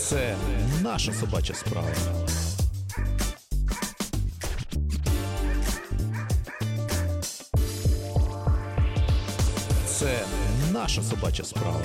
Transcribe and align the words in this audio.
Це 0.00 0.36
наша 0.82 1.12
собача 1.12 1.54
справа. 1.54 1.94
Це 9.86 10.26
наша 10.72 11.02
собача 11.02 11.44
справа. 11.44 11.82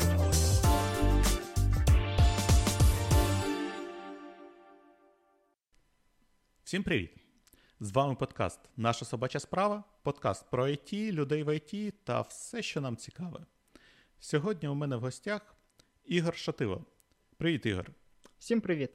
Всім 6.64 6.84
привіт! 6.84 7.12
З 7.80 7.92
вами 7.92 8.16
подкаст 8.16 8.60
Наша 8.78 9.06
собача 9.06 9.40
справа, 9.40 9.84
подкаст 10.04 10.50
про 10.50 10.68
ІТ, 10.68 10.94
людей 10.94 11.44
в 11.44 11.56
ІТ 11.56 11.94
та 12.04 12.22
все, 12.22 12.62
що 12.62 12.82
нам 12.82 12.98
цікаве. 12.98 13.46
Сьогодні 14.20 14.70
у 14.70 14.76
мене 14.76 14.96
в 14.96 15.00
гостях 15.00 15.56
Ігор 16.06 16.36
Шатило. 16.36 16.86
Привіт, 17.38 17.66
Ігор. 17.66 17.92
Всім 18.40 18.62
привіт. 18.62 18.94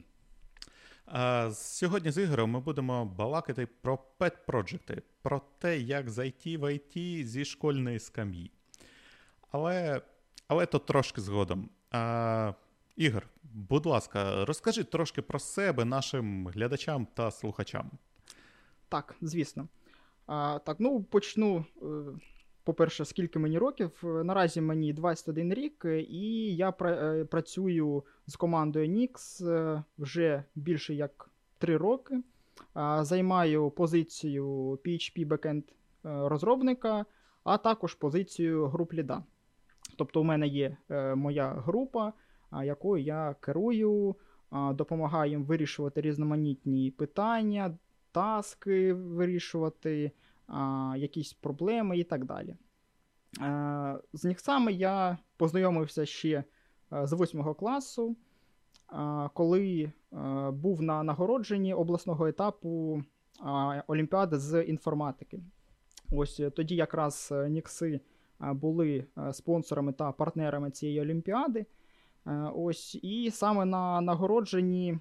Сьогодні 1.53 2.11
з 2.11 2.17
Ігорем 2.23 2.49
ми 2.49 2.59
будемо 2.59 3.05
балакати 3.05 3.67
про 3.81 3.99
пет-проджекти, 4.19 5.01
про 5.21 5.41
те, 5.59 5.79
як 5.79 6.09
зайти 6.09 6.57
в 6.57 6.73
ІТ 6.75 7.27
зі 7.27 7.45
школьної 7.45 7.99
скам'ї. 7.99 8.51
Але 9.51 10.01
але 10.47 10.65
то 10.65 10.79
трошки 10.79 11.21
згодом. 11.21 11.69
А, 11.91 12.53
Ігор, 12.95 13.27
будь 13.43 13.85
ласка, 13.85 14.45
розкажи 14.45 14.83
трошки 14.83 15.21
про 15.21 15.39
себе 15.39 15.85
нашим 15.85 16.47
глядачам 16.47 17.07
та 17.13 17.31
слухачам. 17.31 17.91
Так, 18.89 19.15
звісно. 19.21 19.67
А, 20.27 20.59
Так, 20.59 20.79
ну 20.79 21.03
почну. 21.03 21.65
Е, 22.61 22.63
по-перше, 22.63 23.05
скільки 23.05 23.39
мені 23.39 23.57
років. 23.57 24.03
Наразі 24.03 24.61
мені 24.61 24.93
21 24.93 25.53
рік, 25.53 25.85
і 26.09 26.55
я 26.55 26.73
е, 26.81 27.25
працюю 27.25 28.03
з 28.27 28.35
командою 28.35 28.87
Nix 28.87 29.47
е, 29.49 29.83
вже 29.97 30.43
більше 30.55 30.93
як 30.93 31.29
3 31.57 31.77
роки. 31.77 32.21
Займаю 33.01 33.69
позицію 33.69 34.45
PHP 34.85 35.27
Backend 35.27 35.63
розробника, 36.03 37.05
а 37.43 37.57
також 37.57 37.95
позицію 37.95 38.67
груп 38.67 38.93
ліда. 38.93 39.23
Тобто, 39.97 40.21
у 40.21 40.23
мене 40.23 40.47
є 40.47 40.77
моя 41.15 41.49
група, 41.49 42.13
якою 42.63 43.03
я 43.03 43.35
керую, 43.39 44.15
допомагаю 44.51 45.31
їм 45.31 45.43
вирішувати 45.43 46.01
різноманітні 46.01 46.91
питання, 46.91 47.77
таски 48.11 48.93
вирішувати, 48.93 50.11
якісь 50.97 51.33
проблеми 51.33 51.97
і 51.97 52.03
так 52.03 52.25
далі. 52.25 52.55
З 54.13 54.23
Ніксами 54.23 54.73
я 54.73 55.17
познайомився 55.37 56.05
ще 56.05 56.43
з 56.91 57.13
8 57.13 57.53
класу, 57.53 58.15
коли 59.33 59.91
був 60.51 60.81
на 60.81 61.03
нагородженні 61.03 61.73
обласного 61.73 62.27
етапу 62.27 63.03
Олімпіади 63.87 64.37
з 64.37 64.63
інформатики. 64.63 65.39
Ось 66.11 66.41
тоді 66.55 66.75
якраз 66.75 67.33
Нікси 67.49 67.99
були 68.39 69.05
спонсорами 69.31 69.93
та 69.93 70.11
партнерами 70.11 70.71
цієї 70.71 71.01
олімпіади. 71.01 71.65
Ось, 72.55 72.95
І 73.01 73.31
саме 73.31 73.65
на 73.65 74.01
нагородженні 74.01 74.99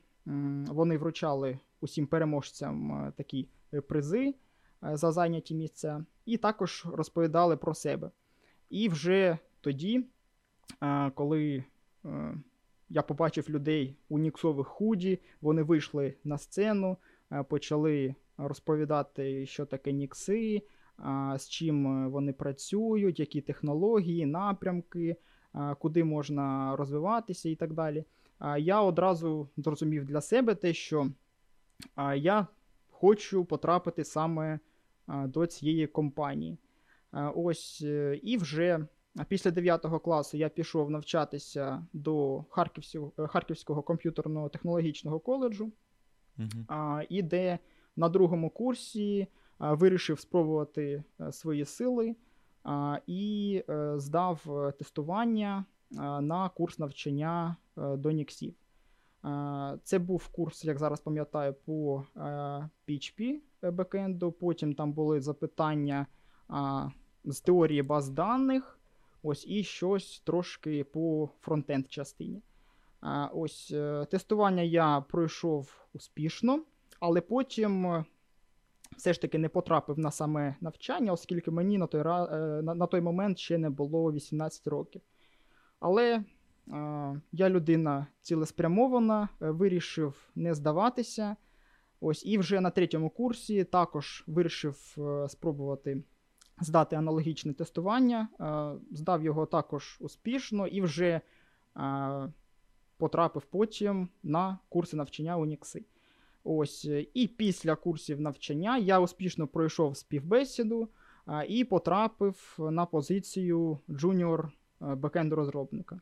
вони 0.66 0.98
вручали 0.98 1.58
усім 1.80 2.06
переможцям 2.06 3.12
такі 3.16 3.48
призи 3.88 4.34
за 4.82 5.12
зайняті 5.12 5.54
місця, 5.54 6.04
і 6.26 6.36
також 6.36 6.86
розповідали 6.92 7.56
про 7.56 7.74
себе. 7.74 8.10
І 8.70 8.88
вже 8.88 9.38
тоді, 9.60 10.06
коли 11.14 11.64
я 12.88 13.02
побачив 13.02 13.50
людей 13.50 13.96
у 14.08 14.18
ніксових 14.18 14.66
худі, 14.66 15.18
вони 15.40 15.62
вийшли 15.62 16.14
на 16.24 16.38
сцену, 16.38 16.96
почали 17.48 18.14
розповідати, 18.36 19.46
що 19.46 19.66
таке 19.66 19.92
нікси, 19.92 20.62
з 21.36 21.48
чим 21.48 22.10
вони 22.10 22.32
працюють, 22.32 23.20
які 23.20 23.40
технології, 23.40 24.26
напрямки, 24.26 25.16
куди 25.78 26.04
можна 26.04 26.76
розвиватися 26.76 27.48
і 27.48 27.54
так 27.54 27.72
далі. 27.72 28.04
Я 28.58 28.80
одразу 28.80 29.48
зрозумів 29.56 30.04
для 30.04 30.20
себе 30.20 30.54
те, 30.54 30.72
що 30.72 31.10
я 32.16 32.46
хочу 32.90 33.44
потрапити 33.44 34.04
саме 34.04 34.58
до 35.28 35.46
цієї 35.46 35.86
компанії. 35.86 36.58
Ось 37.34 37.82
е, 37.84 38.20
І 38.22 38.36
вже 38.36 38.86
після 39.28 39.50
9 39.50 39.86
класу 40.04 40.36
я 40.36 40.48
пішов 40.48 40.90
навчатися 40.90 41.86
до 41.92 42.44
Харківського 42.50 43.12
е, 43.18 43.26
Харківського 43.26 43.82
комп'ютерного 43.82 44.48
технологічного 44.48 45.20
коледжу, 45.20 45.72
uh 46.38 47.06
і 47.08 47.22
де 47.22 47.58
на 47.96 48.08
другому 48.08 48.50
курсі 48.50 49.26
вирішив 49.58 50.20
спробувати 50.20 51.02
е, 51.20 51.32
свої 51.32 51.64
сили 51.64 52.16
і 53.06 53.62
здав 53.96 54.40
тестування 54.78 55.64
на 56.20 56.48
курс 56.48 56.78
навчання 56.78 57.56
до 57.76 58.10
Ніксів. 58.10 58.54
Це 59.82 59.98
був 59.98 60.28
курс, 60.28 60.64
як 60.64 60.78
зараз 60.78 61.00
пам'ятаю, 61.00 61.54
по 61.54 62.04
PHP 62.88 63.40
бекенду. 63.62 64.32
Потім 64.32 64.74
там 64.74 64.92
були 64.92 65.20
запитання 65.20 66.06
з 67.24 67.40
теорії 67.40 67.82
баз 67.82 68.08
даних. 68.08 68.80
Ось 69.22 69.46
і 69.48 69.62
щось 69.62 70.20
трошки 70.20 70.84
по 70.84 71.28
фронтенд 71.40 71.88
частині. 71.88 72.42
Ось 73.32 73.70
е, 73.74 74.06
Тестування 74.10 74.62
я 74.62 75.00
пройшов 75.00 75.86
успішно, 75.92 76.62
але 77.00 77.20
потім 77.20 77.86
е, 77.86 78.04
все 78.96 79.12
ж 79.12 79.20
таки 79.20 79.38
не 79.38 79.48
потрапив 79.48 79.98
на 79.98 80.10
саме 80.10 80.54
навчання, 80.60 81.12
оскільки 81.12 81.50
мені 81.50 81.78
на 81.78 81.86
той 81.86 82.00
е, 82.00 82.04
на, 82.62 82.86
той 82.86 83.00
момент 83.00 83.38
ще 83.38 83.58
не 83.58 83.70
було 83.70 84.12
18 84.12 84.66
років. 84.66 85.02
Але 85.80 86.24
я 87.32 87.48
людина 87.48 88.06
цілеспрямована, 88.20 89.28
вирішив 89.40 90.30
не 90.34 90.54
здаватися. 90.54 91.36
Ось 92.00 92.26
І 92.26 92.38
вже 92.38 92.60
на 92.60 92.70
третьому 92.70 93.10
курсі 93.10 93.64
також 93.64 94.24
вирішив 94.26 94.96
спробувати 95.28 96.02
здати 96.60 96.96
аналогічне 96.96 97.52
тестування, 97.52 98.28
здав 98.92 99.24
його 99.24 99.46
також 99.46 99.98
успішно 100.00 100.66
і 100.66 100.80
вже 100.82 101.20
потрапив 102.96 103.44
потім 103.44 104.08
на 104.22 104.58
курси 104.68 104.96
навчання 104.96 105.36
у. 105.36 105.56
Ось, 106.44 106.84
І 107.14 107.26
після 107.26 107.76
курсів 107.76 108.20
навчання 108.20 108.78
я 108.78 109.00
успішно 109.00 109.46
пройшов 109.46 109.96
співбесіду 109.96 110.88
і 111.48 111.64
потрапив 111.64 112.56
на 112.58 112.86
позицію 112.86 113.78
junior 113.90 114.52
backend 114.80 115.36
розробника. 115.36 116.00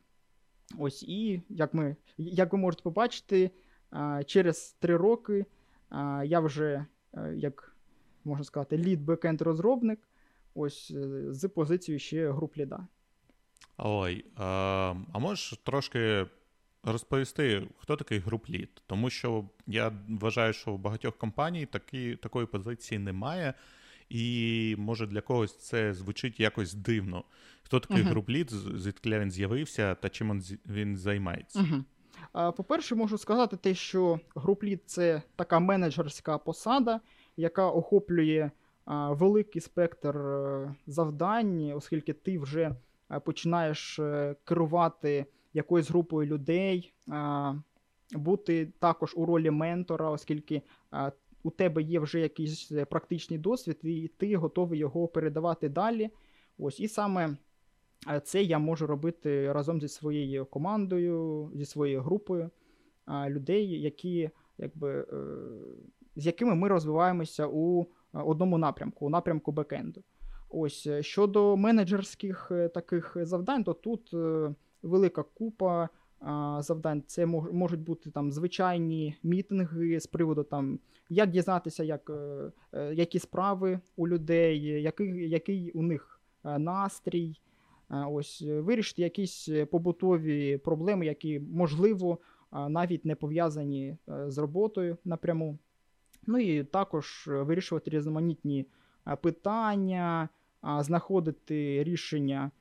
Ось, 0.77 1.03
І 1.03 1.41
як 1.49 1.73
ми, 1.73 1.95
як 2.17 2.53
ви 2.53 2.59
можете 2.59 2.83
побачити, 2.83 3.51
через 4.25 4.75
три 4.79 4.97
роки 4.97 5.45
я 6.25 6.39
вже, 6.39 6.85
як 7.33 7.75
можна 8.23 8.43
сказати, 8.43 8.77
lead 8.77 9.01
backend 9.01 9.41
розробник 9.41 9.99
ось 10.55 10.91
е, 10.91 11.33
з 11.33 11.47
позицією 11.47 11.99
ще 11.99 12.31
group 12.31 12.57
lead 12.57 12.77
а. 12.77 12.87
Ой, 13.77 14.25
а, 14.35 14.95
а 15.13 15.19
можеш 15.19 15.59
трошки 15.63 16.25
розповісти, 16.83 17.67
хто 17.77 17.95
такий 17.95 18.19
груп 18.19 18.49
лід? 18.49 18.69
Тому 18.87 19.09
що 19.09 19.49
я 19.67 19.91
вважаю, 20.09 20.53
що 20.53 20.71
в 20.71 20.79
багатьох 20.79 21.17
компаній 21.17 21.65
такі, 21.65 22.15
такої 22.15 22.45
позиції 22.45 22.99
немає. 22.99 23.53
І 24.09 24.75
може 24.77 25.07
для 25.07 25.21
когось 25.21 25.57
це 25.57 25.93
звучить 25.93 26.39
якось 26.39 26.73
дивно. 26.73 27.23
Хто 27.63 27.79
такий 27.79 28.03
uh-huh. 28.03 28.09
груп-лід, 28.09 28.49
звідки 28.79 29.19
він 29.19 29.31
з'явився 29.31 29.95
та 29.95 30.09
чим 30.09 30.41
він 30.65 30.97
займається? 30.97 31.59
Uh-huh. 31.59 31.83
По-перше, 32.31 32.95
можу 32.95 33.17
сказати 33.17 33.57
те, 33.57 33.73
що 33.73 34.19
груп-лід– 34.35 34.79
це 34.85 35.21
така 35.35 35.59
менеджерська 35.59 36.37
посада, 36.37 36.99
яка 37.37 37.69
охоплює 37.69 38.51
великий 38.89 39.61
спектр 39.61 40.17
е, 40.17 40.75
завдань, 40.87 41.71
оскільки 41.71 42.13
ти 42.13 42.39
вже 42.39 42.75
е, 43.11 43.19
починаєш 43.19 43.99
е, 43.99 44.35
керувати 44.43 45.25
якоюсь 45.53 45.89
групою 45.89 46.29
людей, 46.29 46.93
бути 48.11 48.71
також 48.79 49.13
у 49.15 49.25
ролі 49.25 49.51
ментора, 49.51 50.09
оскільки 50.09 50.61
у 51.43 51.51
тебе 51.51 51.81
є 51.81 51.99
вже 51.99 52.19
якийсь 52.19 52.71
практичний 52.89 53.39
досвід, 53.39 53.77
і 53.83 54.11
ти 54.17 54.35
готовий 54.35 54.79
його 54.79 55.07
передавати 55.07 55.69
далі. 55.69 56.09
Ось 56.57 56.79
І 56.79 56.87
саме 56.87 57.37
це 58.23 58.43
я 58.43 58.59
можу 58.59 58.87
робити 58.87 59.53
разом 59.53 59.81
зі 59.81 59.87
своєю 59.87 60.45
командою, 60.45 61.51
зі 61.55 61.65
своєю 61.65 62.01
групою 62.01 62.49
людей, 63.27 63.81
які, 63.81 64.29
якби, 64.57 65.07
з 66.15 66.25
якими 66.25 66.55
ми 66.55 66.67
розвиваємося 66.67 67.47
у 67.47 67.85
одному 68.13 68.57
напрямку, 68.57 69.05
у 69.05 69.09
напрямку 69.09 69.51
бекенду. 69.51 70.03
Ось 70.49 70.89
щодо 71.01 71.57
менеджерських 71.57 72.51
таких 72.73 73.17
завдань, 73.21 73.63
то 73.63 73.73
тут 73.73 74.13
велика 74.81 75.23
купа 75.23 75.89
завдань. 76.59 77.03
Це 77.07 77.25
можуть 77.25 77.79
бути 77.79 78.11
там 78.11 78.31
звичайні 78.31 79.15
мітинги 79.23 79.99
з 79.99 80.07
приводу 80.07 80.43
там, 80.43 80.79
як 81.09 81.29
дізнатися, 81.29 81.83
як, 81.83 82.09
е, 82.09 82.51
е, 82.73 82.93
які 82.93 83.19
справи 83.19 83.79
у 83.95 84.07
людей, 84.07 84.61
який 84.61 85.29
який 85.29 85.71
у 85.71 85.81
них 85.81 86.21
е, 86.45 86.59
настрій. 86.59 87.41
Ось 87.89 88.41
Вирішити 88.41 89.01
якісь 89.01 89.49
побутові 89.71 90.57
проблеми, 90.57 91.05
які, 91.05 91.39
можливо, 91.39 92.19
навіть 92.51 93.05
не 93.05 93.15
пов'язані 93.15 93.97
з 94.27 94.37
роботою 94.37 94.97
напряму. 95.05 95.57
Ну 96.27 96.37
і 96.37 96.63
також 96.63 97.29
вирішувати 97.31 97.89
різноманітні 97.89 98.65
питання, 99.21 100.29
знаходити 100.79 101.83
рішення 101.83 102.51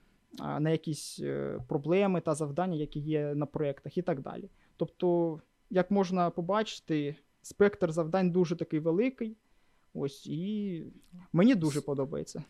на 0.59 0.71
якісь 0.71 1.21
е, 1.23 1.61
проблеми 1.69 2.21
та 2.21 2.35
завдання, 2.35 2.77
які 2.77 3.01
є 3.01 3.35
на 3.35 3.47
проєктах, 3.47 3.99
і 3.99 4.03
так 4.03 4.21
далі. 4.21 4.51
Тобто, 4.77 5.41
як 5.71 5.91
можна 5.91 6.31
побачити, 6.31 7.17
спектр 7.43 7.93
завдань 7.93 8.31
дуже 8.31 8.57
такий 8.57 8.81
великий. 8.81 9.37
Ось 9.95 10.27
і 10.27 10.83
мені 11.33 11.55
дуже 11.55 11.81
подобається. 11.81 12.43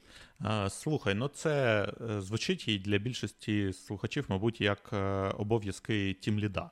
Слухай, 0.69 1.15
ну 1.15 1.29
це 1.29 1.85
е, 2.11 2.21
звучить 2.21 2.69
і 2.69 2.79
для 2.79 2.99
більшості 2.99 3.73
слухачів, 3.73 4.27
мабуть, 4.29 4.61
як 4.61 4.91
е, 4.93 4.99
обов'язки 5.39 6.15
тімліда. 6.15 6.71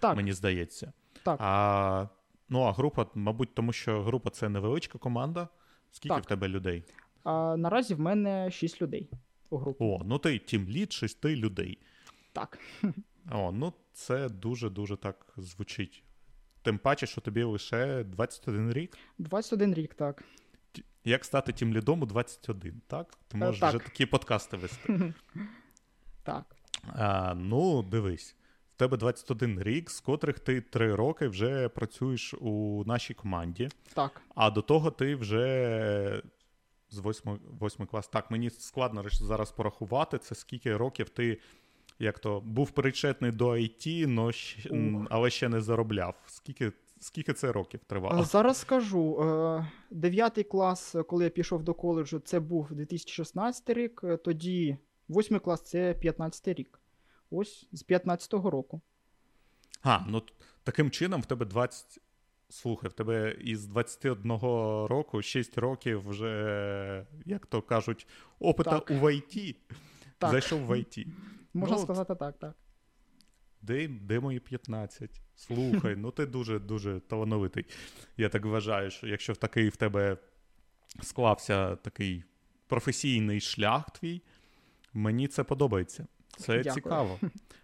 Так. 0.00 0.16
Мені 0.16 0.32
здається. 0.32 0.92
Так. 1.22 1.36
А, 1.40 2.08
Ну, 2.52 2.60
а 2.62 2.72
група, 2.72 3.06
мабуть, 3.14 3.54
тому 3.54 3.72
що 3.72 4.02
група 4.02 4.30
це 4.30 4.48
невеличка 4.48 4.98
команда. 4.98 5.48
Скільки 5.90 6.14
так. 6.14 6.24
в 6.24 6.26
тебе 6.26 6.48
людей? 6.48 6.84
А, 7.24 7.56
Наразі 7.56 7.94
в 7.94 8.00
мене 8.00 8.50
6 8.50 8.82
людей 8.82 9.10
у 9.50 9.56
групі. 9.56 9.84
О, 9.84 10.02
ну 10.04 10.18
ти 10.18 10.38
тімлід 10.38 10.92
шести 10.92 11.36
людей. 11.36 11.78
Так. 12.32 12.58
О, 13.32 13.52
ну 13.52 13.72
це 13.92 14.28
дуже-дуже 14.28 14.96
так 14.96 15.32
звучить. 15.36 16.02
Тим 16.62 16.78
паче, 16.78 17.06
що 17.06 17.20
тобі 17.20 17.42
лише 17.42 18.04
21 18.04 18.72
рік. 18.72 18.98
21 19.18 19.74
рік, 19.74 19.94
так. 19.94 20.24
Як 21.04 21.24
стати 21.24 21.52
тім 21.52 21.74
лідом 21.74 22.02
у 22.02 22.06
21, 22.06 22.80
так? 22.86 23.18
Ти 23.28 23.36
е, 23.36 23.40
можеш 23.40 23.60
так. 23.60 23.68
вже 23.74 23.78
такі 23.78 24.06
подкасти 24.06 24.56
вести. 24.56 25.14
Так. 26.22 26.56
А, 26.86 27.34
Ну, 27.34 27.82
дивись. 27.82 28.36
В 28.74 28.78
тебе 28.78 28.96
21 28.96 29.62
рік, 29.62 29.90
з 29.90 30.00
котрих 30.00 30.38
ти 30.38 30.60
3 30.60 30.94
роки 30.94 31.28
вже 31.28 31.68
працюєш 31.68 32.34
у 32.34 32.84
нашій 32.86 33.14
команді. 33.14 33.68
Так. 33.94 34.22
А 34.34 34.50
до 34.50 34.62
того 34.62 34.90
ти 34.90 35.14
вже 35.14 36.22
з 36.90 36.98
8 36.98 37.38
8 37.62 37.86
клас. 37.86 38.08
Так, 38.08 38.30
мені 38.30 38.50
складно 38.50 39.04
зараз 39.10 39.52
порахувати, 39.52 40.18
це 40.18 40.34
скільки 40.34 40.76
років 40.76 41.08
ти 41.08 41.40
як 42.00 42.18
то 42.18 42.40
був 42.40 42.70
причетний 42.70 43.32
до 43.32 43.48
IT, 43.48 44.06
но, 44.06 44.30
але 45.10 45.30
ще 45.30 45.48
не 45.48 45.60
заробляв. 45.60 46.14
Скільки 46.26 46.72
скільки 47.00 47.32
це 47.32 47.52
років 47.52 47.80
тривало? 47.86 48.24
Зараз 48.24 48.56
скажу. 48.56 49.22
Е, 49.22 49.66
дев'ятий 49.90 50.44
клас, 50.44 50.96
коли 51.08 51.24
я 51.24 51.30
пішов 51.30 51.62
до 51.62 51.74
коледжу, 51.74 52.18
це 52.24 52.40
був 52.40 52.68
2016 52.70 53.70
рік, 53.70 54.00
е, 54.04 54.16
тоді 54.16 54.76
восьмий 55.08 55.40
клас 55.40 55.62
це 55.62 55.94
15 55.94 56.48
рік. 56.48 56.80
Ось 57.30 57.68
з 57.72 57.84
15-го 57.84 58.50
року. 58.50 58.80
А, 59.82 59.98
ну 60.08 60.22
таким 60.64 60.90
чином 60.90 61.20
в 61.20 61.26
тебе 61.26 61.46
20 61.46 62.00
Слухай, 62.50 62.90
в 62.90 62.92
тебе 62.92 63.36
із 63.40 63.66
21 63.66 64.32
року 64.86 65.22
6 65.22 65.58
років 65.58 66.08
вже, 66.08 67.06
як 67.26 67.46
то 67.46 67.62
кажуть, 67.62 68.06
опита 68.38 68.70
так. 68.70 68.90
у 68.90 68.94
ВайТі. 68.94 69.56
Так. 70.20 70.30
Зайшов 70.30 70.66
в 70.66 70.78
ІТ. 70.78 71.06
Можна 71.54 71.76
ну, 71.76 71.82
сказати 71.82 72.14
так, 72.14 72.38
так. 72.38 72.54
Де 73.62 73.88
де 73.88 74.20
мої 74.20 74.40
15? 74.40 75.20
Слухай, 75.36 75.96
ну 75.96 76.10
ти 76.10 76.26
дуже-дуже 76.26 77.00
талановитий. 77.00 77.66
Я 78.16 78.28
так 78.28 78.44
вважаю, 78.44 78.90
що 78.90 79.06
якщо 79.06 79.32
в 79.32 79.36
такий 79.36 79.68
в 79.68 79.76
тебе 79.76 80.16
склався 81.02 81.76
такий 81.76 82.24
професійний 82.66 83.40
шлях 83.40 83.90
твій, 83.90 84.22
мені 84.94 85.28
це 85.28 85.44
подобається. 85.44 86.06
Це 86.36 86.56
Дякую. 86.56 86.74
цікаво. 86.74 87.18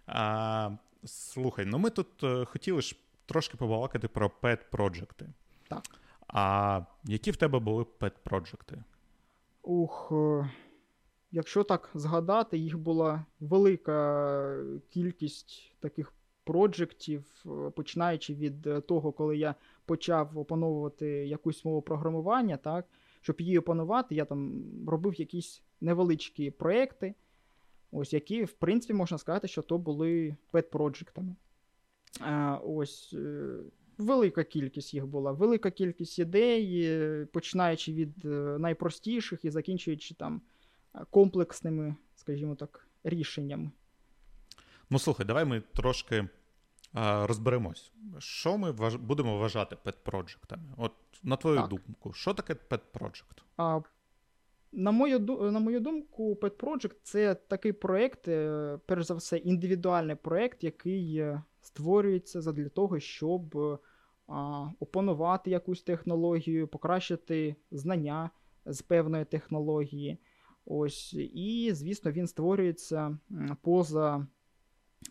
А, 0.07 0.71
Слухай, 1.05 1.65
ну 1.65 1.77
ми 1.77 1.89
тут 1.89 2.23
е, 2.23 2.45
хотіли 2.45 2.81
ж 2.81 2.95
трошки 3.25 3.57
побалакати 3.57 4.07
про 4.07 4.31
пет-проджекти. 4.41 5.25
Так. 5.67 5.83
А 6.27 6.81
які 7.03 7.31
в 7.31 7.35
тебе 7.35 7.59
були 7.59 7.83
пет-проджекти? 7.83 8.83
Ух, 9.61 10.09
е, 10.11 10.49
якщо 11.31 11.63
так 11.63 11.89
згадати, 11.93 12.57
їх 12.57 12.77
була 12.77 13.25
велика 13.39 14.63
кількість 14.89 15.75
таких 15.79 16.13
проджектів, 16.43 17.25
е, 17.45 17.69
починаючи 17.69 18.33
від 18.33 18.67
того, 18.87 19.11
коли 19.11 19.37
я 19.37 19.55
почав 19.85 20.37
опановувати 20.37 21.07
якусь 21.07 21.65
мову 21.65 21.81
програмування, 21.81 22.57
так, 22.57 22.85
щоб 23.21 23.41
її 23.41 23.59
опанувати, 23.59 24.15
я 24.15 24.25
там 24.25 24.63
робив 24.87 25.19
якісь 25.19 25.61
невеличкі 25.81 26.51
проекти, 26.51 27.15
ось 27.91 28.13
які, 28.13 28.43
в 28.43 28.51
принципі, 28.51 28.93
можна 28.93 29.17
сказати, 29.17 29.47
що 29.47 29.61
то 29.61 29.77
були 29.77 30.35
пет-проджектами. 30.51 31.35
Ось 32.63 33.13
е, 33.13 33.57
велика 33.97 34.43
кількість 34.43 34.93
їх 34.93 35.07
була, 35.07 35.31
велика 35.31 35.71
кількість 35.71 36.19
ідей, 36.19 36.83
е, 36.83 37.27
починаючи 37.33 37.93
від 37.93 38.25
е, 38.25 38.57
найпростіших 38.59 39.45
і 39.45 39.49
закінчуючи 39.49 40.15
там 40.15 40.41
комплексними, 41.09 41.95
скажімо 42.15 42.55
так, 42.55 42.87
рішеннями. 43.03 43.71
Ну, 44.89 44.99
слухай, 44.99 45.25
давай 45.25 45.45
ми 45.45 45.61
трошки 45.73 46.27
а, 46.93 47.27
розберемось. 47.27 47.91
Що 48.19 48.57
ми 48.57 48.71
важ... 48.71 48.95
будемо 48.95 49.37
вважати 49.37 49.75
пет-проджектами? 49.75 50.73
От, 50.77 50.91
на 51.23 51.35
твою 51.35 51.57
так. 51.57 51.69
думку, 51.69 52.13
що 52.13 52.33
таке 52.33 52.53
пет-проджект? 52.53 53.43
А, 53.57 53.81
на 54.71 54.91
мою 54.91 55.19
на 55.51 55.59
мою 55.59 55.79
думку, 55.79 56.33
Pet 56.33 56.57
Project 56.57 56.95
це 57.03 57.35
такий 57.35 57.71
проєкт, 57.71 58.21
перш 58.85 59.05
за 59.05 59.13
все, 59.13 59.37
індивідуальний 59.37 60.15
проєкт, 60.15 60.63
який 60.63 61.25
створюється 61.61 62.41
для 62.41 62.69
того, 62.69 62.99
щоб 62.99 63.57
а, 64.27 64.67
опанувати 64.79 65.51
якусь 65.51 65.83
технологію, 65.83 66.67
покращити 66.67 67.55
знання 67.71 68.29
з 68.65 68.81
певної 68.81 69.25
технології. 69.25 70.17
Ось, 70.69 71.13
І, 71.13 71.71
звісно, 71.73 72.11
він 72.11 72.27
створюється 72.27 73.17
поза 73.61 74.27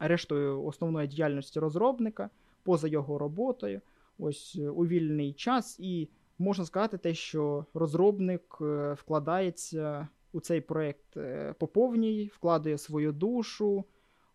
рештою 0.00 0.64
основної 0.64 1.08
діяльності 1.08 1.60
розробника, 1.60 2.30
поза 2.62 2.88
його 2.88 3.18
роботою, 3.18 3.80
ось 4.18 4.56
у 4.56 4.86
вільний 4.86 5.32
час. 5.32 5.80
І 5.80 6.08
можна 6.38 6.64
сказати, 6.64 6.98
те, 6.98 7.14
що 7.14 7.66
розробник 7.74 8.58
е, 8.60 8.92
вкладається 8.92 10.08
у 10.32 10.40
цей 10.40 10.60
проєкт 10.60 11.16
е, 11.16 11.54
по 11.58 11.66
повній, 11.66 12.30
вкладає 12.34 12.78
свою 12.78 13.12
душу. 13.12 13.84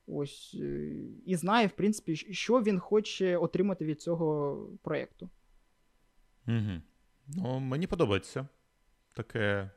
Ось 0.08 0.58
е, 0.62 0.92
і 1.26 1.36
знає, 1.36 1.68
в 1.68 1.72
принципі, 1.72 2.16
що 2.16 2.62
він 2.62 2.80
хоче 2.80 3.38
отримати 3.38 3.86
від 3.86 4.02
цього 4.02 4.58
проєкту. 4.82 5.30
Угу. 6.48 6.82
Ну, 7.28 7.60
Мені 7.60 7.88
подобається 7.88 8.48
таке 9.14 9.72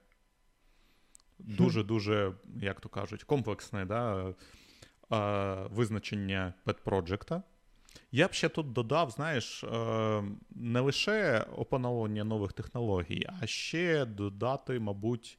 дуже-дуже, 1.44 2.32
як 2.56 2.80
то 2.80 2.88
кажуть, 2.88 3.24
комплексне 3.24 3.84
да, 3.84 4.34
визначення 5.70 6.54
пет-проджекта. 6.64 7.42
Я 8.12 8.28
б 8.28 8.32
ще 8.32 8.48
тут 8.48 8.72
додав, 8.72 9.10
знаєш, 9.10 9.64
е, 9.64 10.24
не 10.50 10.80
лише 10.80 11.46
опановлення 11.56 12.24
нових 12.24 12.52
технологій, 12.52 13.26
а 13.40 13.46
ще 13.46 14.04
додати, 14.04 14.80
мабуть, 14.80 15.38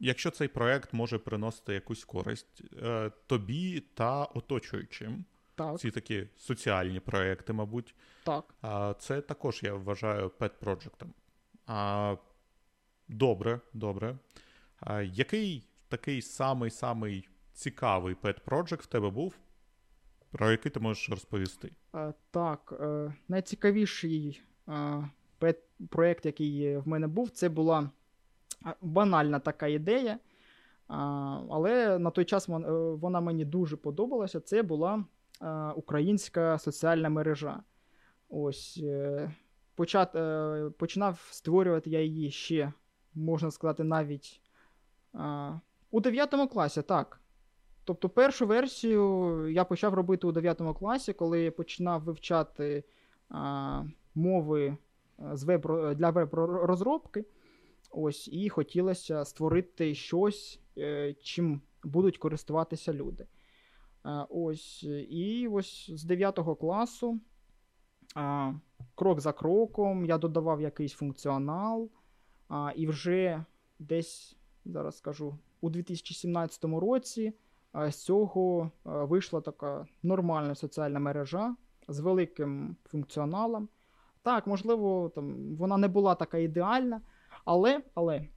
якщо 0.00 0.30
цей 0.30 0.48
проект 0.48 0.92
може 0.92 1.18
приносити 1.18 1.74
якусь 1.74 2.04
користь 2.04 2.62
е, 2.82 3.10
тобі 3.26 3.80
та 3.80 4.24
оточуючим. 4.24 5.24
Так. 5.54 5.78
Ці 5.78 5.90
такі 5.90 6.26
соціальні 6.36 7.00
проекти, 7.00 7.52
мабуть. 7.52 7.94
Так. 8.24 8.54
Це 9.00 9.20
також 9.20 9.60
я 9.62 9.74
вважаю 9.74 10.28
pet-project 10.38 10.93
ом. 10.93 11.08
Добре, 13.12 13.60
добре. 13.74 14.18
Який 15.02 15.68
такий 15.88 16.22
самий-самий 16.22 17.28
цікавий 17.52 18.14
pet-project 18.14 18.82
в 18.82 18.86
тебе 18.86 19.10
був, 19.10 19.34
про 20.30 20.50
який 20.50 20.72
ти 20.72 20.80
можеш 20.80 21.10
розповісти? 21.10 21.72
Так, 22.30 22.74
е, 22.80 23.14
найцікавіший 23.28 24.42
pet-проект, 25.38 26.26
який 26.26 26.76
в 26.76 26.88
мене 26.88 27.06
був, 27.06 27.30
це 27.30 27.48
була 27.48 27.90
банальна 28.80 29.38
така 29.38 29.66
ідея. 29.66 30.18
Але 31.50 31.98
на 31.98 32.10
той 32.10 32.24
час 32.24 32.48
е, 32.48 32.52
вона 32.94 33.20
мені 33.20 33.44
дуже 33.44 33.76
подобалася. 33.76 34.40
Це 34.40 34.62
була 34.62 35.04
українська 35.76 36.58
соціальна 36.58 37.08
мережа. 37.08 37.62
Ось 38.28 38.80
е, 38.82 39.30
почат, 39.74 40.16
е, 40.16 40.70
починав 40.78 41.28
створювати 41.30 41.90
я 41.90 42.02
її 42.02 42.30
ще, 42.30 42.72
можна 43.14 43.50
сказати, 43.50 43.84
навіть 43.84 44.40
у 45.90 46.00
9 46.00 46.50
класі, 46.50 46.82
так. 46.82 47.20
тобто, 47.84 48.08
першу 48.08 48.46
версію 48.46 49.48
я 49.48 49.64
почав 49.64 49.94
робити 49.94 50.26
у 50.26 50.32
9 50.32 50.62
класі, 50.78 51.12
коли 51.12 51.40
я 51.40 51.50
починав 51.50 52.02
вивчати 52.02 52.84
а, 53.28 53.84
мови 54.14 54.76
з 55.32 55.44
веб, 55.44 55.94
для 55.96 56.10
веб-розробки. 56.10 57.24
Ось, 57.90 58.28
І 58.28 58.48
хотілося 58.48 59.24
створити 59.24 59.94
щось, 59.94 60.60
е, 60.78 61.14
чим 61.22 61.60
будуть 61.84 62.18
користуватися 62.18 62.92
люди. 62.92 63.26
Ось, 64.28 64.82
І 65.08 65.48
ось 65.52 65.90
з 65.90 66.04
9 66.04 66.38
класу, 66.60 67.20
крок 68.94 69.20
за 69.20 69.32
кроком, 69.32 70.04
я 70.04 70.18
додавав 70.18 70.60
якийсь 70.60 70.92
функціонал, 70.92 71.90
і 72.76 72.86
вже 72.86 73.44
десь, 73.78 74.36
зараз 74.64 74.96
скажу, 74.96 75.38
у 75.60 75.70
2017 75.70 76.64
році 76.64 77.32
з 77.74 77.94
цього 77.94 78.70
вийшла 78.84 79.40
така 79.40 79.86
нормальна 80.02 80.54
соціальна 80.54 81.00
мережа 81.00 81.56
з 81.88 82.00
великим 82.00 82.76
функціоналом. 82.84 83.68
Так, 84.22 84.46
можливо, 84.46 85.12
там 85.14 85.56
вона 85.56 85.76
не 85.76 85.88
була 85.88 86.14
така 86.14 86.38
ідеальна, 86.38 87.00
але 87.44 87.82
але 87.94 88.28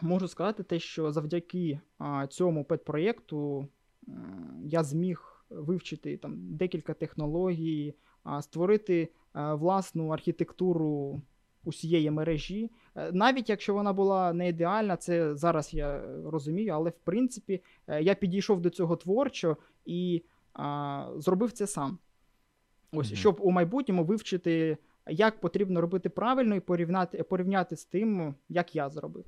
можу 0.00 0.28
сказати 0.28 0.62
те, 0.62 0.78
що 0.78 1.12
завдяки 1.12 1.80
а, 1.98 2.26
цьому 2.26 2.64
педпроєкту 2.64 3.68
а, 4.08 4.10
я 4.64 4.82
зміг 4.82 5.44
вивчити 5.50 6.16
там 6.16 6.56
декілька 6.56 6.94
технологій, 6.94 7.94
а, 8.24 8.42
створити 8.42 9.12
а, 9.32 9.54
власну 9.54 10.08
архітектуру 10.08 11.22
усієї 11.64 12.10
мережі. 12.10 12.70
Е, 12.96 13.12
навіть 13.12 13.48
якщо 13.48 13.74
вона 13.74 13.92
була 13.92 14.32
не 14.32 14.48
ідеальна, 14.48 14.96
це 14.96 15.34
зараз 15.34 15.74
я 15.74 16.02
розумію, 16.24 16.72
але 16.72 16.90
в 16.90 16.98
принципі 17.04 17.62
е, 17.86 18.02
я 18.02 18.14
підійшов 18.14 18.60
до 18.60 18.70
цього 18.70 18.96
творчо 18.96 19.56
і 19.84 20.22
а, 20.54 21.08
зробив 21.16 21.52
це 21.52 21.66
сам. 21.66 21.98
Ось, 22.92 23.12
mm-hmm. 23.12 23.16
щоб 23.16 23.38
у 23.40 23.50
майбутньому 23.50 24.04
вивчити 24.04 24.76
як 25.06 25.40
потрібно 25.40 25.80
робити 25.80 26.08
правильно 26.08 26.54
і 26.54 26.60
порівняти 26.60 27.22
порівняти 27.22 27.76
з 27.76 27.84
тим, 27.84 28.34
як 28.48 28.76
я 28.76 28.90
зробив. 28.90 29.26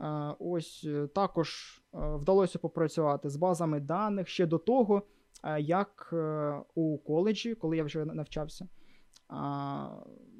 Е, 0.00 0.34
ось 0.38 0.88
також 1.14 1.80
вдалося 1.92 2.58
попрацювати 2.58 3.30
з 3.30 3.36
базами 3.36 3.80
даних 3.80 4.28
ще 4.28 4.46
до 4.46 4.58
того, 4.58 5.02
як 5.58 6.14
у 6.74 6.98
коледжі, 6.98 7.54
коли 7.54 7.76
я 7.76 7.84
вже 7.84 8.04
навчався, 8.04 8.68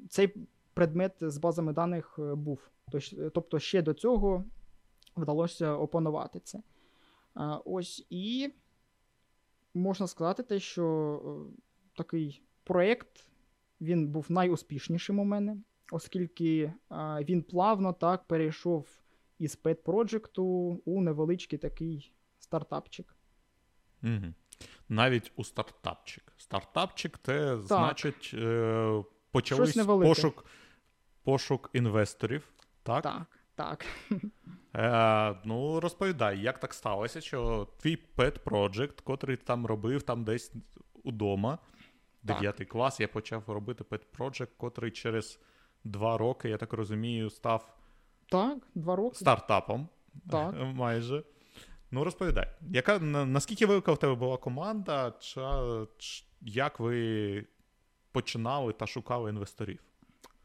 цей 0.09 0.47
предмет 0.77 1.13
з 1.21 1.37
базами 1.37 1.73
даних 1.73 2.19
був. 2.19 2.69
Тобто, 3.33 3.59
ще 3.59 3.81
до 3.81 3.93
цього 3.93 4.43
вдалося 5.15 5.73
опанувати 5.73 6.39
це. 6.39 6.59
Ось 7.65 8.07
і 8.09 8.53
можна 9.73 10.07
сказати, 10.07 10.43
те, 10.43 10.59
що 10.59 11.21
такий 11.95 12.41
проєкт 12.63 13.25
він 13.81 14.07
був 14.07 14.25
найуспішнішим 14.29 15.19
у 15.19 15.23
мене, 15.23 15.57
оскільки 15.91 16.73
він 17.21 17.41
плавно 17.43 17.93
так 17.93 18.23
перейшов 18.27 18.87
із 19.39 19.61
Pet 19.63 19.83
Project 19.83 20.41
у 20.85 21.01
невеличкий 21.01 21.59
такий 21.59 22.13
стартапчик. 22.39 23.15
Угу. 24.03 24.33
Навіть 24.89 25.31
у 25.35 25.43
стартапчик. 25.43 26.33
Стартапчик 26.37 27.19
це 27.23 27.49
так. 27.49 27.61
значить 27.61 28.31
е, 28.33 29.03
почались 29.31 29.85
пошук 29.85 30.45
пошук 31.27 31.69
інвесторів. 31.73 32.47
Так, 32.83 33.03
так. 33.03 33.27
так. 33.55 33.85
Е, 34.75 35.35
Ну, 35.45 35.79
розповідай, 35.79 36.39
як 36.39 36.59
так 36.59 36.73
сталося, 36.73 37.21
що 37.21 37.67
твій 37.79 37.97
Pet 38.17 38.39
Project, 38.43 39.03
котрий 39.03 39.37
там 39.37 39.65
робив 39.65 40.03
там 40.03 40.23
десь 40.23 40.53
удома, 41.03 41.57
Дев'ятий 42.23 42.65
клас 42.65 42.99
я 42.99 43.07
почав 43.07 43.43
робити 43.47 43.83
Pet 43.83 44.01
Project, 44.17 44.47
котрий 44.57 44.91
через 44.91 45.39
два 45.83 46.17
роки, 46.17 46.49
я 46.49 46.57
так 46.57 46.73
розумію, 46.73 47.29
став 47.29 47.77
Так, 48.29 48.57
два 48.75 48.95
роки. 48.95 49.15
стартапом. 49.15 49.87
Так. 50.29 50.55
Майже. 50.73 51.23
Ну, 51.91 52.03
розповідай, 52.03 52.47
яка, 52.61 52.99
наскільки 52.99 53.65
велика 53.65 53.91
в 53.91 53.97
тебе 53.97 54.15
була 54.15 54.37
команда, 54.37 55.13
чи, 55.19 55.41
чи 55.97 56.23
як 56.41 56.79
ви 56.79 57.45
починали 58.11 58.73
та 58.73 58.87
шукали 58.87 59.29
інвесторів? 59.29 59.79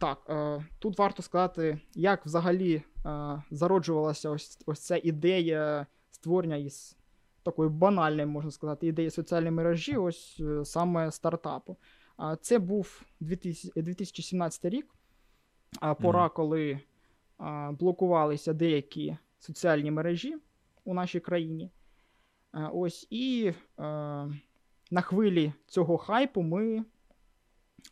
Так, 0.02 0.22
е, 0.28 0.64
тут 0.78 0.98
варто 0.98 1.22
сказати, 1.22 1.80
як 1.94 2.26
взагалі 2.26 2.74
е, 3.06 3.42
зароджувалася 3.50 4.30
ось 4.30 4.58
ось 4.66 4.80
ця 4.80 5.00
ідея 5.02 5.86
створення 6.10 6.56
із 6.56 6.96
такої 7.42 7.70
банальної, 7.70 8.26
можна 8.26 8.50
сказати, 8.50 8.86
ідеї 8.86 9.10
соціальної 9.10 9.50
мережі, 9.50 9.96
ось 9.96 10.40
е, 10.40 10.64
саме 10.64 11.10
стартапу. 11.10 11.76
Це 12.40 12.58
був 12.58 13.02
2017 13.20 14.64
рік, 14.64 14.94
пора, 16.00 16.28
коли 16.28 16.80
блокувалися 17.70 18.52
деякі 18.52 19.16
соціальні 19.38 19.90
мережі 19.90 20.36
у 20.84 20.94
нашій 20.94 21.20
країні. 21.20 21.70
Ось 22.72 23.06
І 23.10 23.52
на 24.90 25.00
хвилі 25.02 25.52
цього 25.66 25.98
хайпу 25.98 26.42
ми 26.42 26.84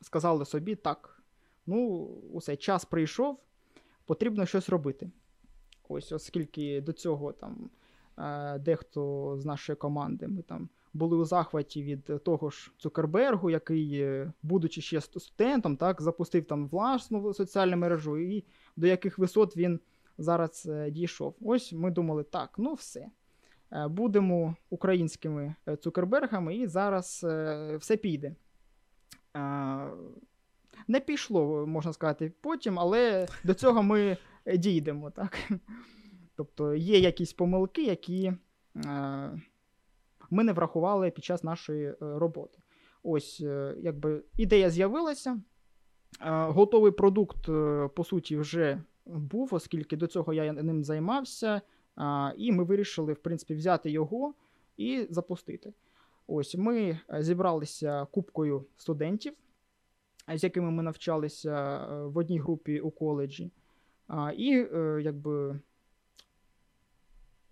сказали 0.02 0.44
собі, 0.44 0.74
так, 0.74 1.19
ну, 1.66 2.04
усе, 2.32 2.56
час 2.56 2.84
прийшов, 2.84 3.38
потрібно 4.04 4.46
щось 4.46 4.68
робити. 4.68 5.10
Ось, 5.88 6.12
Оскільки 6.12 6.80
до 6.80 6.92
цього 6.92 7.32
там 7.32 7.70
Е, 8.20 8.58
дехто 8.58 9.34
з 9.38 9.44
нашої 9.44 9.76
команди. 9.76 10.28
Ми 10.28 10.42
там 10.42 10.68
були 10.92 11.16
у 11.16 11.24
захваті 11.24 11.82
від 11.82 12.24
того 12.24 12.50
ж 12.50 12.72
Цукербергу, 12.78 13.50
який, 13.50 14.00
е, 14.00 14.32
будучи 14.42 14.80
ще 14.80 15.00
студентом, 15.00 15.76
так, 15.76 16.02
запустив 16.02 16.44
там 16.44 16.68
власну 16.68 17.34
соціальну 17.34 17.76
мережу, 17.76 18.18
і 18.18 18.44
до 18.76 18.86
яких 18.86 19.18
висот 19.18 19.56
він 19.56 19.80
зараз 20.18 20.66
е, 20.70 20.90
дійшов. 20.90 21.34
Ось 21.40 21.72
ми 21.72 21.90
думали, 21.90 22.22
так, 22.22 22.54
ну 22.58 22.74
все. 22.74 23.06
Будемо 23.88 24.56
українськими 24.70 25.54
цукербергами, 25.80 26.56
і 26.56 26.66
зараз 26.66 27.26
все 27.78 27.96
піде. 27.96 28.34
Не 30.88 31.00
пішло, 31.00 31.66
можна 31.66 31.92
сказати, 31.92 32.32
потім, 32.40 32.78
але 32.78 33.26
до 33.44 33.54
цього 33.54 33.82
ми 33.82 34.16
дійдемо. 34.56 35.10
так. 35.10 35.38
Тобто 36.40 36.74
є 36.74 36.98
якісь 36.98 37.32
помилки, 37.32 37.84
які 37.84 38.24
е, 38.26 39.40
ми 40.30 40.44
не 40.44 40.52
врахували 40.52 41.10
під 41.10 41.24
час 41.24 41.44
нашої 41.44 41.86
е, 41.86 41.96
роботи. 42.00 42.58
Ось, 43.02 43.40
е, 43.40 43.74
якби 43.78 44.22
ідея 44.36 44.70
з'явилася. 44.70 45.40
Готовий 46.30 46.92
продукт, 46.92 47.46
по 47.94 48.04
суті, 48.04 48.36
вже 48.36 48.82
був, 49.06 49.54
оскільки 49.54 49.96
до 49.96 50.06
цього 50.06 50.32
я 50.32 50.52
ним 50.52 50.84
займався, 50.84 51.60
і 52.36 52.52
ми 52.52 52.64
вирішили, 52.64 53.12
в 53.12 53.18
принципі, 53.18 53.54
взяти 53.54 53.90
його 53.90 54.34
і 54.76 55.06
запустити. 55.10 55.72
Ось 56.26 56.54
ми 56.54 57.00
зібралися 57.18 58.06
купкою 58.10 58.64
студентів, 58.76 59.32
з 60.34 60.44
якими 60.44 60.70
ми 60.70 60.82
навчалися 60.82 61.86
в 61.88 62.16
одній 62.16 62.38
групі 62.38 62.80
у 62.80 62.90
коледжі. 62.90 63.50
І 64.36 64.66
якби 65.02 65.60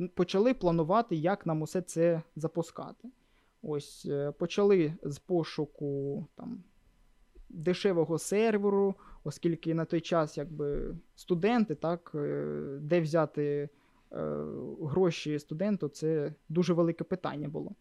почали 0.07 0.55
планувати, 0.55 1.17
як 1.17 1.47
нам 1.47 1.63
усе 1.63 1.83
це 1.83 2.23
запускати. 2.37 3.09
Ось, 3.63 4.07
е, 4.11 4.33
Почали 4.33 4.95
з 5.03 5.19
пошуку 5.19 6.27
там, 6.35 6.63
дешевого 7.49 8.19
серверу, 8.19 8.95
оскільки 9.25 9.75
на 9.75 9.85
той 9.85 10.01
час 10.01 10.39
якби, 10.39 10.97
студенти, 11.15 11.75
так, 11.75 12.13
е, 12.15 12.79
де 12.81 13.01
взяти 13.01 13.69
е, 14.13 14.19
гроші 14.83 15.39
студенту, 15.39 15.89
це 15.89 16.35
дуже 16.49 16.73
велике 16.73 17.05
питання 17.05 17.49
було. 17.49 17.73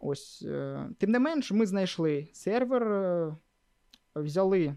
Ось, 0.00 0.42
е, 0.46 0.88
Тим 0.98 1.10
не 1.10 1.18
менш, 1.18 1.52
ми 1.52 1.66
знайшли 1.66 2.28
сервер, 2.32 2.82
е, 2.82 3.36
взяли 4.22 4.74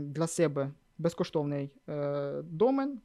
для 0.00 0.26
себе 0.26 0.72
безкоштовний 0.98 1.70
е, 1.88 2.42
домен. 2.42 3.00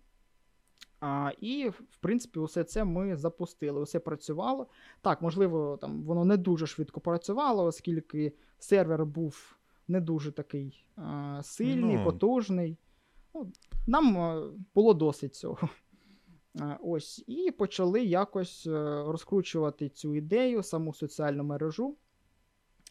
А, 0.99 1.31
І, 1.41 1.69
в 1.69 1.97
принципі, 1.99 2.39
усе 2.39 2.63
це 2.63 2.83
ми 2.83 3.15
запустили. 3.15 3.81
Усе 3.81 3.99
працювало. 3.99 4.67
Так, 5.01 5.21
можливо, 5.21 5.77
там 5.81 6.03
воно 6.03 6.25
не 6.25 6.37
дуже 6.37 6.67
швидко 6.67 6.99
працювало, 6.99 7.63
оскільки 7.63 8.33
сервер 8.59 9.05
був 9.05 9.57
не 9.87 10.01
дуже 10.01 10.31
такий 10.31 10.85
а, 10.95 11.39
сильний, 11.43 11.97
ну... 11.97 12.05
потужний. 12.05 12.77
Ну, 13.33 13.51
Нам 13.87 14.17
а, 14.17 14.49
було 14.75 14.93
досить 14.93 15.35
цього. 15.35 15.69
А, 16.59 16.77
ось, 16.81 17.23
І 17.27 17.51
почали 17.51 18.03
якось 18.03 18.67
розкручувати 19.05 19.89
цю 19.89 20.15
ідею, 20.15 20.63
саму 20.63 20.93
соціальну 20.93 21.43
мережу. 21.43 21.97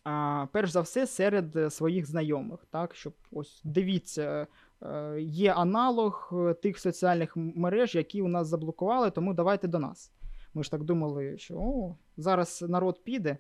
А, 0.05 0.47
Перш 0.53 0.71
за 0.71 0.81
все, 0.81 1.07
серед 1.07 1.73
своїх 1.73 2.07
знайомих. 2.07 2.61
так, 2.71 2.95
щоб 2.95 3.13
ось 3.33 3.61
Дивіться, 3.65 4.47
Е, 4.85 5.21
є 5.21 5.53
аналог 5.53 6.31
е, 6.33 6.55
тих 6.55 6.79
соціальних 6.79 7.37
мереж, 7.37 7.95
які 7.95 8.23
у 8.23 8.29
нас 8.29 8.49
заблокували, 8.49 9.11
тому 9.11 9.35
давайте 9.35 9.69
до 9.69 9.79
нас. 9.79 10.13
Ми 10.55 10.63
ж 10.63 10.71
так 10.71 10.85
думали, 10.85 11.39
що 11.39 11.55
о, 11.55 11.97
зараз 12.17 12.65
народ 12.69 13.05
піде. 13.05 13.39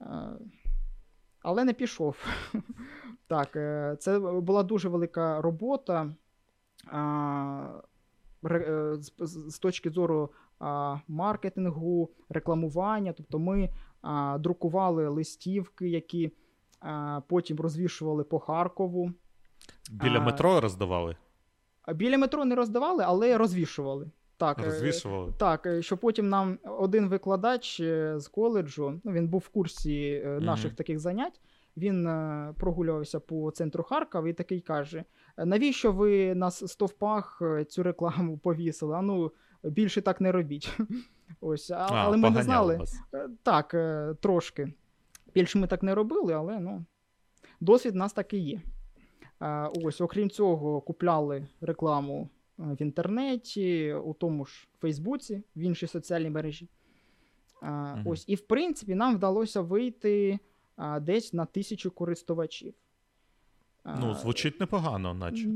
Е, 0.00 0.06
але 1.42 1.64
не 1.64 1.72
пішов. 1.72 2.16
Так, 3.26 3.56
е, 3.56 3.96
це 3.98 4.18
була 4.18 4.62
дуже 4.62 4.88
велика 4.88 5.40
робота. 5.40 6.14
Е, 6.92 7.68
з, 9.20 9.58
точки 9.58 9.90
зору 9.90 10.30
маркетингу, 11.08 12.10
рекламування. 12.28 13.12
Тобто 13.12 13.38
ми 13.38 13.70
друкували 14.38 15.08
листівки, 15.08 15.88
які 15.88 16.32
а, 16.80 17.20
потім 17.28 17.60
розвішували 17.60 18.24
по 18.24 18.38
Харкову. 18.38 19.12
Біля 19.90 20.16
А, 20.18 20.20
метро 20.20 20.60
роздавали? 20.60 21.16
Біля 21.94 22.18
метро 22.18 22.44
не 22.44 22.54
роздавали, 22.54 23.04
але 23.06 23.38
розвішували. 23.38 24.10
Так, 24.36 24.58
е, 24.58 24.64
Розвішували. 24.64 25.32
так, 25.38 25.66
е, 25.66 25.82
що 25.82 25.96
потім 25.96 26.28
нам 26.28 26.58
один 26.64 27.08
викладач 27.08 27.80
е, 27.80 28.14
з 28.20 28.28
коледжу, 28.28 29.00
ну 29.04 29.12
він 29.12 29.28
був 29.28 29.40
в 29.40 29.48
курсі 29.48 30.22
наших 30.40 30.66
Мгм. 30.66 30.76
таких 30.76 30.98
занять. 30.98 31.40
Він 31.76 32.04
прогулювався 32.56 33.20
по 33.20 33.50
центру 33.50 33.82
Харкова 33.82 34.28
і 34.28 34.32
такий 34.32 34.60
каже: 34.60 35.04
навіщо 35.36 35.92
ви 35.92 36.34
на 36.34 36.50
стовпах 36.50 37.42
цю 37.68 37.82
рекламу 37.82 38.38
повісили? 38.38 38.96
А 38.96 39.02
ну 39.02 39.32
більше 39.62 40.02
так 40.02 40.20
не 40.20 40.32
робіть. 40.32 40.78
Ось, 41.40 41.70
а, 41.70 41.76
А, 41.76 42.04
але 42.04 42.16
ми 42.16 42.30
не 42.30 42.42
знали. 42.42 42.76
вас. 42.76 43.00
Е, 43.14 43.28
Так, 43.42 43.74
е, 43.74 44.14
трошки. 44.20 44.72
Більше 45.34 45.58
ми 45.58 45.66
так 45.66 45.82
не 45.82 45.94
робили, 45.94 46.32
але 46.34 46.60
ну, 46.60 46.84
досвід 47.60 47.94
у 47.94 47.98
нас 47.98 48.12
такий 48.12 48.40
є. 48.40 48.60
Е, 49.42 49.70
Ось, 49.84 50.00
окрім 50.00 50.30
цього, 50.30 50.80
купляли 50.80 51.46
рекламу 51.60 52.28
в 52.58 52.82
інтернеті, 52.82 53.92
у 53.92 54.14
тому 54.14 54.46
ж 54.46 54.68
Фейсбуці, 54.80 55.42
в 55.56 55.60
іншій 55.60 55.86
соціальній 55.86 56.30
мережі. 56.30 56.68
Ось, 58.04 58.24
і 58.26 58.34
в 58.34 58.40
принципі, 58.40 58.94
нам 58.94 59.14
вдалося 59.16 59.60
вийти 59.60 60.38
десь 61.00 61.32
на 61.32 61.44
тисячу 61.46 61.90
користувачів. 61.90 62.74
Ну, 64.00 64.14
звучить 64.14 64.60
непогано, 64.60 65.14
наче. 65.14 65.48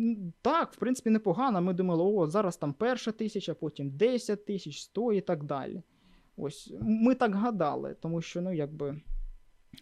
Так, 0.43 0.73
в 0.73 0.77
принципі, 0.77 1.11
непогано. 1.11 1.63
Ми 1.63 1.73
думали, 1.73 2.05
о, 2.05 2.27
зараз 2.27 2.57
там 2.57 2.73
перша 2.73 3.13
тисяча, 3.13 3.55
потім 3.55 3.91
10 3.91 4.47
тисяч, 4.47 4.81
100 4.81 5.13
і 5.13 5.21
так 5.21 5.45
далі. 5.45 5.83
Ось 6.37 6.75
ми 6.81 7.15
так 7.15 7.35
гадали, 7.35 7.97
тому 8.01 8.23
що, 8.23 8.41
ну, 8.41 8.53
якби 8.53 9.01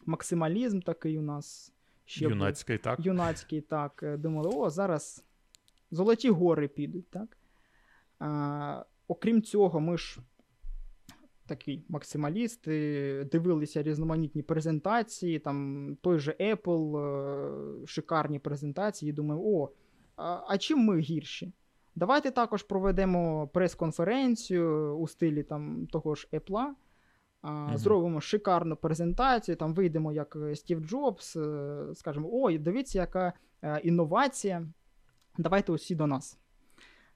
максималізм 0.07 0.81
такий 0.81 1.19
у 1.19 1.23
нас 1.23 1.73
ще 2.05 2.25
був. 2.25 2.31
Юнацький, 2.31 2.79
так? 2.79 3.01
юнацький, 3.01 3.61
так. 3.61 4.05
Думали, 4.19 4.51
о, 4.55 4.71
зараз 4.71 5.25
золоті 5.91 6.31
гори 6.31 6.69
підуть, 6.69 7.11
так. 7.11 7.39
А, 8.19 8.85
окрім 9.09 9.43
цього, 9.43 9.81
ми 9.81 9.99
ж 9.99 10.21
такий 11.51 11.85
максималіст, 11.89 12.65
дивилися 13.33 13.83
різноманітні 13.83 14.43
презентації, 14.43 15.39
там 15.39 15.97
той 16.01 16.19
же 16.19 16.37
Apple, 16.41 16.99
е, 16.99 17.87
шикарні 17.87 18.39
презентації, 18.39 19.11
і 19.11 19.13
думаю, 19.13 19.41
о, 19.45 19.71
а, 20.17 20.59
чим 20.59 20.79
ми 20.79 20.99
гірші? 20.99 21.53
Давайте 21.95 22.31
також 22.31 22.63
проведемо 22.63 23.49
прес-конференцію 23.49 24.97
у 24.99 25.09
стилі 25.09 25.43
там, 25.43 25.87
того 25.87 26.15
ж 26.15 26.29
Apple, 26.33 26.67
а, 27.43 27.51
Мгм. 27.51 27.77
зробимо 27.79 28.21
шикарну 28.21 28.77
презентацію, 28.77 29.57
там 29.57 29.75
вийдемо 29.75 30.13
як 30.13 30.37
Стів 30.55 30.81
Джобс, 30.81 31.37
е, 31.37 31.87
скажемо, 31.95 32.29
ой, 32.33 32.59
дивіться, 32.59 32.99
яка 32.99 33.33
е, 33.63 33.81
інновація. 33.85 34.67
Давайте 35.39 35.73
усі 35.73 35.95
до 35.95 36.07
нас. 36.07 36.39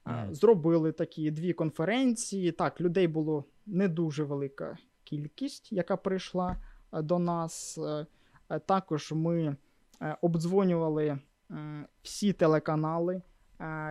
Мгм. 0.06 0.34
Зробили 0.34 0.92
такі 0.92 1.30
дві 1.30 1.52
конференції. 1.52 2.52
Так, 2.52 2.80
людей 2.80 3.08
було 3.08 3.44
не 3.66 3.88
дуже 3.88 4.25
велика 4.25 4.78
кількість, 5.04 5.73
яка 5.73 5.97
прийшла 5.97 6.56
е, 6.92 7.02
до 7.02 7.18
нас. 7.18 7.78
Е, 7.78 8.06
е, 8.50 8.59
Також 8.59 9.12
ми 9.12 9.56
обдзвонювали 10.21 11.19
всі 12.02 12.32
телеканали, 12.32 13.23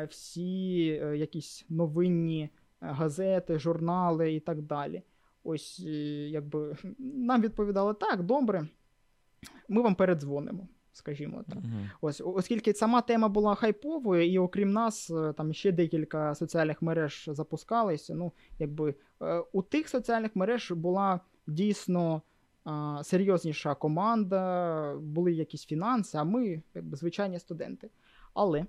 всі 0.10 0.86
якісь 1.16 1.66
новинні 1.70 2.50
газети, 2.80 3.60
журнали 3.60 4.34
і 4.34 4.40
так 4.40 4.62
далі. 4.62 5.04
Ось, 5.44 5.80
якби 6.30 6.76
нам 7.00 7.42
відповідали 7.42 7.94
так, 7.94 8.24
добре, 8.24 8.68
ми 9.70 9.82
вам 9.82 9.96
передзвонимо, 9.96 10.68
скажімо 10.94 11.44
так. 11.50 11.58
Мгм. 11.58 11.90
Ось, 12.02 12.22
оскільки 12.26 12.74
сама 12.74 13.02
тема 13.02 13.28
була 13.28 13.56
хайповою, 13.56 14.32
і 14.32 14.38
окрім 14.38 14.72
нас, 14.72 15.10
е, 15.10 15.34
там 15.34 15.54
ще 15.54 15.72
декілька 15.72 16.36
соціальних 16.36 16.82
мереж 16.82 17.30
запускалися. 17.32 18.16
Ну, 18.16 18.32
якби 18.60 18.96
е, 19.22 19.44
у 19.54 19.62
тих 19.62 19.90
соціальних 19.90 20.36
мереж 20.36 20.72
була 20.72 21.20
дійсно 21.48 22.22
а, 22.66 23.02
серйозніша 23.04 23.76
команда, 23.76 24.96
були 24.96 25.34
якісь 25.34 25.66
фінанси, 25.66 26.18
а 26.18 26.24
ми, 26.24 26.62
якби 26.76 26.98
звичайні 26.98 27.40
студенти. 27.40 27.90
Але, 28.34 28.66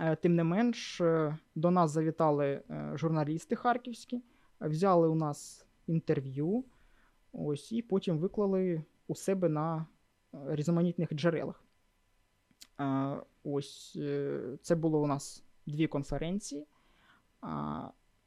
е, 0.00 0.16
тим 0.16 0.34
не 0.34 0.44
менш, 0.44 1.02
до 1.54 1.70
нас 1.70 1.90
завітали 1.90 2.62
журналісти 2.94 3.56
харківські, 3.56 4.22
взяли 4.60 5.08
у 5.08 5.14
нас 5.14 5.66
інтерв'ю, 5.86 6.64
ось, 7.32 7.72
і 7.72 7.82
потім 7.82 8.18
виклали 8.18 8.84
у 9.08 9.14
себе 9.14 9.48
на 9.48 9.86
різноманітних 10.32 11.14
джерелах. 11.14 11.64
Ось 13.44 13.96
е, 14.00 14.40
це 14.62 14.74
було 14.74 15.02
у 15.02 15.06
нас 15.06 15.44
дві 15.66 15.86
конференції. 15.86 16.66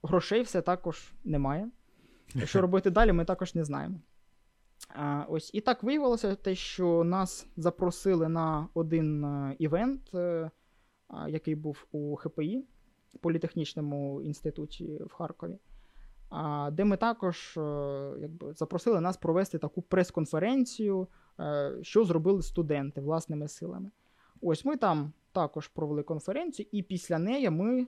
Грошей 0.04 0.42
все 0.42 0.62
також 0.62 1.14
немає. 1.24 1.70
Що 2.44 2.62
робити 2.62 2.90
далі, 2.90 3.12
ми 3.12 3.26
також 3.26 3.56
не 3.56 3.64
знаємо. 3.64 4.00
А, 4.90 5.26
ось 5.30 5.52
і 5.54 5.62
так 5.62 5.84
виявилося 5.84 6.36
те, 6.36 6.56
що 6.56 7.04
нас 7.04 7.48
запросили 7.58 8.30
на 8.30 8.68
один 8.74 9.26
е, 9.26 9.56
івент, 9.60 10.16
е, 10.16 10.52
який 11.28 11.56
був 11.56 11.88
у 11.92 12.16
ХПІ, 12.16 12.66
політехнічному 13.22 14.22
інституті 14.22 15.02
в 15.04 15.14
Харкові. 15.14 15.58
Де 16.72 16.86
ми 16.86 16.98
також 16.98 17.54
якби, 18.20 18.54
запросили 18.54 19.02
нас 19.02 19.18
провести 19.18 19.58
таку 19.58 19.82
прес-конференцію, 19.82 21.08
що 21.82 22.06
зробили 22.06 22.42
студенти 22.42 23.02
власними 23.02 23.48
силами. 23.48 23.92
Ось 24.42 24.66
ми 24.66 24.78
там 24.78 25.14
також 25.32 25.68
провели 25.68 26.04
конференцію, 26.04 26.68
і 26.72 26.84
після 26.84 27.20
неї 27.20 27.50
ми 27.50 27.82
е, 27.82 27.88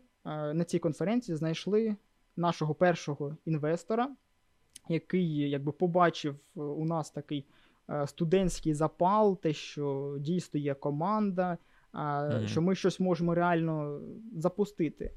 на 0.54 0.64
цій 0.64 0.80
конференції 0.80 1.36
знайшли 1.36 1.96
нашого 2.36 2.76
першого 2.76 3.38
інвестора, 3.46 4.16
який 4.90 5.38
якби 5.38 5.72
побачив 5.72 6.36
е, 6.36 6.60
у 6.62 6.86
нас 6.86 7.12
такий 7.12 7.46
е, 7.90 8.08
студентський 8.08 8.74
запал, 8.74 9.42
те, 9.42 9.54
що 9.54 10.16
дійсно 10.20 10.60
є 10.60 10.74
команда, 10.74 11.58
що 12.46 12.62
ми 12.62 12.76
щось 12.76 13.00
можемо 13.00 13.36
реально 13.36 14.02
запустити 14.34 15.12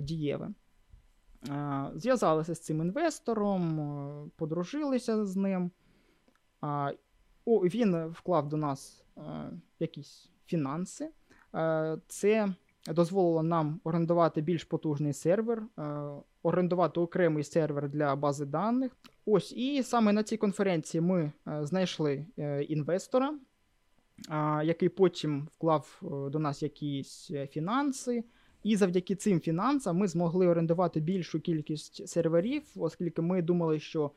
дієве. 0.00 0.48
Зв'язалися 1.94 2.54
з 2.54 2.60
цим 2.60 2.80
інвестором, 2.80 3.80
е, 3.80 4.30
подружилися 4.36 5.24
з 5.24 5.36
ним. 5.36 5.70
О, 7.44 7.58
він 7.58 8.06
вклав 8.06 8.48
до 8.48 8.56
нас 8.56 9.04
е, 9.16 9.22
якісь 9.80 10.30
фінанси. 10.46 11.08
Е, 11.54 11.98
Це 12.08 12.54
дозволило 12.88 13.42
нам 13.42 13.80
орендувати 13.84 14.40
більш 14.40 14.64
потужний 14.64 15.12
сервер, 15.12 15.62
е, 15.78 15.82
орендувати 16.42 17.00
окремий 17.00 17.44
сервер 17.44 17.88
для 17.88 18.16
бази 18.16 18.44
даних. 18.44 18.96
Ось, 19.26 19.52
і 19.52 19.82
саме 19.82 20.12
на 20.12 20.22
цій 20.22 20.36
конференції 20.36 21.00
ми 21.00 21.32
е, 21.48 21.66
знайшли 21.66 22.26
е, 22.38 22.62
інвестора, 22.62 23.34
який 24.64 24.88
потім 24.88 25.48
вклав 25.52 26.02
е, 26.02 26.30
до 26.30 26.38
нас 26.38 26.62
якісь 26.62 27.30
е, 27.30 27.46
фінанси. 27.46 28.24
І 28.62 28.76
завдяки 28.76 29.14
цим 29.14 29.40
фінансам 29.40 29.96
ми 29.96 30.08
змогли 30.08 30.46
орендувати 30.46 31.00
більшу 31.00 31.40
кількість 31.40 32.08
серверів, 32.08 32.62
оскільки 32.76 33.22
ми 33.22 33.42
думали, 33.42 33.80
що 33.80 34.10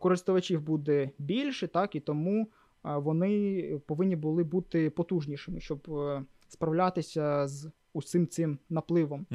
користувачів 0.00 0.60
буде 0.62 1.10
більше, 1.18 1.68
так 1.68 1.94
і 1.94 2.00
тому 2.00 2.48
вони 2.94 3.80
повинні 3.86 4.16
були 4.16 4.44
бути 4.44 4.90
потужнішими, 4.90 5.60
щоб 5.60 5.90
е, 5.90 6.24
справлятися 6.48 7.48
з 7.48 7.70
усім 7.92 8.26
цим 8.26 8.58
напливом 8.68 9.26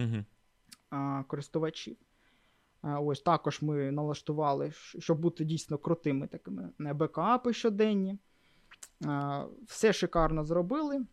а, 0.90 1.24
користувачів. 1.28 1.98
Ось 2.84 3.22
також 3.22 3.62
ми 3.62 3.92
налаштували, 3.92 4.72
щоб 5.00 5.20
бути 5.20 5.46
дійсно 5.46 5.78
крутими 5.78 6.28
такими 6.28 6.70
е, 6.80 6.94
бекапи 6.94 7.54
щоденні. 7.54 8.18
Все 9.66 9.94
шикарно 9.94 10.46
зробили, 10.46 11.06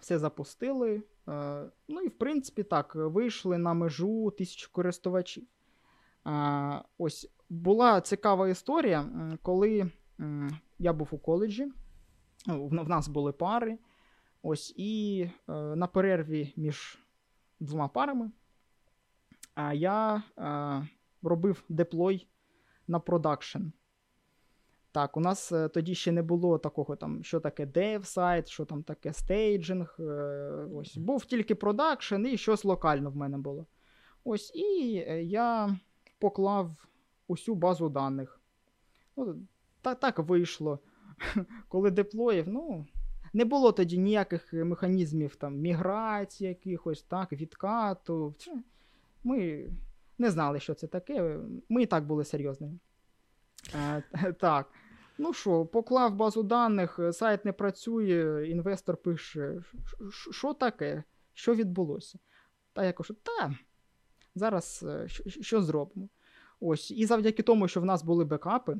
все 0.00 0.18
запустили. 0.18 1.02
Ну 1.88 2.00
і 2.04 2.08
в 2.08 2.18
принципі 2.18 2.62
так, 2.62 2.94
вийшли 2.94 3.58
на 3.58 3.74
межу 3.74 4.30
тисячу 4.30 4.72
користувачів. 4.72 5.44
Ось 6.98 7.30
була 7.48 8.00
цікава 8.00 8.48
історія, 8.48 9.08
коли 9.42 9.90
я 10.78 10.92
був 10.92 11.08
у 11.10 11.18
коледжі, 11.18 11.72
ну, 12.46 12.66
в, 12.66 12.88
нас 12.88 13.08
були 13.08 13.32
пари. 13.32 13.78
Ось 14.42 14.74
і 14.76 15.22
е, 15.48 15.52
на 15.52 15.86
перерві 15.86 16.52
між 16.56 16.98
двома 17.60 17.88
парами 17.88 18.30
я 19.74 20.22
е, 20.38 20.88
робив 21.22 21.64
деплой 21.68 22.28
на 22.88 23.00
production. 23.00 23.62
Так, 24.92 25.16
у 25.16 25.20
нас 25.20 25.52
е, 25.52 25.68
тоді 25.68 25.94
ще 25.94 26.12
не 26.12 26.22
було 26.22 26.58
такого, 26.58 26.96
там, 26.96 27.24
що 27.24 27.40
таке 27.40 27.66
dev 27.66 28.04
сайт, 28.04 28.48
що 28.48 28.64
там 28.64 28.82
таке 28.82 29.12
staging. 29.12 29.96
Ось. 30.74 30.96
Був 30.96 31.24
тільки 31.24 31.54
production 31.54 32.26
і 32.26 32.36
щось 32.36 32.64
локально 32.64 33.10
в 33.10 33.16
мене 33.16 33.38
було. 33.38 33.66
Ось, 34.24 34.54
І 34.54 34.92
я 35.28 35.78
поклав 36.18 36.86
усю 37.28 37.54
базу 37.54 37.88
даних. 37.88 38.40
Ну, 39.16 39.46
Так 39.86 40.00
так 40.00 40.18
вийшло. 40.18 40.78
Коли 41.68 41.90
деплоїв, 41.90 42.48
ну, 42.48 42.86
не 43.32 43.44
було 43.44 43.72
тоді 43.72 43.98
ніяких 43.98 44.52
механізмів 44.52 45.36
там, 45.36 45.56
міграції 45.56 46.48
якихось, 46.48 47.02
так, 47.02 47.32
відкату. 47.32 48.34
Ми 49.24 49.68
не 50.18 50.30
знали, 50.30 50.60
що 50.60 50.74
це 50.74 50.86
таке. 50.86 51.38
Ми 51.68 51.82
і 51.82 51.86
так 51.86 52.06
були 52.06 52.24
серйозними. 52.24 52.78
А, 53.74 54.00
Так. 54.32 54.70
Ну 55.18 55.32
що, 55.32 55.66
поклав 55.66 56.14
базу 56.14 56.42
даних, 56.42 57.00
сайт 57.12 57.44
не 57.44 57.52
працює, 57.52 58.46
інвестор 58.48 58.96
пише, 58.96 59.62
що 60.30 60.54
таке? 60.54 61.02
Що 61.34 61.54
відбулося? 61.54 62.18
Та 62.72 62.84
я 62.84 62.92
кажу, 62.92 63.14
та, 63.14 63.54
зараз 64.34 64.84
е, 64.88 65.08
що 65.26 65.62
зробимо? 65.62 66.08
Ось, 66.60 66.90
І 66.90 67.06
завдяки 67.06 67.42
тому, 67.42 67.68
що 67.68 67.80
в 67.80 67.84
нас 67.84 68.02
були 68.02 68.24
бекапи, 68.24 68.76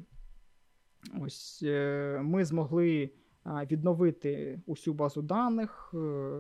ось 1.21 1.61
е, 1.63 2.21
ми 2.23 2.45
змогли 2.45 3.11
відновити 3.71 4.61
усю 4.67 4.95
базу 4.95 5.23
даних, 5.23 5.91
е, 5.95 5.97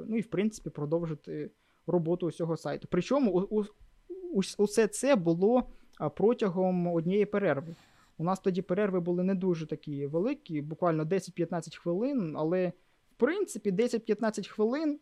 ну 0.06 0.16
і, 0.16 0.20
в 0.20 0.26
принципі, 0.26 0.70
продовжити 0.70 1.50
роботу 1.86 2.26
усього 2.26 2.56
сайту. 2.56 2.88
Причому 2.90 3.32
у, 3.32 3.60
у, 3.60 4.40
усе 4.58 4.88
це 4.88 5.16
було 5.16 5.70
протягом 6.16 6.86
однієї 6.86 7.26
перерви. 7.26 7.76
У 8.18 8.24
нас 8.24 8.40
тоді 8.40 8.62
перерви 8.62 9.00
були 9.00 9.22
не 9.24 9.34
дуже 9.34 9.66
такі 9.66 10.06
великі, 10.06 10.60
буквально 10.60 11.04
10-15 11.04 11.76
хвилин, 11.76 12.34
але 12.36 12.72
в 13.12 13.14
принципі 13.16 13.72
10-15 13.72 14.48
хвилин, 14.48 15.00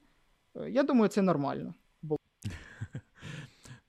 е, 0.57 0.70
я 0.70 0.83
думаю, 0.83 1.09
це 1.09 1.22
нормально. 1.22 1.74
було. 2.03 2.18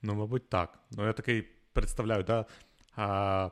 Ну, 0.02 0.14
мабуть, 0.14 0.48
так. 0.48 0.78
Ну, 0.90 1.06
я 1.06 1.12
такий 1.12 1.48
представляю, 1.72 2.24
да? 2.24 2.46
А, 2.96 3.50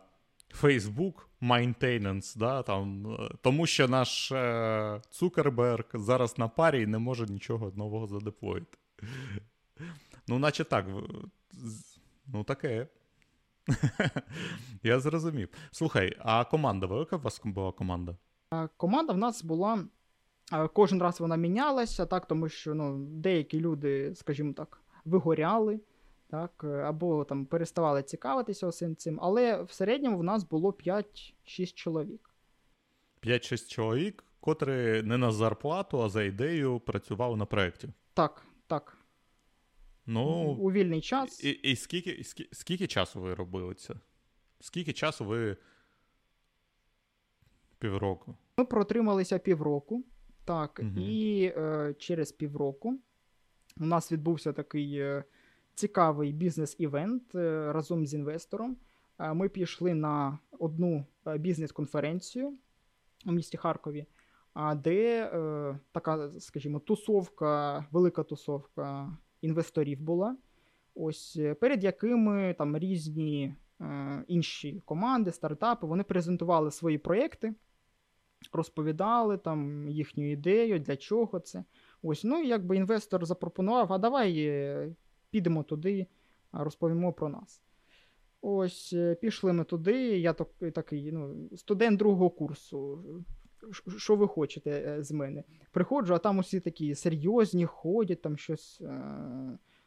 Facebook 0.63 1.15
maintenance, 1.43 2.39
да, 2.39 2.63
там, 2.63 3.07
е, 3.13 3.31
тому 3.43 3.67
що 3.67 3.89
наш 3.89 4.33
е, 4.33 5.01
Цукерберг 5.11 5.85
зараз 5.95 6.39
на 6.39 6.49
парі 6.49 6.83
і 6.83 6.87
не 6.87 6.99
може 6.99 7.27
нічого 7.27 7.73
нового 7.77 8.07
задеплоїти. 8.07 8.79
Ну, 10.29 10.39
наче 10.39 10.65
так. 10.65 10.87
Ну, 12.27 12.45
таке. 12.45 12.87
Я 14.83 15.01
зрозумів. 15.01 15.49
Слухай, 15.71 16.17
а 16.19 16.45
команда, 16.45 16.87
велика 16.87 17.17
у 17.17 17.21
вас 17.21 17.41
була 17.45 17.73
команда? 17.73 18.17
Команда 18.77 19.13
в 19.13 19.19
нас 19.19 19.45
була. 19.45 19.85
Кожен 20.73 21.03
раз 21.03 21.21
вона 21.21 21.37
мінялася, 21.37 22.07
так, 22.07 22.27
тому 22.27 22.49
що 22.49 22.75
ну, 22.75 22.99
деякі 22.99 23.61
люди, 23.61 24.15
скажімо 24.15 24.53
так, 24.53 24.83
вигоряли, 25.05 25.81
так, 26.35 26.65
або 26.65 27.25
там 27.25 27.47
переставали 27.47 28.03
цікавитися 28.03 28.67
усім 28.67 28.97
цим. 28.97 29.19
Але 29.23 29.63
в 29.63 29.71
середньому 29.71 30.19
в 30.19 30.23
нас 30.23 30.45
було 30.45 30.71
5-6 30.71 31.75
чоловік. 31.75 32.31
5-6 33.23 33.69
чоловік, 33.69 34.25
котрі 34.41 35.03
не 35.03 35.19
на 35.19 35.33
зарплату, 35.33 36.03
а 36.03 36.09
за 36.09 36.23
ідею 36.23 36.81
працювали 36.81 37.37
на 37.37 37.47
проєкті. 37.47 37.89
Так, 38.15 38.47
так. 38.67 38.99
Ну, 40.07 40.25
у 40.61 40.73
вільний 40.73 41.01
час. 41.01 41.45
І 41.45 41.51
і 41.51 41.77
скільки 41.77 42.11
і 42.11 42.25
скільки, 42.25 42.55
скільки 42.55 42.87
часу 42.87 43.21
ви 43.21 43.35
робили 43.35 43.75
це? 43.75 43.95
Скільки 44.61 44.93
часу 44.93 45.25
ви 45.25 45.57
півроку? 47.79 48.37
Ми 48.57 48.65
протрималися 48.65 49.39
півроку. 49.39 50.05
Так, 50.45 50.81
угу. 50.83 51.01
і 51.01 51.45
е, 51.45 51.95
через 51.99 52.33
півроку 52.33 52.99
у 53.77 53.85
нас 53.85 54.13
відбувся 54.13 54.53
такий 54.53 54.99
е, 54.99 55.25
цікавий 55.75 56.33
бізнес-івент 56.33 57.35
е, 57.35 57.73
разом 57.73 58.07
з 58.07 58.15
інвестором. 58.15 58.77
Е, 59.19 59.35
ми 59.35 59.49
пішли 59.49 59.95
на 59.95 60.39
одну 60.59 61.05
е, 61.27 61.39
бізнес-конференцію 61.39 62.53
у 63.27 63.33
місті 63.33 63.57
Харкові, 63.57 64.07
де 64.77 65.31
така, 65.93 66.31
скажімо, 66.39 66.79
тусовка, 66.79 67.85
велика 67.91 68.23
тусовка 68.23 69.17
інвесторів 69.41 70.01
була, 70.01 70.37
ось 70.95 71.41
перед 71.61 71.85
якими 71.85 72.55
там 72.59 72.79
різні 72.79 73.55
е, 73.81 74.25
інші 74.29 74.83
команди, 74.85 75.33
стартапи 75.33 75.87
вони 75.87 76.05
презентували 76.05 76.71
свої 76.71 76.99
проєкти, 76.99 77.55
розповідали 78.53 79.39
там 79.39 79.89
їхню 79.89 80.33
ідею, 80.33 80.79
для 80.79 80.97
чого 80.97 81.41
це. 81.41 81.65
Ось, 82.03 82.25
Ну 82.25 82.43
якби 82.43 82.77
інвестор 82.77 83.27
запропонував, 83.27 83.93
а 83.93 83.99
давай 83.99 84.95
підемо 85.35 85.63
туди, 85.63 86.07
розповімо 86.53 87.13
про 87.13 87.29
нас. 87.29 87.63
Ось, 88.41 88.93
е, 88.93 89.15
пішли 89.15 89.53
ми 89.53 89.65
туди. 89.65 90.19
Я 90.19 90.33
такий 90.75 91.13
ну, 91.13 91.49
студент 91.57 91.99
другого 91.99 92.31
курсу. 92.31 93.05
Що 93.97 94.17
ви 94.17 94.29
хочете 94.29 94.97
з 95.03 95.13
мене? 95.13 95.45
Приходжу, 95.71 96.15
а 96.15 96.19
там 96.19 96.39
усі 96.39 96.61
такі 96.61 96.95
серйозні 96.95 97.67
ходять, 97.67 98.23
там 98.23 98.37
щось 98.37 98.83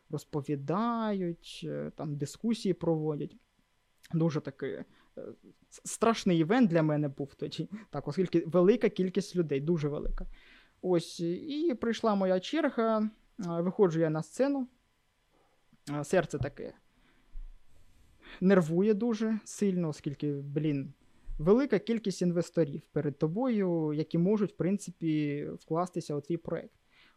розповідають, 0.10 1.62
е, 1.64 1.92
там 1.96 2.16
дискусії 2.16 2.74
проводять. 2.74 3.36
Дуже 4.14 4.42
такий 4.42 4.72
е, 4.74 4.86
страшний 5.70 6.40
івент 6.40 6.70
для 6.70 6.84
мене 6.84 7.08
був 7.08 7.36
тоді, 7.36 7.70
так, 7.90 8.08
оскільки 8.08 8.44
велика 8.46 8.90
кількість 8.90 9.36
людей, 9.36 9.62
дуже 9.62 9.90
велика. 9.90 10.26
Ось, 10.82 11.20
І 11.20 11.74
прийшла 11.82 12.16
моя 12.16 12.40
черга, 12.40 13.10
виходжу 13.38 14.00
я 14.00 14.10
на 14.10 14.24
сцену. 14.24 14.68
Серце 16.04 16.38
таке 16.38 16.74
нервує 18.42 18.94
дуже 18.94 19.40
сильно, 19.46 19.90
оскільки, 19.90 20.34
блін, 20.34 20.94
велика 21.40 21.80
кількість 21.80 22.22
інвесторів 22.22 22.82
перед 22.92 23.18
тобою, 23.18 23.94
які 23.94 24.18
можуть, 24.18 24.54
в 24.54 24.56
принципі, 24.56 25.46
вкластися 25.60 26.16
у 26.16 26.22
твій 26.22 26.38
проект. 26.38 26.72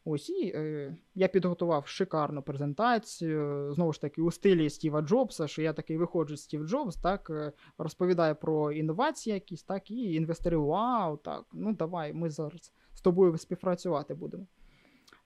Ось 0.04 0.30
і 0.30 0.52
е, 0.54 0.96
я 1.14 1.28
підготував 1.28 1.86
шикарну 1.86 2.42
презентацію. 2.42 3.72
Знову 3.72 3.92
ж 3.92 4.00
таки, 4.00 4.22
у 4.22 4.30
стилі 4.30 4.70
Стіва 4.70 5.02
Джобса, 5.02 5.48
що 5.48 5.62
я 5.62 5.72
такий 5.72 5.96
виходжу 5.96 6.36
з 6.36 6.42
Стів 6.42 6.66
Джобс, 6.66 6.96
так 6.96 7.30
е, 7.30 7.52
розповідаю 7.78 8.36
про 8.36 8.72
інновації 8.72 9.34
якісь, 9.34 9.62
так, 9.62 9.90
і 9.90 10.14
інвестори, 10.14 10.56
вау, 10.56 11.16
так, 11.16 11.44
ну 11.52 11.74
давай, 11.74 12.12
ми 12.12 12.30
зараз 12.30 12.72
з 12.94 13.00
тобою 13.00 13.38
співпрацювати 13.38 14.14
будемо. 14.14 14.46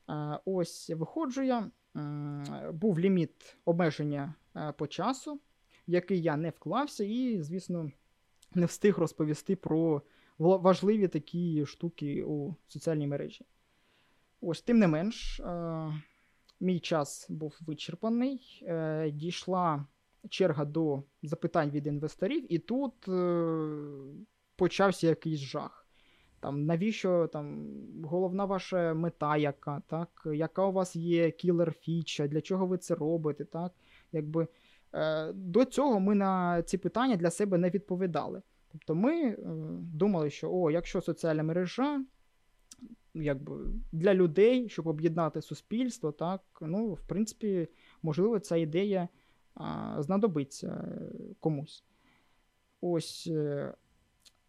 Е, 0.08 0.38
ось 0.44 0.90
виходжу 0.90 1.42
я. 1.42 1.70
Був 2.72 2.98
ліміт 2.98 3.56
обмеження 3.64 4.34
е, 4.56 4.72
по 4.72 4.86
часу, 4.86 5.34
в 5.88 5.90
який 5.90 6.22
я 6.22 6.36
не 6.36 6.50
вклався, 6.50 7.04
і, 7.04 7.42
звісно, 7.42 7.90
не 8.54 8.66
встиг 8.66 8.98
розповісти 8.98 9.56
про 9.56 10.02
важливі 10.38 11.08
такі 11.08 11.66
штуки 11.66 12.24
у 12.24 12.54
соціальній 12.68 13.06
мережі. 13.06 13.46
Ось, 14.40 14.62
тим 14.62 14.78
не 14.78 14.88
менш, 14.88 15.40
е, 15.40 15.92
мій 16.60 16.80
час 16.80 17.26
був 17.30 17.58
вичерпаний. 17.60 18.62
Е, 18.62 19.10
дійшла 19.10 19.86
черга 20.30 20.64
до 20.64 21.02
запитань 21.22 21.70
від 21.70 21.86
інвесторів, 21.86 22.52
і 22.52 22.58
тут 22.58 22.94
почався 24.56 25.06
якийсь 25.06 25.40
жах. 25.40 25.83
Там, 26.44 26.66
Навіщо 26.66 27.26
там, 27.26 27.66
головна 28.02 28.44
ваша 28.44 28.94
мета, 28.94 29.36
яка, 29.36 29.82
так? 29.86 30.08
яка 30.34 30.66
у 30.66 30.72
вас 30.72 30.96
є 30.96 31.30
кілер 31.30 31.72
фіча, 31.72 32.26
для 32.26 32.40
чого 32.40 32.66
ви 32.66 32.78
це 32.78 32.94
робите? 32.94 33.44
так? 33.44 33.72
Якби, 34.12 34.46
е, 34.94 35.32
До 35.32 35.64
цього 35.64 36.00
ми 36.00 36.14
на 36.14 36.62
ці 36.62 36.78
питання 36.78 37.16
для 37.16 37.30
себе 37.30 37.58
не 37.58 37.70
відповідали. 37.70 38.42
Тобто 38.72 38.94
ми 38.94 39.12
е, 39.14 39.36
думали, 39.80 40.30
що 40.30 40.52
о, 40.52 40.70
якщо 40.70 41.00
соціальна 41.00 41.42
мережа 41.42 42.04
якби 43.14 43.56
для 43.92 44.14
людей, 44.14 44.68
щоб 44.68 44.86
об'єднати 44.86 45.42
суспільство, 45.42 46.12
так, 46.12 46.40
ну, 46.60 46.92
в 46.92 47.02
принципі, 47.06 47.68
можливо, 48.02 48.38
ця 48.38 48.56
ідея 48.56 49.08
а, 49.54 49.96
знадобиться 50.02 50.68
е, 50.68 51.12
комусь. 51.40 51.84
Ось, 52.80 53.28
е, 53.32 53.74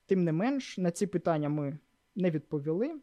тим 0.06 0.24
не 0.24 0.32
менш, 0.32 0.78
на 0.78 0.92
ці 0.92 1.08
питання 1.08 1.50
ми 1.50 1.78
не 2.16 2.32
відповіли. 2.32 3.00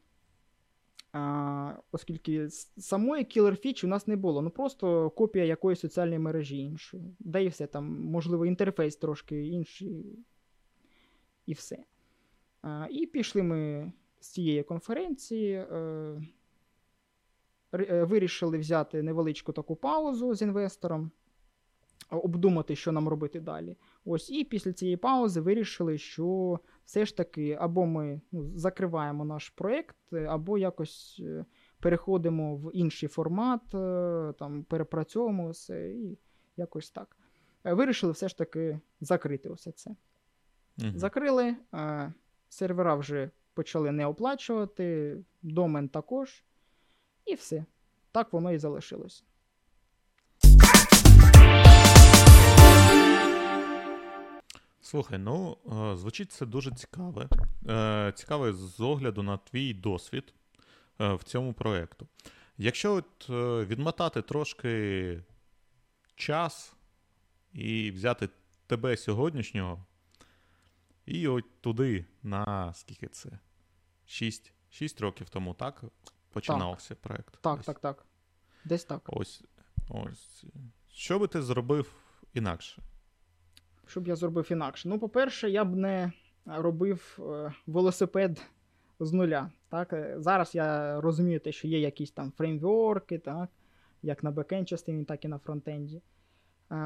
А, 1.13 1.75
Оскільки 1.93 2.49
самої 2.79 3.25
Killer 3.25 3.67
Feature 3.67 3.85
у 3.85 3.89
нас 3.89 4.07
не 4.07 4.17
було. 4.17 4.43
Ну 4.43 4.51
просто 4.51 5.11
копія 5.11 5.45
якоїсь 5.45 5.81
соціальної 5.81 6.19
мережі 6.19 6.59
іншої. 6.59 7.17
Да 7.21 7.39
і 7.39 7.49
все 7.49 7.67
там, 7.67 8.05
можливо, 8.05 8.47
інтерфейс 8.47 8.97
трошки 8.97 9.47
інший. 9.47 10.19
І 11.47 11.53
все. 11.53 11.85
А, 12.63 12.87
І 12.91 13.07
пішли 13.07 13.43
ми 13.43 13.93
з 14.21 14.29
цієї 14.29 14.63
конференції 14.63 15.55
е, 15.55 15.77
е, 17.73 18.05
вирішили 18.05 18.59
взяти 18.59 19.03
невеличку 19.03 19.53
таку 19.53 19.77
паузу 19.77 20.35
з 20.35 20.43
інвестором. 20.43 21.11
Обдумати, 22.17 22.77
що 22.77 22.93
нам 22.93 23.09
робити 23.09 23.41
далі. 23.41 23.77
Ось 24.05 24.31
і 24.31 24.45
після 24.45 24.73
цієї 24.73 24.97
паузи 24.97 25.41
вирішили, 25.41 25.99
що 25.99 26.59
все 26.85 27.07
ж 27.07 27.17
таки 27.17 27.59
або 27.61 27.87
ми 27.87 28.21
ну, 28.33 28.53
закриваємо 28.55 29.25
наш 29.25 29.49
проєкт, 29.49 29.97
або 30.13 30.59
якось 30.59 31.21
е, 31.25 31.45
переходимо 31.81 32.57
в 32.57 32.71
інший 32.75 33.09
формат, 33.09 33.75
е, 33.75 34.35
там 34.39 34.65
перепрацьовуємо 34.65 35.51
все 35.51 35.91
і 35.91 36.19
якось 36.57 36.91
так. 36.91 37.17
Е, 37.65 37.75
Вирішили 37.75 38.13
все 38.13 38.29
ж 38.29 38.39
таки 38.39 38.81
закрити 39.01 39.49
усе 39.49 39.73
це. 39.73 39.97
Мгм. 40.77 40.99
Закрили, 40.99 41.57
е, 41.75 42.13
сервера 42.49 42.95
вже 42.95 43.31
почали 43.55 43.93
не 43.93 44.07
оплачувати, 44.07 45.19
домен 45.43 45.89
також, 45.89 46.45
і 47.25 47.35
все. 47.35 47.65
Так 48.13 48.33
воно 48.33 48.53
і 48.53 48.59
залишилось. 48.59 49.25
Слухай, 54.85 55.19
ну 55.19 55.57
е, 55.67 55.97
звучить 55.97 56.33
це 56.33 56.47
дуже 56.47 56.71
цікаве. 56.71 57.29
Е, 57.69 58.13
Цікаве 58.17 58.53
з 58.53 58.81
огляду 58.81 59.23
на 59.23 59.37
твій 59.37 59.75
досвід 59.75 60.35
е, 61.01 61.15
в 61.15 61.23
цьому 61.23 61.53
проєкту. 61.53 62.09
Якщо 62.59 62.95
от 62.95 63.29
відмотати 63.69 64.23
трошки 64.23 65.23
час 66.15 66.75
і 67.53 67.91
взяти 67.91 68.29
тебе 68.67 68.97
сьогоднішнього, 68.97 69.87
і 71.07 71.29
от 71.29 71.45
туди 71.61 72.05
на 72.23 72.75
скільки 72.75 73.09
це? 73.09 73.39
6, 74.07 74.53
6 74.71 75.01
років 75.01 75.29
тому, 75.29 75.55
так? 75.55 75.85
Починався 76.33 76.95
проєкт. 76.95 77.39
Так, 77.41 77.61
Ось. 77.61 77.67
так, 77.67 77.79
так. 77.81 78.07
Десь 78.65 78.85
так. 78.85 79.03
Ось, 79.07 79.45
ось. 79.89 80.45
Що 80.93 81.19
би 81.19 81.27
ти 81.29 81.43
зробив 81.43 81.95
інакше? 82.35 82.83
Щоб 83.87 84.09
я 84.09 84.17
зробив 84.17 84.53
інакше. 84.53 84.89
Ну, 84.89 84.99
по-перше, 84.99 85.51
я 85.51 85.65
б 85.65 85.77
не 85.77 86.13
робив 86.47 87.19
е, 87.21 87.53
велосипед 87.67 88.43
з 89.01 89.13
нуля. 89.13 89.51
Так? 89.69 89.93
Е, 89.93 90.15
Зараз 90.19 90.55
я 90.55 91.01
розумію 91.01 91.41
те, 91.41 91.53
що 91.53 91.69
є 91.69 91.81
якісь 91.81 92.11
там 92.11 92.33
фреймворки, 92.37 93.19
так? 93.19 93.49
як 94.03 94.25
на 94.25 94.31
бекенд 94.31 94.69
частині, 94.69 95.05
так 95.05 95.25
і 95.25 95.29
на 95.29 95.39
фронтенді. 95.39 96.03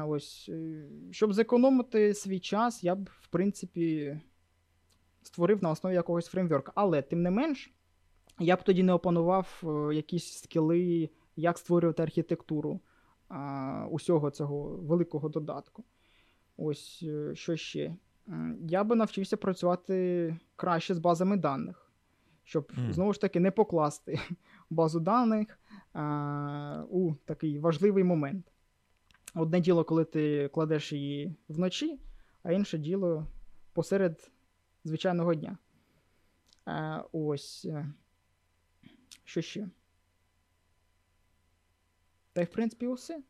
Ось, 0.07 0.49
е, 0.49 0.83
щоб 1.11 1.33
зекономити 1.33 2.13
свій 2.13 2.39
час, 2.39 2.83
я 2.83 2.95
б, 2.95 3.09
в 3.21 3.27
принципі, 3.27 4.19
створив 5.23 5.63
на 5.63 5.71
основі 5.71 5.93
якогось 5.93 6.27
фреймворка. 6.27 6.71
Але, 6.75 7.01
тим 7.01 7.21
не 7.21 7.31
менш, 7.31 7.73
я 8.39 8.55
б 8.55 8.63
тоді 8.63 8.83
не 8.83 8.93
опанував 8.93 9.63
якісь 9.93 10.39
скіли, 10.39 11.09
як 11.35 11.57
створювати 11.57 12.03
архітектуру 12.03 12.79
усього 13.89 14.31
цього 14.31 14.63
великого 14.63 15.29
додатку. 15.29 15.83
Ось 16.57 17.03
е, 17.07 17.35
що 17.35 17.55
ще. 17.55 17.95
Я 18.67 18.83
би 18.83 18.95
навчився 18.95 19.37
працювати 19.37 20.37
краще 20.55 20.95
з 20.95 20.99
базами 20.99 21.37
даних, 21.37 21.91
щоб 22.43 22.71
Мгм. 22.77 22.93
знову 22.93 23.13
ж 23.13 23.21
таки 23.21 23.39
не 23.39 23.51
покласти 23.51 24.19
базу 24.69 24.99
даних 24.99 25.59
а, 25.93 26.83
у 26.89 27.13
такий 27.25 27.59
важливий 27.59 28.03
момент. 28.03 28.51
Одне 29.35 29.59
діло, 29.59 29.83
коли 29.83 30.05
ти 30.05 30.47
кладеш 30.53 30.93
її 30.93 31.35
вночі, 31.49 31.99
а 32.43 32.51
інше 32.51 32.77
діло 32.77 33.27
посеред 33.73 34.31
звичайного 34.83 35.35
дня. 35.35 35.57
А, 36.65 37.03
ось. 37.11 37.65
е, 37.65 37.93
Що 39.23 39.41
ще? 39.41 39.69
Та 42.33 42.41
й 42.41 42.45
в 42.45 42.49
принципі 42.49 42.87
усе. 42.87 43.21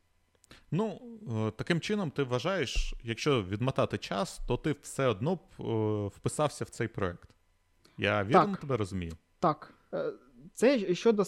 Ну, 0.71 1.01
е, 1.47 1.51
таким 1.51 1.79
чином, 1.79 2.12
ти 2.12 2.23
вважаєш, 2.23 2.93
якщо 3.03 3.43
відмотати 3.43 3.97
час, 3.97 4.39
то 4.47 4.57
ти 4.57 4.75
все 4.81 5.07
одно 5.07 5.36
б 5.36 5.39
е, 5.60 6.07
вписався 6.07 6.65
в 6.65 6.69
цей 6.69 6.88
проект. 6.88 7.29
Я 7.97 8.23
вірно 8.23 8.45
Так. 8.45 8.57
тебе 8.57 8.77
розумію. 8.77 9.13
Так, 9.39 9.73
е, 9.93 10.13
це 10.53 10.95
щодо 10.95 11.23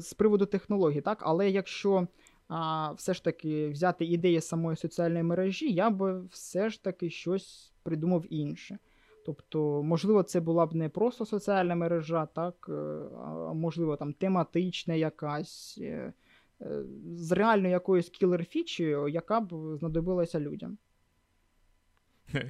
з 0.00 0.14
приводу 0.18 0.46
технологій, 0.46 1.00
так, 1.00 1.18
але 1.22 1.50
якщо 1.50 2.06
а, 2.48 2.92
все 2.92 3.14
ж 3.14 3.24
таки 3.24 3.68
взяти 3.68 4.04
ідеї 4.04 4.40
самої 4.40 4.76
соціальної 4.76 5.22
мережі, 5.22 5.72
я 5.72 5.90
би 5.90 6.20
все 6.20 6.70
ж 6.70 6.84
таки 6.84 7.10
щось 7.10 7.72
придумав 7.82 8.24
інше. 8.30 8.78
Тобто, 9.26 9.82
можливо, 9.82 10.22
це 10.22 10.40
була 10.40 10.66
б 10.66 10.74
не 10.74 10.88
просто 10.88 11.26
соціальна 11.26 11.74
мережа, 11.74 12.26
так, 12.26 12.70
а 13.24 13.52
можливо, 13.52 13.96
там 13.96 14.12
тематична 14.12 14.94
якась, 14.94 15.80
з 17.16 17.32
реально 17.32 17.68
якоюсь 17.68 18.10
кілер-фічею, 18.10 19.08
яка 19.08 19.40
б 19.40 19.76
знадобилася 19.78 20.40
людям. 20.40 20.78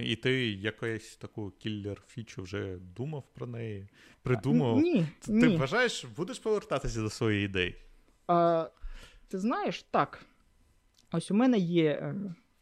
І 0.01 0.17
ти 0.17 0.47
якусь 0.53 1.17
таку 1.17 1.51
кіллер 1.51 2.03
фічу 2.07 2.43
вже 2.43 2.77
думав 2.77 3.25
про 3.35 3.47
неї, 3.47 3.89
придумав. 4.23 4.79
Ні, 4.79 5.07
Ти 5.21 5.33
ні. 5.33 5.57
вважаєш, 5.57 6.05
будеш 6.05 6.39
повертатися 6.39 7.01
до 7.01 7.11
своєї 7.11 7.45
ідеї? 7.45 7.75
А, 8.27 8.69
ти 9.29 9.39
знаєш, 9.39 9.83
так. 9.83 10.27
Ось 11.13 11.31
у 11.31 11.35
мене 11.35 11.59
є, 11.59 11.91
е, 11.91 12.15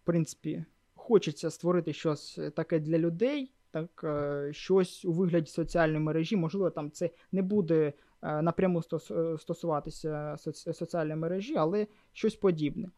в 0.02 0.06
принципі, 0.06 0.64
хочеться 0.94 1.50
створити 1.50 1.92
щось 1.92 2.40
таке 2.56 2.78
для 2.78 2.98
людей, 2.98 3.52
так, 3.70 4.00
е, 4.04 4.52
щось 4.52 5.04
у 5.04 5.12
вигляді 5.12 5.50
соціальної 5.50 6.00
мережі. 6.00 6.36
Можливо, 6.36 6.70
там 6.70 6.90
це 6.90 7.10
не 7.32 7.42
буде 7.42 7.92
напряму 8.42 8.82
е, 9.10 9.38
стосуватися 9.38 10.36
соці- 10.38 10.72
соціальної 10.72 11.16
мережі, 11.16 11.56
але 11.56 11.86
щось 12.12 12.36
подібне 12.36 12.88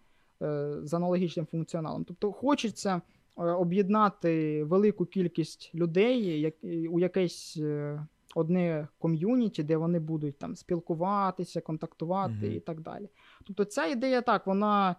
е, 0.43 0.75
з 0.83 0.95
аналогічним 0.95 1.47
функціоналом. 1.47 2.05
Тобто, 2.05 2.33
хочеться 2.33 3.01
е, 3.39 3.43
об'єднати 3.43 4.65
велику 4.65 5.07
кількість 5.07 5.71
людей 5.75 6.55
у 6.91 7.01
якесь. 7.01 7.57
е, 7.61 8.07
Одне 8.35 8.89
ком'юніті, 8.99 9.63
де 9.63 9.77
вони 9.77 10.01
будуть 10.01 10.39
там 10.39 10.57
спілкуватися, 10.57 11.61
контактувати 11.61 12.35
Мгм. 12.47 12.53
і 12.53 12.61
так 12.61 12.81
далі. 12.81 13.09
Тобто 13.45 13.65
ця 13.65 13.87
ідея 13.87 14.21
так, 14.21 14.47
вона 14.47 14.97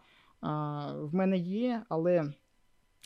в 1.02 1.10
мене 1.12 1.38
є, 1.38 1.84
але 1.90 2.34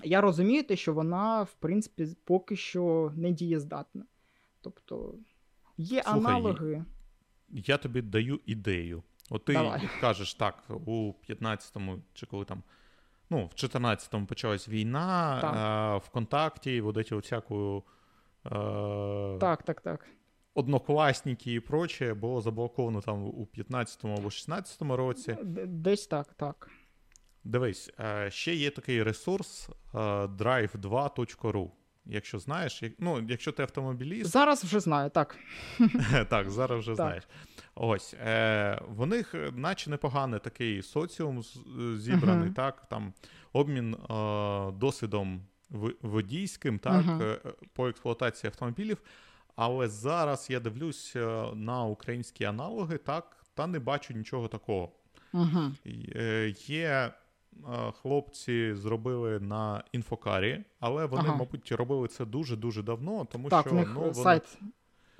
я 0.03 0.21
розумію 0.21 0.63
те, 0.63 0.75
що 0.75 0.93
вона, 0.93 1.43
в 1.43 1.53
принципі, 1.53 2.07
поки 2.23 2.55
що 2.55 3.11
не 3.15 3.31
дієздатна. 3.31 4.03
Тобто 4.61 5.13
є 5.77 6.03
Слухай, 6.03 6.19
аналоги. 6.19 6.85
Я 7.53 7.77
тобі 7.77 8.01
даю 8.01 8.39
ідею. 8.45 9.03
От 9.29 9.45
ти 9.45 9.53
Давай. 9.53 9.89
кажеш 10.01 10.33
так, 10.33 10.63
у 10.85 11.13
15-му, 11.29 11.99
чи 12.13 12.25
коли 12.25 12.45
там. 12.45 12.63
Ну, 13.29 13.45
в 13.45 13.49
14-му 13.49 14.25
почалась 14.25 14.69
війна, 14.69 15.41
а, 15.43 15.97
ВКонтакті, 15.97 16.81
вот 16.81 16.97
эти 16.97 17.15
всяку. 17.19 17.83
Е, 18.45 18.49
Так, 19.39 19.63
так, 19.63 19.81
так. 19.81 20.07
однокласники 20.53 21.53
і 21.53 21.59
прочее 21.59 22.13
було 22.13 22.41
заблоковано 22.41 23.01
там 23.01 23.23
у 23.23 23.47
15-му 23.57 24.13
або 24.17 24.27
16-му 24.27 24.95
році. 24.95 25.37
Десь 25.65 26.07
так, 26.07 26.33
так. 26.33 26.69
Дивись, 27.43 27.91
е, 27.99 28.31
ще 28.31 28.55
є 28.55 28.69
такий 28.69 29.03
ресурс 29.03 29.69
е, 29.69 29.97
drive2.ru. 30.25 31.71
Якщо 32.05 32.39
знаєш, 32.39 32.83
як- 32.83 32.93
ну, 32.99 33.25
якщо 33.29 33.51
ти 33.51 33.63
автомобіліст, 33.63 34.31
Зараз 34.31 34.63
вже 34.63 34.79
знаю, 34.79 35.09
так. 35.09 35.37
так, 36.29 36.49
зараз 36.51 36.79
вже 36.79 36.87
Так. 36.91 36.95
знаєш. 36.95 37.23
Ось, 37.75 38.13
е, 38.13 38.81
в 38.87 39.05
них, 39.05 39.35
е, 39.35 39.51
наче 39.55 39.89
непоганий 39.89 40.39
такий 40.39 40.81
соціум 40.81 41.39
е, 41.39 41.97
зібраний, 41.97 42.45
Мгм. 42.45 42.53
так, 42.53 42.85
там 42.89 43.13
обмін 43.53 43.93
е, 43.93 44.71
досвідом 44.71 45.41
водійським, 46.01 46.79
так, 46.79 47.05
е, 47.21 47.39
по 47.73 47.87
експлуатації 47.87 48.47
автомобілів. 48.49 48.97
Але 49.55 49.87
зараз 49.87 50.47
я 50.49 50.59
дивлюсь 50.59 51.15
на 51.53 51.83
українські 51.83 52.43
аналоги, 52.45 52.97
так, 52.97 53.37
та 53.53 53.67
не 53.67 53.79
бачу 53.79 54.13
нічого 54.13 54.47
такого. 54.47 54.91
Угу. 55.33 55.71
Е, 56.15 56.53
Є 56.57 57.11
хлопці 58.01 58.73
зробили 58.73 59.39
на 59.39 59.83
інфокарі, 59.91 60.63
але 60.79 61.05
вони, 61.05 61.23
Ага. 61.27 61.35
мабуть, 61.35 61.71
робили 61.71 62.07
це 62.07 62.25
дуже-дуже 62.25 62.83
давно, 62.83 63.27
тому 63.31 63.49
Так, 63.49 63.67
що 63.67 63.75
них 63.75 63.91
ну, 63.93 63.99
е, 63.99 64.03
вони... 64.03 64.13
сайт 64.13 64.57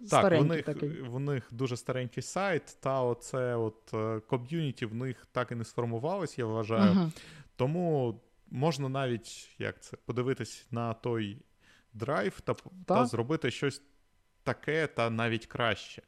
Так, 0.09 0.41
в 0.41 0.45
них, 0.45 0.65
такий. 0.65 0.89
в 0.89 1.19
них 1.19 1.47
дуже 1.51 1.77
старенький 1.77 2.23
сайт, 2.23 2.77
та 2.79 3.01
оце 3.01 3.55
от 3.55 3.93
е, 3.93 4.19
ком'юніті 4.19 4.85
в 4.85 4.95
них 4.95 5.27
так 5.31 5.51
і 5.51 5.55
не 5.55 5.63
сформувалось, 5.63 6.39
я 6.39 6.45
вважаю. 6.45 6.91
Угу. 6.91 7.11
Тому 7.55 8.19
можна 8.51 8.89
навіть 8.89 9.49
як 9.59 9.81
це 9.81 9.97
подивитись 10.05 10.67
на 10.71 10.93
той 10.93 11.37
драйв 11.93 12.39
та, 12.41 12.55
та 12.85 13.05
зробити 13.05 13.51
щось 13.51 13.81
таке, 14.43 14.87
та 14.87 15.09
навіть 15.09 15.45
краще. 15.45 16.01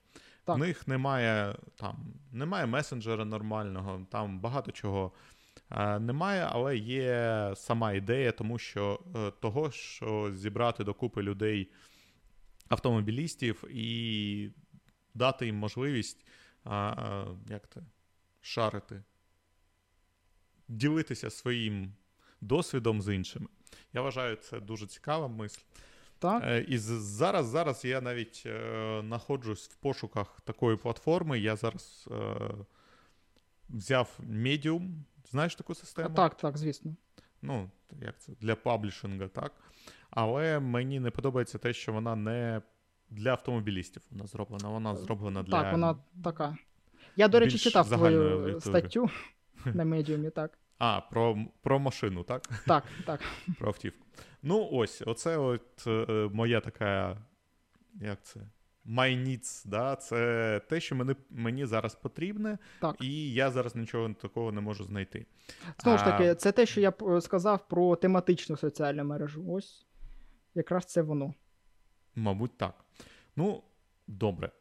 Так. 0.46 0.56
В 0.56 0.60
них 0.60 0.88
немає 0.88 1.56
там, 1.76 1.96
немає 2.32 2.66
месенджера 2.66 3.26
нормального, 3.26 4.06
там 4.12 4.40
багато 4.40 4.72
чого 4.72 5.12
е, 5.12 5.35
немає, 6.00 6.48
але 6.52 6.78
є 6.78 7.52
сама 7.56 7.94
ідея, 7.94 8.32
тому 8.32 8.58
що 8.58 9.00
е, 9.16 9.32
того, 9.32 9.72
що 9.72 10.32
зібрати 10.34 10.84
докупи 10.84 11.22
людей, 11.22 11.72
автомобілістів 12.68 13.64
і 13.70 14.52
дати 15.14 15.46
їм 15.46 15.56
можливість 15.56 16.26
а, 16.64 17.26
як 17.50 17.70
це, 17.70 17.82
шарити, 18.42 19.04
ділитися 20.68 21.30
своїм 21.30 21.94
досвідом 22.42 23.02
з 23.02 23.16
іншими. 23.16 23.48
Я 23.94 24.02
вважаю, 24.02 24.36
це 24.36 24.60
дуже 24.60 24.88
цікава 24.88 25.28
мисль. 25.28 25.62
Так. 26.20 26.44
Е, 26.46 26.66
І 26.68 26.78
зараз, 26.78 27.48
зараз 27.48 27.86
я 27.86 28.02
навіть 28.02 28.44
е, 28.46 29.02
знаходжусь 29.06 29.70
в 29.70 29.76
пошуках 29.76 30.42
такої 30.42 30.78
платформи. 30.78 31.40
Я 31.40 31.56
зараз 31.56 32.10
е, 32.12 32.52
взяв 33.70 34.20
Medium. 34.20 34.90
Знаєш 35.32 35.56
таку 35.56 35.76
систему? 35.76 36.16
Так, 36.16 36.38
так, 36.38 36.58
звісно. 36.58 36.96
Ну, 37.42 37.70
як 38.02 38.20
це? 38.20 38.32
Для 38.42 38.56
паблішинга, 38.56 39.28
так. 39.28 39.52
Але 40.10 40.60
мені 40.60 41.00
не 41.00 41.12
подобається 41.12 41.58
те, 41.58 41.74
що 41.74 41.94
вона 41.94 42.16
не 42.16 42.62
для 43.10 43.32
автомобілістів 43.32 44.02
вона 44.12 44.28
зроблена. 44.28 44.70
Вона 44.70 44.96
зроблена 44.96 45.44
для. 45.44 45.52
Так, 45.52 45.72
вона 45.72 45.96
така. 46.24 46.58
Я, 47.16 47.28
до 47.28 47.40
речі, 47.40 47.58
читав 47.58 47.90
твою 47.90 48.62
статтю 48.62 49.10
на 49.66 49.86
медіумі, 49.86 50.30
так. 50.30 50.58
А, 50.78 51.02
про, 51.02 51.38
про 51.62 51.80
машину, 51.80 52.24
так? 52.24 52.50
Так, 52.68 52.84
так. 53.06 53.22
Про 53.60 53.68
автівку. 53.68 54.06
Ну, 54.44 54.70
ось, 54.72 55.04
оце 55.06 55.38
от 55.38 55.88
е, 55.88 56.30
моя 56.34 56.60
така. 56.60 57.18
Як 57.94 58.24
це? 58.24 58.40
My 58.86 59.28
needs, 59.28 59.68
да? 59.68 59.96
це 59.96 60.62
те, 60.70 60.80
що 60.80 60.96
мені, 60.96 61.16
мені 61.30 61.66
зараз 61.66 61.96
потрібне, 61.96 62.58
Так. 62.82 62.96
і 63.02 63.34
я 63.34 63.52
зараз 63.52 63.76
нічого 63.76 64.14
такого 64.14 64.52
не 64.52 64.62
можу 64.62 64.84
знайти. 64.84 65.26
Знову 65.84 65.98
ж 65.98 66.04
таки, 66.04 66.36
це 66.36 66.52
те, 66.52 66.66
що 66.66 66.82
я 66.82 66.94
е, 67.02 67.22
сказав 67.22 67.68
про 67.68 67.96
тематичну 67.96 68.58
соціальну 68.58 69.04
мережу. 69.04 69.46
Ось 69.48 69.86
якраз 70.56 70.86
це 70.86 71.02
воно. 71.02 71.34
Мабуть, 72.16 72.58
так. 72.58 72.86
Ну, 73.36 73.64
добре. 74.08 74.52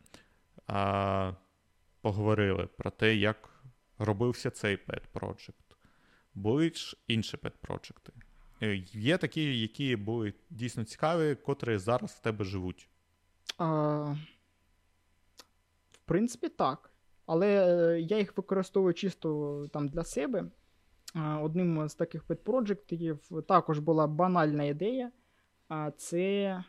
А, 0.67 1.33
поговорили 2.01 2.67
про 2.67 2.91
те, 2.91 3.17
як 3.17 3.63
робився 3.99 4.51
цей 4.51 4.77
pet 4.77 5.03
project. 5.15 5.55
Були 6.35 6.71
ж 6.71 6.97
інші 7.09 7.37
pet 7.37 7.53
проджекти. 7.61 8.13
Є 8.93 9.19
такі, 9.19 9.61
які 9.61 9.97
були 9.97 10.35
дійсно 10.51 10.85
цікаві, 10.85 11.35
котрі 11.35 11.79
зараз 11.79 12.11
в 12.11 12.19
тебе 12.19 12.45
живуть. 12.45 12.89
А, 13.59 13.67
в 15.93 15.99
принципі, 16.05 16.49
так. 16.49 16.91
Але 17.27 17.49
е, 17.49 18.01
я 18.01 18.19
їх 18.19 18.37
використовую 18.37 18.95
чисто 18.95 19.69
там 19.73 19.89
для 19.89 20.05
себе. 20.05 20.45
Одним 21.43 21.89
з 21.89 21.95
таких 21.95 22.25
пет-проджектів 22.25 23.43
також 23.43 23.79
була 23.79 24.07
банальна 24.07 24.65
ідея. 24.65 25.11
Це 25.97 26.65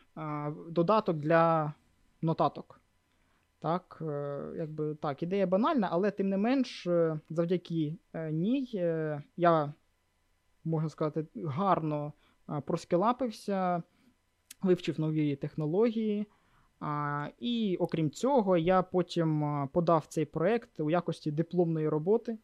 додаток 0.68 1.16
для 1.16 1.74
нотаток. 2.22 2.80
Так, 3.58 3.98
е, 4.00 4.40
якби 4.56 4.94
так, 4.94 5.22
ідея 5.22 5.46
банальна, 5.46 5.88
але 5.92 6.10
тим 6.10 6.28
не 6.28 6.36
менш, 6.36 6.86
е, 6.86 7.20
завдяки 7.30 7.96
ній 8.30 8.68
я, 9.36 9.72
можна 10.64 10.88
сказати, 10.88 11.26
гарно 11.44 12.12
а, 12.46 12.60
проскілапився, 12.60 13.82
вивчив 14.62 15.00
нові 15.00 15.36
технології. 15.36 16.26
А, 16.80 17.28
і 17.40 17.76
окрім 17.80 18.10
цього, 18.10 18.56
я 18.56 18.82
потім 18.82 19.44
подав 19.72 20.06
цей 20.08 20.24
проект 20.24 20.80
у 20.80 20.90
якості 20.90 21.30
дипломної 21.30 21.88
роботи 21.88 22.38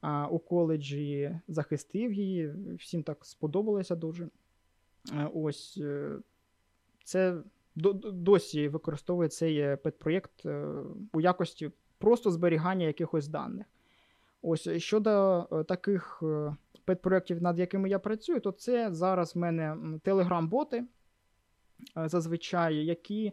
а, 0.00 0.26
у 0.26 0.38
коледжі, 0.38 1.38
захистив 1.48 2.12
її. 2.12 2.54
Всім 2.78 3.02
так 3.02 3.24
сподобалося 3.24 3.96
дуже. 3.96 4.28
Е, 5.12 5.30
Ось 5.34 5.78
е, 5.82 6.16
це 7.04 7.36
до- 7.76 7.92
до- 7.92 8.10
досі 8.10 8.68
використовує 8.68 9.28
цей 9.28 9.58
е, 9.58 9.76
педпроєкт 9.76 10.46
е, 10.46 10.66
у 11.12 11.20
якості 11.20 11.70
просто 11.98 12.30
зберігання 12.30 12.86
якихось 12.86 13.28
даних. 13.28 13.66
Ось 14.42 14.68
щодо 14.76 15.42
таких 15.68 16.22
педпроєктів, 16.84 17.42
над 17.42 17.58
якими 17.58 17.88
я 17.88 17.98
працюю, 17.98 18.40
то 18.40 18.52
це 18.52 18.94
зараз 18.94 19.34
в 19.34 19.38
мене 19.38 19.76
телеграм-боти, 20.02 20.84
зазвичай, 21.96 22.76
які 22.76 23.32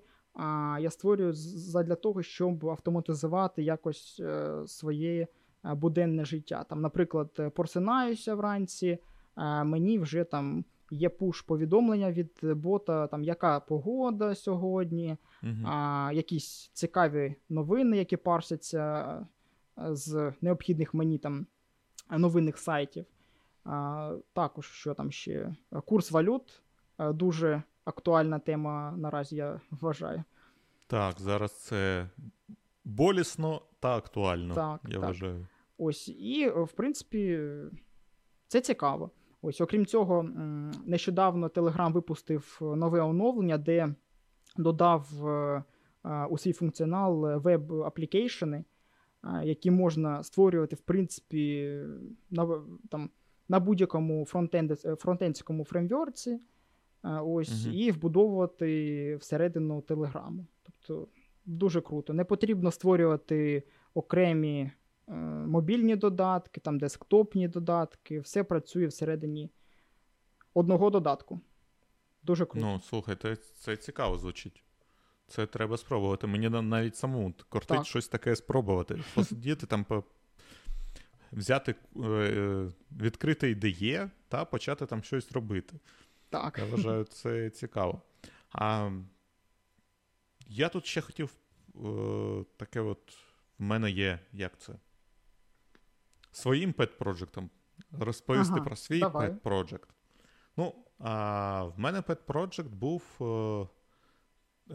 я 0.79 0.89
створюю 0.89 1.33
задля 1.33 1.95
того, 1.95 2.23
щоб 2.23 2.65
автоматизувати 2.69 3.63
якось 3.63 4.19
е, 4.19 4.53
своє 4.67 5.27
е, 5.65 5.73
буденне 5.73 6.25
життя. 6.25 6.63
Там, 6.69 6.81
наприклад, 6.81 7.29
е, 7.39 7.49
просинаюся 7.49 8.35
вранці, 8.35 8.87
е, 9.37 9.63
мені 9.63 9.99
вже 9.99 10.23
там 10.23 10.65
є 10.91 11.09
пуш-повідомлення 11.09 12.11
від 12.11 12.39
бота, 12.43 13.07
там, 13.07 13.23
яка 13.23 13.59
погода 13.59 14.35
сьогодні, 14.35 15.17
а, 15.65 16.11
якісь 16.13 16.69
цікаві 16.73 17.35
новини, 17.49 17.97
які 17.97 18.17
парсяться 18.17 19.05
е, 19.77 19.95
з 19.95 20.33
необхідних 20.41 20.93
мені 20.93 21.17
там 21.17 21.45
новинних 22.09 22.57
сайтів. 22.57 23.05
А, 23.63 24.15
також 24.33 24.65
що 24.71 24.93
там 24.93 25.11
ще? 25.11 25.55
Курс 25.85 26.11
валют. 26.11 26.61
е, 26.99 27.13
Дуже 27.13 27.63
актуальна 27.87 28.39
тема 28.39 28.93
наразі, 28.97 29.35
я 29.35 29.61
вважаю. 29.71 30.23
Так, 30.87 31.19
зараз 31.19 31.51
це 31.51 32.09
болісно 32.85 33.61
та 33.79 33.97
актуально, 33.97 34.55
Так, 34.55 34.79
я 34.87 34.93
так. 34.93 35.03
вважаю. 35.03 35.47
Ось, 35.77 36.09
і, 36.09 36.49
в 36.49 36.71
принципі, 36.71 37.39
це 38.47 38.61
цікаво. 38.61 39.11
Ось, 39.41 39.61
окрім 39.61 39.85
цього, 39.85 40.23
нещодавно 40.85 41.47
Telegram 41.47 41.93
випустив 41.93 42.57
нове 42.61 43.01
оновлення, 43.01 43.57
де 43.57 43.95
додав 44.57 45.27
е, 45.27 45.63
е, 46.05 46.25
у 46.25 46.37
свій 46.37 46.53
функціонал 46.53 47.37
веб-аплікейшени, 47.37 48.57
е, 48.57 48.65
які 49.43 49.71
можна 49.71 50.23
створювати, 50.23 50.75
в 50.75 50.81
принципі, 50.81 51.79
на, 52.29 52.61
там, 52.89 53.09
на 53.49 53.59
будь-якому 53.59 54.25
фронтендському 54.99 55.65
фреймворці, 55.65 56.39
ось, 57.03 57.65
Мгм. 57.65 57.75
і 57.75 57.91
вбудовувати 57.91 59.15
всередину 59.15 59.81
Телеграму. 59.81 60.45
Тобто 60.63 61.07
дуже 61.45 61.81
круто. 61.81 62.13
Не 62.13 62.23
потрібно 62.23 62.71
створювати 62.71 63.63
окремі 63.93 64.71
е, 65.07 65.13
мобільні 65.47 65.95
додатки, 65.95 66.61
там 66.61 66.79
десктопні 66.79 67.47
додатки, 67.47 68.19
все 68.19 68.43
працює 68.43 68.87
всередині 68.87 69.49
одного 70.53 70.89
додатку. 70.89 71.39
Дуже 72.23 72.45
круто. 72.45 72.67
Ну, 72.67 72.79
слухайте, 72.79 73.35
це 73.35 73.75
цікаво 73.77 74.17
звучить. 74.17 74.63
Це 75.27 75.45
треба 75.45 75.77
спробувати. 75.77 76.27
Мені 76.27 76.49
навіть 76.49 76.95
самому 76.95 77.33
кортить 77.49 77.77
Так. 77.77 77.85
щось 77.85 78.07
таке 78.07 78.35
спробувати. 78.35 79.03
Посидіти 79.15 79.65
там, 79.65 79.83
по... 79.83 80.03
взяти, 81.31 81.75
е, 82.03 82.71
відкрити 83.01 83.49
IDE 83.51 84.09
та 84.27 84.45
почати 84.45 84.85
там 84.85 85.03
щось 85.03 85.31
робити. 85.31 85.79
Так. 86.29 86.57
Я 86.57 86.65
вважаю, 86.65 87.03
це 87.03 87.49
цікаво. 87.49 88.01
А 88.51 88.91
я 90.47 90.69
тут 90.69 90.85
ще 90.85 91.01
хотів 91.01 91.35
е, 91.75 92.45
таке 92.57 92.81
от. 92.81 93.17
В 93.59 93.63
мене 93.63 93.91
є, 93.91 94.19
як 94.33 94.57
це? 94.59 94.73
Своїм 96.31 96.73
pet-project 96.73 97.37
ом 97.37 97.49
розповісти 97.99 98.53
Ага, 98.53 98.63
про 98.63 98.75
свій 98.75 98.99
давай. 98.99 99.29
pet-project. 99.29 99.89
Ну, 100.57 100.75
а 100.99 101.63
в 101.63 101.79
мене 101.79 102.01
pet-project 102.01 102.69
був 102.69 103.03
е, 103.21 103.67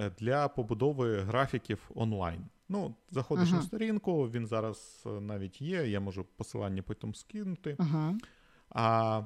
е, 0.04 0.10
для 0.18 0.48
побудови 0.48 1.20
графіків 1.20 1.90
онлайн. 1.94 2.44
Ну, 2.68 2.94
заходиш 3.10 3.48
Ага. 3.48 3.56
на 3.56 3.62
сторінку, 3.62 4.30
він 4.30 4.46
зараз 4.46 5.02
е, 5.06 5.08
навіть 5.08 5.60
є, 5.60 5.88
я 5.88 6.00
можу 6.00 6.24
посилання 6.24 6.82
потім 6.82 7.14
скинути. 7.14 7.76
Ага. 7.78 8.18
А 8.70 9.22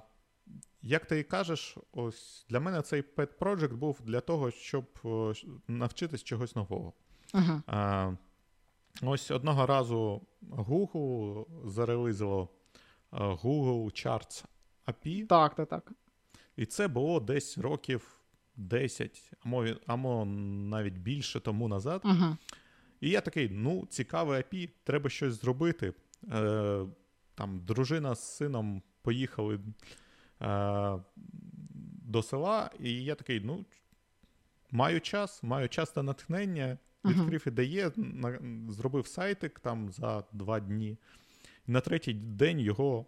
як 0.82 1.06
ти 1.06 1.18
і 1.18 1.24
кажеш, 1.24 1.76
ось 1.92 2.46
для 2.48 2.60
мене 2.60 2.82
цей 2.82 3.02
pet 3.02 3.28
project 3.38 3.74
був 3.74 4.00
для 4.04 4.20
того, 4.20 4.50
щоб 4.50 4.84
е, 5.04 5.32
навчитись 5.68 6.24
чогось 6.24 6.56
нового. 6.56 6.92
Ага. 7.32 7.62
А, 7.66 8.12
ось 9.02 9.30
одного 9.30 9.66
разу 9.66 10.22
Google 10.50 11.46
зарелизило 11.68 12.48
е, 13.12 13.16
Google 13.16 13.84
Charts 13.84 14.44
API, 14.86 15.26
Так, 15.26 15.54
так, 15.54 15.68
так. 15.68 15.92
і 16.56 16.66
це 16.66 16.88
було 16.88 17.20
десь 17.20 17.58
років 17.58 18.20
10, 18.56 19.32
або, 19.86 20.24
навіть 20.24 20.98
більше 20.98 21.40
тому 21.40 21.68
назад. 21.68 22.00
Ага. 22.04 22.36
І 23.00 23.10
я 23.10 23.20
такий: 23.20 23.48
ну, 23.48 23.86
цікаве 23.90 24.36
API, 24.38 24.70
треба 24.84 25.10
щось 25.10 25.40
зробити. 25.40 25.92
Е, 26.32 26.86
там 27.34 27.60
дружина 27.60 28.14
з 28.14 28.36
сином 28.36 28.82
поїхали 29.02 29.60
до 32.02 32.22
села, 32.22 32.70
і 32.80 33.04
я 33.04 33.14
такий: 33.14 33.40
ну, 33.40 33.64
маю 34.70 35.00
час, 35.00 35.42
маю 35.42 35.68
час 35.68 35.90
та 35.90 36.02
натхнення. 36.02 36.78
Відкрив 37.04 37.48
ідеє, 37.48 37.90
на, 37.96 38.38
зробив 38.68 39.06
сайтик 39.06 39.60
там 39.60 39.92
за 39.92 40.24
два 40.32 40.60
дні. 40.60 40.98
На 41.66 41.80
третій 41.80 42.14
день 42.14 42.60
його 42.60 43.06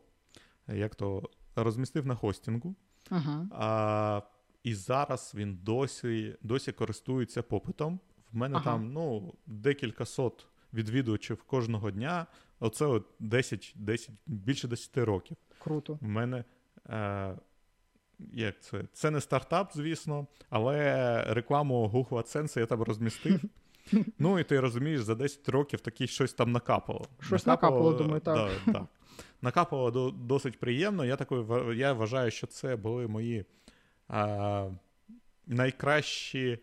як 0.69 0.95
то 0.95 1.31
розмістив 1.57 2.07
на 2.07 2.15
хостингу. 2.15 2.75
Ага. 3.11 3.49
А, 3.53 4.23
і 4.63 4.75
зараз 4.75 5.33
він 5.35 5.59
досі, 5.63 6.37
досі 6.43 6.73
користується 6.73 7.43
попитом. 7.43 8.01
В 8.33 8.37
мене 8.37 8.57
Ага. 8.57 8.65
там 8.65 8.93
ну, 8.93 9.35
декілька 9.47 10.05
сот 10.05 10.47
відвідувачів 10.75 11.43
кожного 11.43 11.91
дня. 11.91 12.27
Оце 12.61 12.87
от 12.87 13.07
10, 13.19 13.73
10, 13.77 14.11
більше 14.27 14.69
10 14.69 14.99
років. 14.99 15.37
Круто. 15.59 15.99
В 16.01 16.09
мене 16.09 16.39
Е, 16.39 16.45
як 18.19 18.61
це? 18.61 18.83
Це 18.93 19.11
не 19.11 19.21
стартап, 19.21 19.71
звісно, 19.75 20.27
але 20.51 21.25
рекламу 21.29 21.91
Google 21.95 22.23
AdSense 22.23 22.59
я 22.59 22.67
там 22.67 22.83
розмістив. 22.83 23.41
Ну, 24.19 24.39
і 24.39 24.45
ти 24.45 24.61
розумієш, 24.61 25.01
за 25.01 25.15
10 25.15 25.49
років 25.49 25.81
таке 25.81 26.07
щось 26.07 26.35
там 26.35 26.53
накапало. 26.53 27.07
Щось 27.21 27.47
накапало, 27.47 27.93
думаю, 27.93 28.21
так. 28.21 28.51
Да, 28.67 28.73
да. 28.73 28.87
Накапало 29.43 29.91
до, 29.91 30.11
досить 30.11 30.61
приємно. 30.61 31.05
Я 31.05 31.17
такою, 31.17 31.73
я 31.73 31.93
вважаю, 31.93 32.31
що 32.31 32.47
це 32.47 32.77
були 32.77 33.07
мої 33.07 33.45
а, 34.09 34.71
найкращі 35.47 36.59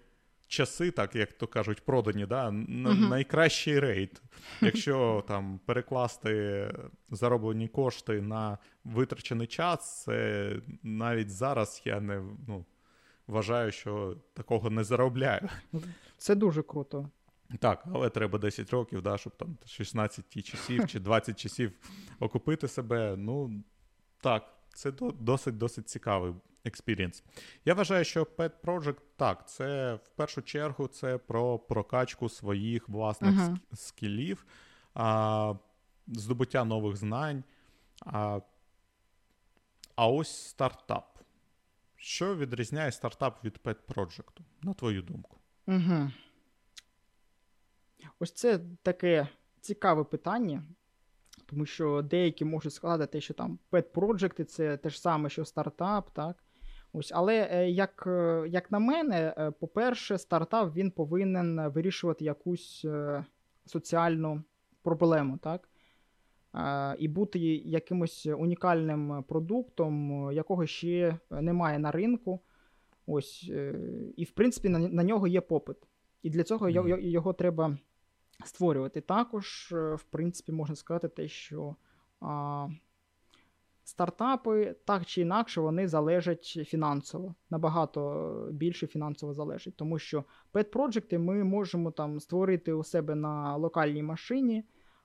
часи, 0.48 0.92
так 0.92 1.16
як 1.16 1.34
то 1.34 1.48
кажуть, 1.48 1.82
продані, 1.86 2.26
да? 2.26 2.48
Н- 2.48 2.66
Мгм. 2.70 3.10
найкращий 3.10 3.80
рейд. 3.80 4.22
Якщо 4.62 5.24
там 5.28 5.60
перекласти 5.66 6.72
зароблені 7.10 7.68
кошти 7.68 8.22
на 8.22 8.58
витрачений 8.84 9.48
час, 9.48 10.04
це 10.04 10.52
навіть 10.84 11.30
зараз 11.30 11.82
я 11.86 12.00
не 12.00 12.24
ну, 12.48 12.66
вважаю, 13.28 13.72
що 13.72 14.18
такого 14.34 14.70
не 14.70 14.84
заробляю. 14.84 15.50
Це 16.18 16.36
дуже 16.36 16.64
круто. 16.64 17.10
Так, 17.60 17.84
але 17.94 18.10
треба 18.10 18.40
10 18.40 18.70
років, 18.72 19.02
да, 19.02 19.18
щоб 19.18 19.36
там 19.38 19.58
16 19.66 20.44
часів 20.44 20.88
чи 20.88 21.00
20 21.00 21.40
часів 21.40 21.72
окупити 22.20 22.68
себе. 22.68 23.16
Ну 23.18 23.64
так, 24.22 24.54
це 24.74 24.92
до- 24.92 25.12
досить 25.12 25.58
досить 25.58 25.90
цікавий 25.90 26.34
experience. 26.66 27.24
Я 27.66 27.74
вважаю, 27.74 28.06
що 28.06 28.24
Pet 28.24 28.52
Project 28.64 28.98
так, 29.16 29.50
це 29.50 29.94
в 29.94 30.08
першу 30.08 30.42
чергу 30.42 30.88
це 30.88 31.18
про 31.18 31.60
прокачку 31.60 32.30
своїх 32.30 32.90
власних 32.90 33.36
ск- 33.36 33.58
скілів, 33.74 34.46
а, 34.94 35.54
здобуття 36.08 36.64
нових 36.64 36.96
знань. 36.96 37.44
А, 38.06 38.40
а 39.96 40.08
ось 40.08 40.48
стартап. 40.48 41.20
Що 41.96 42.36
відрізняє 42.36 42.92
стартап 42.92 43.44
від 43.44 43.60
Pet 43.64 43.78
Project, 43.88 44.40
на 44.62 44.74
твою 44.74 45.02
думку? 45.02 45.38
Угу. 45.68 46.12
Ось 48.20 48.32
це 48.32 48.60
таке 48.84 49.28
цікаве 49.62 50.04
питання, 50.04 50.64
тому 51.46 51.66
що 51.66 52.02
деякі 52.02 52.46
можуть 52.46 52.74
сказати, 52.74 53.22
що 53.22 53.34
там 53.34 53.60
pet 53.72 53.92
project 53.92 54.44
це 54.44 54.78
те 54.78 54.90
ж 54.90 55.02
саме, 55.02 55.30
що 55.30 55.46
стартап, 55.46 56.10
так? 56.14 56.44
Ось, 56.98 57.12
але 57.16 57.50
е, 57.52 57.70
як, 57.70 58.04
е, 58.08 58.46
як 58.50 58.72
на 58.72 58.80
мене, 58.80 59.34
е, 59.38 59.52
по-перше, 59.52 60.18
стартап 60.18 60.76
він 60.76 60.92
повинен 60.92 61.70
вирішувати 61.70 62.26
якусь 62.26 62.86
соціальну 63.66 64.44
проблему, 64.82 65.38
так? 65.38 65.70
І 67.00 67.08
бути 67.08 67.40
якимось 67.56 68.26
унікальним 68.26 69.24
продуктом, 69.28 70.30
якого 70.32 70.66
ще 70.66 71.18
немає 71.30 71.80
на 71.80 71.92
ринку. 71.92 72.40
Ось, 73.08 73.52
і 74.18 74.24
в 74.24 74.32
принципі 74.32 74.70
на, 74.70 74.80
на 74.80 75.04
нього 75.04 75.28
є 75.28 75.42
попит. 75.42 75.78
І 76.24 76.30
для 76.30 76.44
цього 76.44 76.70
його, 76.70 76.90
Мгм. 76.90 77.00
його 77.00 77.34
треба 77.34 77.78
створювати. 78.46 79.02
Також, 79.02 79.70
в 79.72 80.04
принципі, 80.10 80.52
можна 80.52 80.76
сказати 80.76 81.08
те, 81.08 81.28
що 81.28 81.76
а, 82.22 82.68
стартапи 83.86 84.76
так 84.86 85.06
чи 85.06 85.22
інакше 85.22 85.62
вони 85.62 85.88
залежать 85.88 86.44
фінансово, 86.46 87.36
набагато 87.50 88.50
більше 88.52 88.88
фінансово 88.88 89.34
залежать. 89.34 89.76
Тому 89.76 90.00
що 90.00 90.24
pet 90.54 90.64
проджекти 90.64 91.20
ми 91.20 91.44
можемо 91.44 91.92
там 91.92 92.20
створити 92.20 92.74
у 92.74 92.84
себе 92.84 93.16
на 93.16 93.56
локальній 93.56 94.04
машині, 94.04 94.64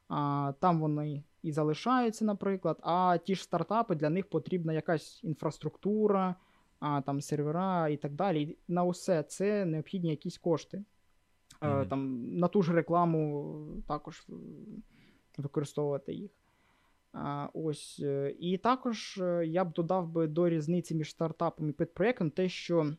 а, 0.09 0.53
там 0.61 0.81
вони 0.81 1.25
і 1.43 1.53
залишаються, 1.53 2.25
наприклад. 2.25 2.79
А 2.83 3.19
ті 3.25 3.35
ж 3.35 3.43
стартапи 3.43 3.95
для 3.95 4.11
них 4.11 4.31
потрібна 4.31 4.73
якась 4.73 5.25
інфраструктура, 5.25 6.35
а, 6.81 7.01
там 7.01 7.21
сервера 7.21 7.89
і 7.89 7.97
так 7.97 8.13
далі. 8.13 8.43
І 8.43 8.59
на 8.69 8.85
усе 8.85 9.23
це 9.23 9.65
необхідні 9.65 10.11
якісь 10.11 10.39
кошти. 10.39 10.85
Е, 11.63 11.69
Мгм. 11.69 11.89
Там, 11.89 12.31
на 12.39 12.49
ту 12.49 12.63
ж 12.63 12.73
рекламу 12.73 13.57
також 13.89 14.27
е, 14.29 14.33
використовувати 15.39 16.13
їх. 16.13 16.31
Ось. 17.53 18.01
е, 18.03 18.35
І 18.39 18.59
також 18.59 19.19
е, 19.19 19.47
я 19.47 19.65
б 19.65 19.73
додав 19.73 20.09
би 20.09 20.27
до 20.27 20.49
різниці 20.49 20.95
між 20.95 21.11
стартапом 21.11 21.69
і 21.69 21.73
педпроєктом 21.73 22.31
те, 22.31 22.49
що 22.49 22.93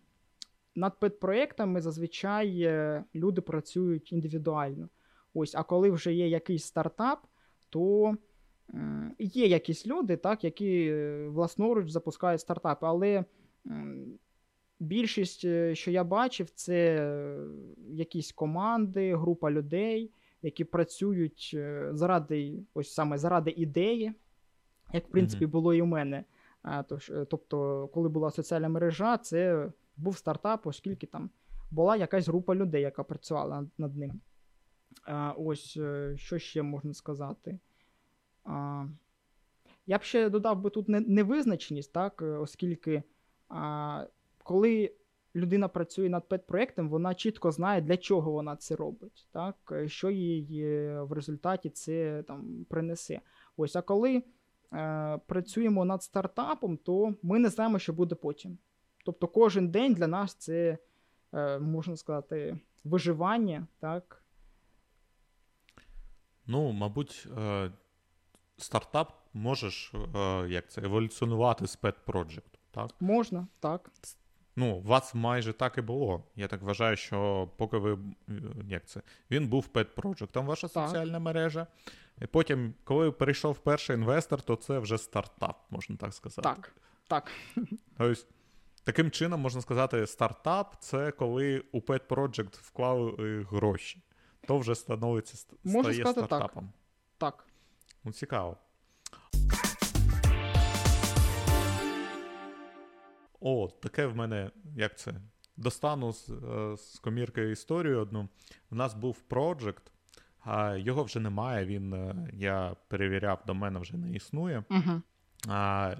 над 0.75 0.99
педпроєктами 0.99 1.81
зазвичай 1.81 2.61
е, 2.61 3.03
люди 3.15 3.41
працюють 3.41 4.11
індивідуально. 4.11 4.89
Ось, 5.33 5.55
а 5.55 5.63
коли 5.63 5.91
вже 5.91 6.13
є 6.13 6.27
якийсь 6.27 6.63
стартап, 6.63 7.27
то 7.69 8.15
є 9.19 9.47
якісь 9.47 9.87
люди, 9.87 10.17
так, 10.17 10.43
які 10.43 10.93
власноруч 11.27 11.89
запускають 11.89 12.41
стартапи, 12.41 12.85
але 12.85 13.25
більшість, 14.79 15.39
що 15.73 15.91
я 15.91 16.03
бачив, 16.03 16.49
це 16.49 17.07
якісь 17.89 18.31
команди, 18.31 19.15
група 19.15 19.51
людей, 19.51 20.11
які 20.41 20.63
працюють 20.63 21.51
е, 21.53 21.89
заради, 21.93 22.63
ось 22.73 22.93
саме 22.93 23.17
заради 23.17 23.51
ідеї, 23.51 24.13
як 24.93 25.07
в 25.07 25.11
принципі 25.11 25.45
було 25.45 25.73
і 25.73 25.81
у 25.81 25.85
мене. 25.85 26.23
Е, 26.65 26.83
тобто, 27.29 27.87
коли 27.93 28.09
була 28.09 28.31
соціальна 28.31 28.69
мережа, 28.69 29.17
це 29.17 29.71
був 29.97 30.17
стартап, 30.17 30.67
оскільки 30.67 31.07
там 31.07 31.29
була 31.71 31.95
якась 31.95 32.27
група 32.27 32.55
людей, 32.55 32.81
яка 32.81 33.03
працювала 33.03 33.67
над, 33.77 33.97
ним. 33.97 34.21
Ось 35.37 35.77
е, 35.77 36.13
що 36.17 36.39
ще 36.39 36.61
можна 36.61 36.93
сказати. 36.93 37.59
Я 39.85 39.97
б 39.97 40.03
ще 40.03 40.29
додав 40.29 40.61
би 40.61 40.69
тут 40.69 40.89
не- 40.89 40.99
невизначеність, 40.99 41.93
так, 41.93 42.21
оскільки 42.21 43.03
коли 44.43 44.91
людина 45.35 45.67
працює 45.67 46.09
над 46.09 46.29
педпроектом, 46.29 46.89
вона 46.89 47.15
чітко 47.15 47.51
знає, 47.51 47.81
для 47.81 47.97
чого 47.97 48.31
вона 48.31 48.55
це 48.55 48.75
робить, 48.75 49.27
так, 49.31 49.55
е, 49.71 49.89
що 49.89 50.09
їй 50.09 50.63
е, 50.63 51.01
в 51.01 51.11
результаті 51.11 51.69
це 51.69 52.23
там 52.27 52.65
принесе. 52.69 53.21
Ось, 53.57 53.75
а 53.75 53.81
коли 53.81 54.23
е, 54.73 55.19
працюємо 55.27 55.85
над 55.85 56.03
стартапом, 56.03 56.77
то 56.77 57.15
ми 57.21 57.39
не 57.39 57.49
знаємо, 57.49 57.79
що 57.79 57.93
буде 57.93 58.15
потім. 58.15 58.57
Тобто 59.05 59.27
кожен 59.27 59.69
день 59.69 59.93
для 59.93 60.07
нас 60.07 60.33
це, 60.33 60.77
е, 61.33 61.59
можна 61.59 61.97
сказати, 61.97 62.59
виживання, 62.83 63.67
так. 63.79 64.23
Ну, 66.47 66.71
мабуть, 66.71 67.27
е, 67.37 67.71
стартап 68.57 69.13
можеш 69.33 69.93
е, 70.15 70.45
як 70.49 70.71
це, 70.71 70.81
еволюціонувати 70.81 71.67
з 71.67 71.77
Pet 71.81 71.95
Project, 72.07 72.59
так? 72.71 72.91
Можна, 72.99 73.47
так. 73.59 73.91
Ну, 74.55 74.75
у 74.75 74.81
вас 74.81 75.15
майже 75.15 75.53
так 75.53 75.77
і 75.77 75.81
було. 75.81 76.23
Я 76.35 76.47
так 76.47 76.61
вважаю, 76.61 76.95
що 76.97 77.49
поки 77.57 77.77
ви. 77.77 77.93
е, 78.29 78.33
Як 78.67 78.85
це? 78.85 79.01
Він 79.31 79.47
був 79.47 79.67
Pet 79.73 79.87
Project, 79.95 80.27
там 80.27 80.45
ваша 80.45 80.67
Так. 80.67 80.87
соціальна 80.87 81.19
мережа. 81.19 81.67
І 82.21 82.25
потім, 82.25 82.73
коли 82.83 83.11
перейшов 83.11 83.59
перший 83.59 83.95
інвестор, 83.95 84.41
то 84.41 84.55
це 84.55 84.79
вже 84.79 84.97
стартап, 84.97 85.65
можна 85.69 85.95
так 85.95 86.13
сказати. 86.13 86.49
Так. 86.49 86.71
Так. 87.07 87.31
Тобто, 87.97 88.21
таким 88.83 89.11
чином 89.11 89.41
можна 89.41 89.61
сказати, 89.61 90.07
стартап 90.07 90.75
це 90.79 91.11
коли 91.11 91.63
у 91.71 91.79
Pet 91.79 92.07
Project 92.07 92.59
вклали 92.61 93.15
е, 93.19 93.45
гроші. 93.51 94.03
То 94.47 94.57
вже 94.57 94.75
становиться 94.75 95.37
стає 95.37 95.93
сказати 95.93 96.27
так. 96.27 96.53
Так. 97.17 97.45
Ну, 98.03 98.11
цікаво. 98.11 98.57
О, 103.41 103.69
таке 103.81 104.05
в 104.05 104.15
мене, 104.15 104.51
як 104.75 104.97
це? 104.97 105.13
Достану 105.57 106.13
з, 106.13 106.29
е, 106.29 106.77
з 106.77 106.99
комірки 106.99 107.51
історію 107.51 107.99
одну. 107.99 108.29
У 108.71 108.75
нас 108.75 108.93
був 108.93 109.21
проджект, 109.21 109.91
а 110.39 110.75
його 110.75 111.03
вже 111.03 111.19
немає. 111.19 111.65
Він, 111.65 111.93
е, 111.93 112.29
я 112.33 112.75
перевіряв, 112.87 113.43
до 113.47 113.53
мене 113.53 113.79
вже 113.79 113.97
не 113.97 114.11
існує. 114.11 114.63
Угу. 114.69 115.01
А, 115.47 115.95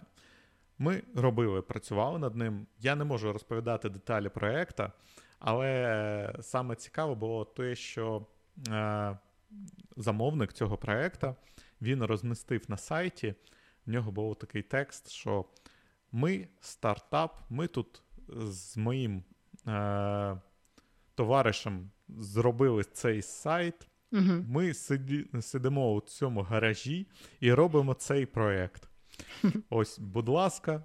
ми 0.78 1.04
робили, 1.16 1.62
працювали 1.62 2.20
над 2.20 2.36
ним. 2.36 2.68
Я 2.80 2.96
не 2.96 3.04
можу 3.04 3.34
розповідати 3.34 3.90
деталі 3.90 4.30
проєкта, 4.30 4.92
але 5.40 5.68
е, 5.68 6.42
саме 6.42 6.76
цікаве 6.76 7.16
було 7.16 7.46
те, 7.46 7.76
що 7.76 8.26
е, 8.68 9.18
замовник 9.98 10.54
цього 10.54 10.78
проєкта 10.78 11.36
він 11.82 12.04
розмістив 12.04 12.66
на 12.68 12.78
сайті. 12.78 13.36
В 13.86 13.90
нього 13.90 14.12
був 14.12 14.36
такий 14.36 14.62
текст, 14.62 15.10
що 15.10 15.46
ми 16.12 16.48
стартап, 16.60 17.40
ми 17.50 17.68
тут 17.68 18.02
з 18.28 18.78
моїм 18.78 19.24
е, 19.68 20.42
товаришем 21.16 21.92
зробили 22.10 22.84
цей 22.84 23.22
сайт. 23.22 23.88
Угу. 24.12 24.46
Ми 24.48 24.74
сиді, 24.74 25.28
сидимо 25.42 25.94
у 25.94 26.02
цьому 26.02 26.42
гаражі 26.42 27.08
і 27.40 27.54
робимо 27.54 27.94
цей 27.94 28.26
проєкт. 28.26 28.90
Ось, 29.70 30.00
будь 30.00 30.30
ласка, 30.30 30.84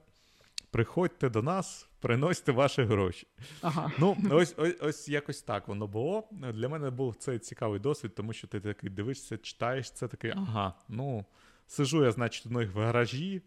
приходьте 0.70 1.28
до 1.28 1.42
нас, 1.42 1.88
приносьте 2.00 2.52
ваші 2.52 2.82
гроші. 2.82 3.26
Ага. 3.62 3.92
Ну, 3.98 4.16
ось, 4.30 4.54
ось, 4.56 4.76
ось 4.80 5.08
якось 5.08 5.42
так 5.42 5.68
воно 5.68 5.86
було. 5.86 6.28
Для 6.54 6.68
мене 6.68 6.90
був 6.90 7.14
цей 7.14 7.38
цікавий 7.38 7.80
досвід, 7.80 8.14
тому 8.14 8.32
що 8.32 8.46
ти 8.46 8.60
такий 8.60 8.90
дивишся, 8.90 9.38
читаєш 9.38 9.90
це 9.90 10.08
такий, 10.08 10.32
ага, 10.36 10.74
ну, 10.88 11.24
сижу 11.66 12.04
я, 12.04 12.10
значить, 12.12 12.46
у 12.46 12.50
них 12.50 12.74
в 12.74 12.78
гаражі, 12.78 13.42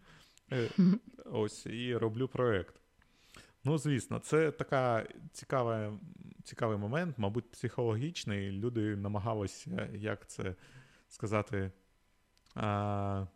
ось 1.24 1.66
і 1.66 1.96
роблю 1.96 2.28
проєкт. 2.28 2.74
Ну, 3.64 3.78
звісно, 3.78 4.18
це 4.18 4.50
така 4.50 5.06
цікава, 5.32 5.98
цікавий 6.44 6.78
момент, 6.78 7.18
мабуть, 7.18 7.50
психологічний. 7.50 8.50
Люди 8.52 8.96
намагалися, 8.96 9.88
як 9.94 10.26
це 10.28 10.54
сказати, 11.08 11.72
а, 12.54 13.26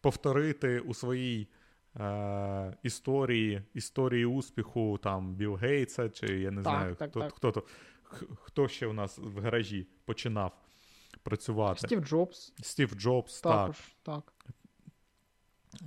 повторити 0.00 0.80
у 0.80 0.94
своїй 0.94 1.48
а, 1.94 2.72
історії 2.82 3.62
історії 3.74 4.24
успіху 4.24 4.98
там 5.02 5.34
Білл 5.34 5.54
Гейтса, 5.54 6.08
чи 6.08 6.26
я 6.40 6.50
не 6.50 6.62
Так, 6.62 6.72
знаю, 6.72 6.94
так, 6.94 7.10
хто, 7.10 7.20
так. 7.20 7.34
хто 7.34 7.52
то. 7.52 7.62
х- 8.02 8.26
Хто 8.42 8.68
ще 8.68 8.86
у 8.86 8.92
нас 8.92 9.18
в 9.18 9.40
гаражі 9.40 9.86
починав 10.04 10.52
працювати? 11.22 11.86
Стів 11.86 12.00
Джобс 12.04 12.52
Стів 12.62 12.94
Джобс, 12.94 13.40
так. 13.40 13.52
також. 13.52 13.76
Так. 14.02 14.32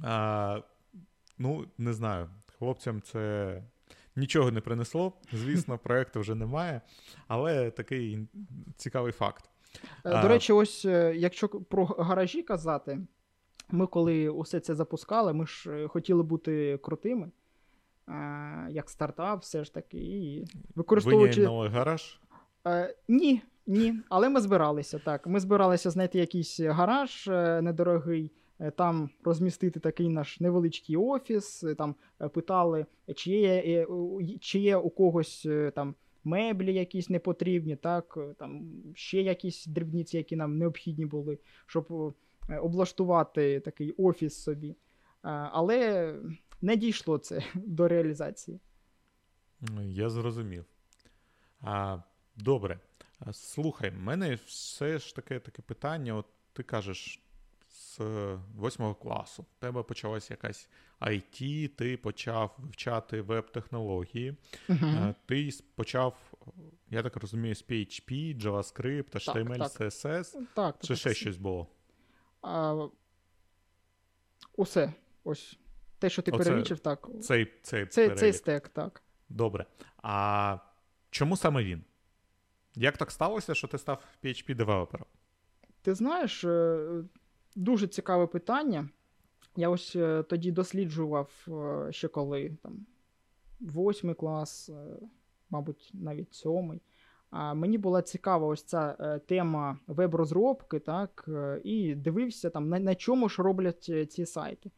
А, 0.04 0.62
ну, 1.38 1.66
не 1.78 1.94
знаю. 1.94 2.30
Хлопцям 2.58 3.02
це 3.02 3.64
нічого 4.16 4.52
не 4.52 4.62
принесло. 4.62 5.14
Звісно, 5.34 5.78
проекту 5.84 6.20
вже 6.20 6.36
немає, 6.36 6.82
але 7.28 7.72
такий 7.72 8.28
цікавий 8.78 9.12
факт. 9.12 9.52
Е, 10.06 10.22
До 10.22 10.28
речі, 10.28 10.54
ось 10.54 10.86
е, 10.86 11.14
якщо 11.16 11.48
про 11.48 11.86
гаражі 11.86 12.44
казати, 12.44 13.00
ми 13.70 13.88
коли 13.88 14.30
усе 14.30 14.60
це 14.60 14.76
запускали, 14.76 15.34
ми 15.34 15.46
ж 15.46 15.72
е, 15.72 15.88
хотіли 15.88 16.24
бути 16.24 16.78
крутими, 16.78 17.32
як 18.70 18.90
стартап, 18.90 19.42
все 19.42 19.64
ж 19.64 19.74
таки, 19.74 19.98
і 19.98 20.46
використовуючи. 20.76 21.40
Винайнули 21.40 21.68
гараж. 21.68 22.20
Ні, 23.08 23.42
ні, 23.68 23.96
але 24.10 24.30
ми 24.30 24.42
збиралися 24.42 25.00
так. 25.00 25.28
Ми 25.28 25.40
збиралися 25.40 25.90
знайти 25.90 26.20
якийсь 26.20 26.60
гараж 26.60 27.28
недорогий, 27.62 28.32
там 28.70 29.10
розмістити 29.24 29.80
такий 29.80 30.10
наш 30.10 30.40
невеличкий 30.40 30.96
офіс. 30.98 31.64
е, 31.64 31.76
Там 31.76 31.96
е, 32.22 32.28
питали, 32.30 32.86
чи 33.16 33.32
є, 33.32 33.64
е, 33.66 33.88
чи 34.40 34.60
є 34.60 34.78
у 34.78 34.90
когось 34.90 35.46
е, 35.46 35.72
там 35.76 35.96
меблі 36.24 36.74
якісь 36.74 37.10
непотрібні, 37.10 37.76
так, 37.76 38.14
е, 38.18 38.34
там 38.40 38.72
ще 38.96 39.22
якісь 39.22 39.66
дрібниці, 39.66 40.18
які 40.18 40.36
нам 40.36 40.58
необхідні 40.58 41.06
були, 41.06 41.40
щоб 41.66 42.14
е, 42.50 42.58
облаштувати 42.58 43.60
такий 43.60 43.92
офіс 43.92 44.36
собі. 44.44 44.70
Е, 44.70 44.76
Але 45.30 46.16
не 46.62 46.76
дійшло 46.76 47.18
це 47.18 47.44
до 47.56 47.88
реалізації. 47.88 48.60
Ну, 49.62 49.82
Я 49.92 50.10
зрозумів. 50.10 50.66
А, 51.62 51.98
добре. 52.36 52.80
Слухай, 53.32 53.90
в 53.90 54.00
мене 54.00 54.36
все 54.46 54.98
ж 55.00 55.16
таке 55.16 55.40
таке 55.40 55.62
питання. 55.62 56.16
От 56.16 56.26
ти 56.54 56.64
кажеш, 56.64 57.22
з 57.72 58.00
восьмого 58.56 58.96
класу 58.96 59.44
в 59.44 59.60
тебе 59.60 59.84
почалась 59.84 60.32
якась 60.32 60.70
IT, 61.02 61.68
ти 61.68 61.98
почав 61.98 62.56
вивчати 62.58 63.22
веб-технології. 63.22 64.38
Е, 64.70 65.16
Ти 65.26 65.50
почав, 65.76 66.34
я 66.90 67.04
так 67.04 67.18
розумію, 67.18 67.56
з 67.56 67.64
PHP, 67.64 68.38
JavaScript, 68.42 69.14
HTML, 69.16 69.58
так. 69.58 69.72
CSS, 69.72 70.38
Так, 70.54 70.76
чи 70.82 70.88
так, 70.88 70.98
ще 70.98 71.10
так. 71.10 71.18
щось 71.18 71.38
було? 71.38 71.68
А, 72.42 72.88
усе. 74.56 74.94
Ось. 75.24 75.58
Те, 76.00 76.10
що 76.10 76.22
ти 76.22 76.32
Оце 76.32 76.44
перелічив, 76.44 76.80
так. 76.80 77.08
Цей, 77.22 77.54
цей, 77.62 77.86
Це, 77.86 78.10
цей 78.16 78.34
стек, 78.34 78.70
так. 78.70 79.04
Добре. 79.30 79.66
А 79.98 80.58
чому 81.10 81.38
саме 81.38 81.64
він? 81.64 81.84
Як 82.76 82.98
так 82.98 83.12
сталося, 83.12 83.56
що 83.56 83.68
ти 83.68 83.78
став 83.78 84.04
PHP-девелопером? 84.24 85.06
Ти 85.82 85.96
знаєш, 85.96 86.44
е, 86.44 86.80
дуже 87.56 87.88
цікаве 87.88 88.28
питання. 88.28 88.90
Я 89.56 89.70
ось 89.70 89.96
е, 89.96 90.24
тоді 90.24 90.52
досліджував 90.52 91.48
е, 91.48 91.92
ще 91.92 92.08
коли 92.08 92.58
там 92.64 92.86
восьмий 93.60 94.16
клас, 94.16 94.70
е, 94.70 94.98
мабуть, 95.50 95.92
навіть 95.94 96.34
сьомий. 96.34 96.82
Мені 97.54 97.78
була 97.78 98.02
цікава 98.02 98.48
ось 98.48 98.64
ця 98.64 99.20
тема 99.28 99.80
веб-розробки, 99.88 100.80
так, 100.80 101.30
і 101.64 101.96
дивився 101.96 102.50
там, 102.50 102.70
на, 102.70 102.80
на 102.80 102.96
чому 102.96 103.30
ж 103.30 103.42
роблять 103.42 104.12
ці 104.12 104.26
сайти. 104.26 104.72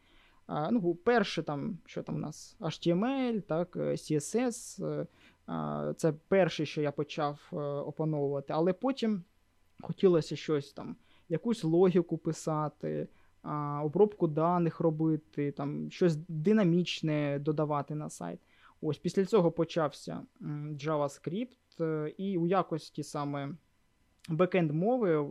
Ну, 0.71 0.95
перше, 0.95 1.43
там, 1.43 1.77
що 1.85 2.03
там 2.03 2.15
у 2.15 2.17
нас 2.17 2.57
HTML, 2.59 3.41
так, 3.41 3.75
CSS. 3.75 5.05
Це 5.93 6.13
перше, 6.27 6.65
що 6.65 6.81
я 6.81 6.91
почав 6.91 7.39
опановувати, 7.87 8.53
але 8.53 8.73
потім 8.73 9.23
хотілося 9.81 10.35
щось 10.35 10.73
там, 10.73 10.95
якусь 11.29 11.63
логіку 11.63 12.17
писати, 12.17 13.07
а, 13.41 13.81
обробку 13.83 14.27
даних 14.27 14.79
робити, 14.79 15.51
там, 15.51 15.91
щось 15.91 16.15
динамічне 16.27 17.39
додавати 17.39 17.95
на 17.95 18.09
сайт. 18.09 18.39
Ось 18.81 18.97
після 18.97 19.25
цього 19.25 19.51
почався 19.51 20.21
JavaScript, 20.71 21.83
е, 21.83 22.13
і 22.17 22.37
у 22.37 22.47
якості 22.47 23.03
саме 23.03 23.49
бекенд 24.29 24.71
мови 24.71 25.29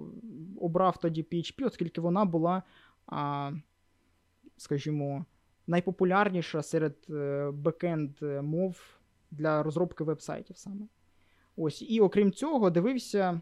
обрав 0.61 0.97
тоді 0.97 1.23
PHP, 1.23 1.67
оскільки 1.67 2.01
вона 2.01 2.25
була, 2.25 2.63
а, 3.07 3.53
скажімо, 4.57 5.25
найпопулярніша 5.67 6.63
серед 6.63 6.97
е, 7.11 7.51
бекенд 7.51 8.11
мов 8.43 8.99
для 9.31 9.63
розробки 9.63 10.05
вебсайтів 10.05 10.57
саме. 10.57 10.87
Ось, 11.57 11.83
і 11.83 12.01
окрім 12.01 12.33
цього, 12.33 12.71
дивився, 12.71 13.19
е, 13.21 13.41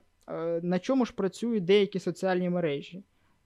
на 0.62 0.78
чому 0.78 1.04
ж 1.04 1.12
працюють 1.12 1.64
деякі 1.64 1.98
соціальні 1.98 2.50
мережі. 2.50 3.04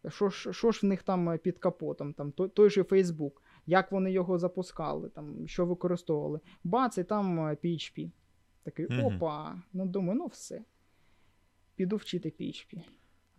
Що 0.09 0.29
ж, 0.29 0.53
що 0.53 0.73
ж 0.73 0.81
в 0.83 0.85
них 0.85 1.03
там 1.03 1.39
під 1.39 1.59
капотом, 1.59 2.13
там 2.13 2.33
той, 2.33 2.49
той 2.49 2.71
же 2.71 2.83
Facebook, 2.83 3.33
як 3.67 3.93
вони 3.93 4.13
його 4.13 4.39
запускали, 4.39 5.09
там, 5.09 5.49
що 5.49 5.67
використовували. 5.67 6.41
Бац, 6.65 6.99
і 6.99 7.05
там 7.05 7.39
е, 7.41 7.57
PHP. 7.65 8.11
Такий, 8.63 8.87
Мгм. 8.91 9.05
опа, 9.05 9.63
ну 9.73 9.87
думаю, 9.87 10.19
ну 10.19 10.27
все. 10.27 10.65
Піду 11.77 11.97
вчити 11.97 12.29
PHP. 12.41 12.83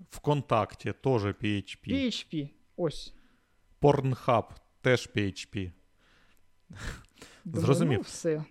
ВКонтакті 0.10 0.94
теж 1.04 1.24
PHP. 1.24 1.88
PHP, 1.90 2.50
ось. 2.76 3.14
Pornhub 3.82 4.44
теж 4.82 5.10
PHP. 5.16 5.72
Думаю, 7.46 7.66
Зрозумів. 7.66 7.98
Ну, 7.98 8.02
все. 8.02 8.44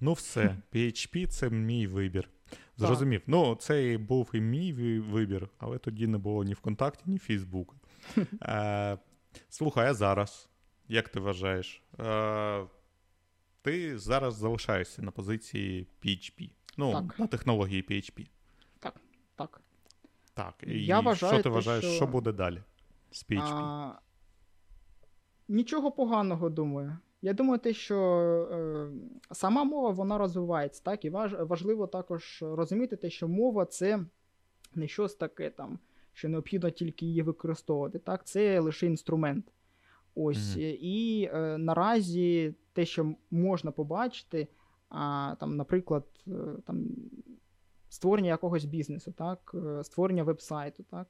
Ну, 0.00 0.12
все, 0.12 0.56
PHP 0.72 1.26
це 1.26 1.50
мій 1.50 1.86
вибір. 1.86 2.30
Зрозумів. 2.76 3.22
Ну, 3.26 3.54
це 3.54 3.92
і 3.92 3.98
був 3.98 4.30
і 4.34 4.40
мій 4.40 4.72
вибір, 5.00 5.48
але 5.58 5.78
тоді 5.78 6.06
не 6.06 6.18
було 6.18 6.44
ні 6.44 6.54
ВКонтакті, 6.54 7.02
ні 7.06 7.18
Фейсбука. 7.18 7.76
Е, 8.42 8.98
слухай, 9.48 9.88
а 9.88 9.94
зараз, 9.94 10.48
як 10.88 11.08
ти 11.08 11.20
вважаєш? 11.20 11.82
Е, 12.00 12.64
ти 13.62 13.98
зараз 13.98 14.34
залишаєшся 14.34 15.02
на 15.02 15.10
позиції 15.10 15.86
PHP. 16.04 16.50
Ну, 16.76 16.92
Так. 16.92 17.18
на 17.18 17.26
технології 17.26 17.82
PHP. 17.82 18.28
Так. 19.36 19.60
Так. 20.34 20.54
І 20.66 20.84
Я 20.84 21.00
вважаю, 21.00 21.32
що 21.32 21.42
ти 21.42 21.48
вважаєш, 21.48 21.84
що- 21.84 21.94
що 21.94 22.06
буде 22.06 22.32
далі 22.32 22.62
з 23.10 23.24
PHP? 23.26 23.40
А, 23.42 23.92
нічого 25.48 25.92
поганого 25.92 26.50
думаю. 26.50 26.96
Я 27.22 27.32
думаю, 27.32 27.58
те, 27.58 27.72
що 27.72 27.98
е, 28.52 28.88
сама 29.34 29.64
мова 29.64 29.90
вона 29.90 30.18
розвивається, 30.18 30.82
так, 30.84 31.04
і 31.04 31.10
важ, 31.10 31.34
важливо 31.40 31.86
також 31.86 32.38
розуміти 32.42 32.96
те, 32.96 33.10
що 33.10 33.28
мова 33.28 33.64
це 33.64 34.04
не 34.74 34.88
щось 34.88 35.14
таке 35.14 35.50
там, 35.50 35.78
що 36.12 36.28
необхідно 36.28 36.70
тільки 36.70 37.06
її 37.06 37.22
використовувати. 37.22 37.98
Так, 37.98 38.26
це 38.26 38.60
лише 38.60 38.86
інструмент. 38.86 39.44
Ось. 40.14 40.56
Мгм. 40.56 40.64
І 40.80 41.28
е, 41.32 41.58
наразі 41.58 42.54
те, 42.72 42.84
що 42.84 43.14
можна 43.30 43.70
побачити, 43.70 44.48
а, 44.88 45.34
там, 45.40 45.56
наприклад, 45.56 46.04
е, 46.26 46.30
там, 46.66 46.86
створення 47.88 48.28
якогось 48.28 48.64
бізнесу, 48.64 49.12
так, 49.12 49.54
е, 49.54 49.84
створення 49.84 50.22
вебсайту, 50.22 50.82
так. 50.90 51.06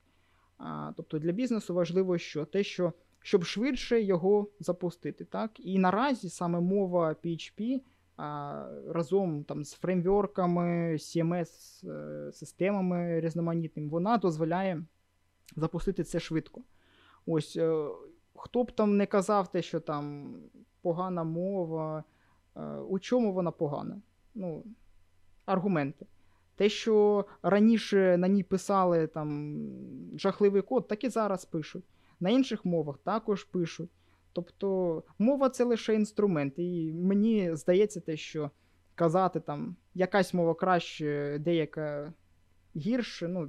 А, 0.59 0.93
тобто 0.97 1.19
для 1.19 1.33
бізнесу 1.33 1.75
важливо 1.75 2.19
що? 2.19 2.45
Те, 2.45 2.63
що 2.63 2.93
щоб 3.29 3.45
швидше 3.45 4.03
його 4.03 4.49
запустити. 4.61 5.25
Так? 5.25 5.51
І 5.59 5.79
наразі 5.79 6.29
саме 6.29 6.61
мова 6.61 7.17
PHP 7.25 7.81
а, 8.17 8.69
разом 8.89 9.45
там, 9.45 9.65
з 9.65 9.73
фреймворками, 9.73 10.93
CMS-системами 10.93 13.21
різноманітними, 13.21 13.89
вона 13.89 14.19
дозволяє 14.19 14.85
запустити 15.57 16.05
це 16.05 16.21
швидко. 16.21 16.63
Ось 17.27 17.57
е, 17.57 17.89
хто 18.35 18.65
б 18.65 18.73
там 18.73 18.97
не 18.97 19.07
казав 19.07 19.53
те, 19.53 19.63
що 19.63 19.81
там 19.81 20.35
погана 20.83 21.25
мова, 21.25 22.05
е, 22.57 22.77
у 22.77 22.99
чому 22.99 23.33
вона 23.33 23.51
погана? 23.51 24.03
Ну, 24.35 24.65
аргументи. 25.47 26.07
Те, 26.57 26.69
що 26.69 27.25
раніше 27.43 28.17
на 28.19 28.29
ній 28.29 28.43
писали 28.43 29.07
там 29.07 29.59
жахливий 30.15 30.63
код, 30.63 30.89
так 30.89 31.05
і 31.05 31.09
зараз 31.09 31.45
пишуть. 31.45 31.85
На 32.21 32.31
інших 32.31 32.65
мовах 32.65 32.99
також 32.99 33.45
пишуть. 33.45 33.91
Тобто 34.33 35.03
мова 35.19 35.49
це 35.49 35.65
лише 35.65 35.95
інструмент. 35.95 36.55
І 36.57 36.93
мені 36.93 37.57
здається, 37.57 38.01
те, 38.01 38.17
що 38.17 38.51
казати 38.95 39.41
там 39.41 39.77
якась 39.95 40.35
мова 40.35 40.55
краще, 40.55 41.39
деяка 41.41 42.13
гірше, 42.77 43.29
ну, 43.29 43.49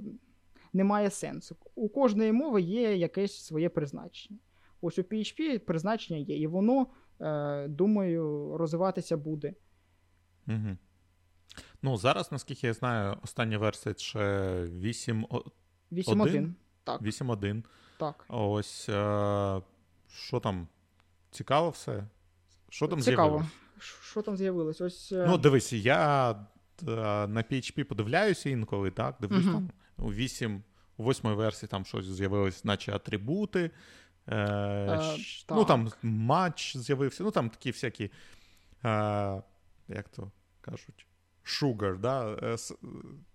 немає 0.72 1.10
сенсу. 1.10 1.56
У 1.74 1.88
кожної 1.88 2.32
мови 2.32 2.60
є 2.62 2.96
якесь 2.96 3.44
своє 3.44 3.68
призначення. 3.68 4.38
Ось 4.80 4.98
у 4.98 5.02
PHP 5.02 5.58
призначення 5.58 6.18
є, 6.18 6.38
і 6.38 6.46
воно, 6.46 6.86
е, 7.20 7.68
думаю, 7.68 8.52
розвиватися 8.56 9.16
буде. 9.16 9.54
Угу. 10.48 10.76
Ну, 11.82 11.96
зараз, 11.96 12.32
наскільки 12.32 12.66
я 12.66 12.72
знаю, 12.72 13.16
остання 13.22 13.58
версія 13.58 13.94
ще 13.98 14.50
8, 14.64 15.26
8.1. 15.92 16.52
Так, 16.84 17.02
8.1. 17.02 17.62
так. 18.00 18.24
Ось 18.28 18.88
е, 18.88 19.62
що 20.08 20.40
там? 20.40 20.68
Цікаво 21.30 21.70
все? 21.70 22.04
Що 22.68 22.88
там 22.88 23.00
Цікаво. 23.00 23.28
з'явилось? 23.28 23.52
Що 24.10 24.22
там 24.22 24.36
з'явилось? 24.36 24.80
Ось. 24.80 25.12
е, 25.12 25.24
Ну, 25.28 25.38
дивись, 25.38 25.72
я 25.72 26.30
е, 26.30 26.36
на 27.26 27.42
PHP 27.42 27.84
подивляюся 27.84 28.50
інколи, 28.50 28.90
так? 28.90 29.16
Дивлюсь 29.20 29.44
Мгм. 29.44 29.54
там 29.54 29.70
у 30.06 30.12
8, 30.12 30.62
у 30.96 31.04
8 31.10 31.34
версії 31.34 31.68
там 31.68 31.84
щось 31.84 32.04
з'явилось, 32.06 32.64
наче 32.64 32.92
атрибути. 32.92 33.70
Е, 34.28 34.34
щ- 34.36 35.44
ну, 35.50 35.56
так. 35.56 35.66
там 35.68 35.90
матч 36.02 36.76
з'явився, 36.76 37.24
ну 37.24 37.30
там 37.30 37.50
такі 37.50 37.70
всякі, 37.70 38.04
е, 38.04 38.10
як 39.88 40.08
то 40.08 40.30
кажуть, 40.60 41.06
sugar, 41.44 41.98
да? 41.98 42.36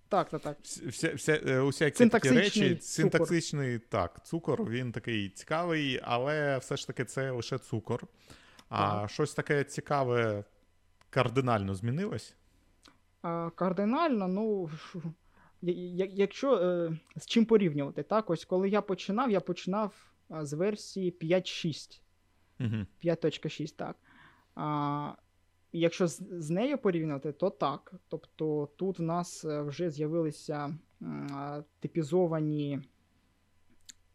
Так, 0.09 0.29
так, 0.29 0.41
так. 0.41 0.57
Вся, 0.61 1.13
вся, 1.15 1.41
е, 1.47 1.59
усякі 1.59 2.09
такі 2.09 2.29
речі, 2.29 2.69
цукор. 2.69 2.83
синтаксичний 2.83 3.79
так, 3.79 4.25
цукор, 4.25 4.69
він 4.69 4.91
такий 4.91 5.29
цікавий, 5.29 5.99
але 6.03 6.57
все 6.57 6.77
ж 6.77 6.87
таки 6.87 7.05
це 7.05 7.31
лише 7.31 7.57
цукор. 7.57 8.07
А 8.69 9.01
Так. 9.01 9.09
щось 9.09 9.33
таке 9.33 9.63
цікаве 9.63 10.43
кардинально 11.09 11.75
змінилось. 11.75 12.35
А, 13.21 13.49
кардинально, 13.55 14.27
ну. 14.27 14.69
Якщо 15.61 16.57
е, 16.57 16.97
з 17.15 17.25
чим 17.25 17.45
порівнювати, 17.45 18.03
так, 18.03 18.29
ось 18.29 18.45
коли 18.45 18.69
я 18.69 18.81
починав, 18.81 19.31
я 19.31 19.39
починав 19.39 20.13
з 20.29 20.53
версії 20.53 21.11
5.6. 21.11 22.01
Угу. 22.59 22.85
5.6, 23.03 23.75
так. 23.75 23.95
А, 24.55 25.11
якщо 25.79 26.07
з, 26.07 26.23
з 26.31 26.49
нею 26.49 26.77
порівняти, 26.77 27.31
то 27.31 27.49
так. 27.49 27.93
Тобто 28.07 28.69
тут 28.75 28.99
в 28.99 29.01
нас 29.01 29.45
е, 29.45 29.61
вже 29.61 29.89
з'явилися 29.89 30.77
типізовані 31.79 32.81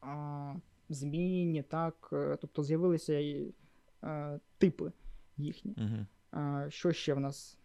а, 0.00 0.54
змінні, 0.88 1.62
так, 1.62 2.08
е, 2.12 2.38
тобто 2.40 2.62
з'явилися 2.62 3.18
і, 3.18 3.54
е, 4.04 4.40
типи 4.58 4.92
їхні. 5.36 5.74
Угу. 5.78 6.06
А, 6.30 6.66
що 6.70 6.92
ще 6.92 7.14
в 7.14 7.20
нас? 7.20 7.58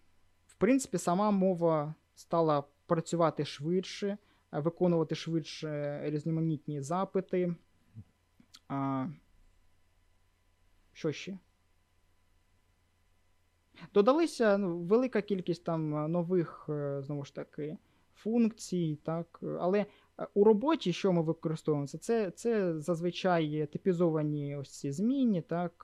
В 0.47 0.55
принципі, 0.55 0.97
сама 0.97 1.31
мова 1.31 1.95
стала 2.15 2.63
працювати 2.85 3.45
швидше, 3.45 4.17
виконувати 4.51 5.15
швидше 5.15 6.01
різноманітні 6.03 6.81
запити. 6.81 7.55
А, 8.67 9.07
що 10.93 11.11
ще? 11.11 11.37
Додалися 13.93 14.57
ну, 14.57 14.77
велика 14.77 15.21
кількість 15.21 15.63
там 15.63 15.95
е, 15.95 16.07
нових, 16.07 16.65
е, 16.69 17.01
знову 17.01 17.25
ж 17.25 17.35
таки, 17.35 17.77
функцій, 18.15 18.99
так. 19.03 19.39
е, 19.43 19.57
Але 19.59 19.85
у 20.33 20.43
роботі, 20.43 20.93
що 20.93 21.13
ми 21.13 21.21
використовуємо, 21.21 21.87
це, 21.87 21.97
це, 21.97 22.31
це 22.31 22.79
зазвичай 22.79 23.65
типізовані 23.65 24.55
ось 24.55 24.79
ці 24.79 24.91
змінні, 24.91 25.41
так. 25.41 25.83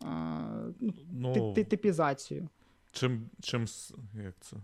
ну, 0.00 0.94
Ну, 1.12 1.32
ти- 1.34 1.52
ти- 1.54 1.64
типізацію. 1.70 2.48
чим, 2.92 3.30
чим, 3.42 3.66
як 4.14 4.34
це? 4.40 4.56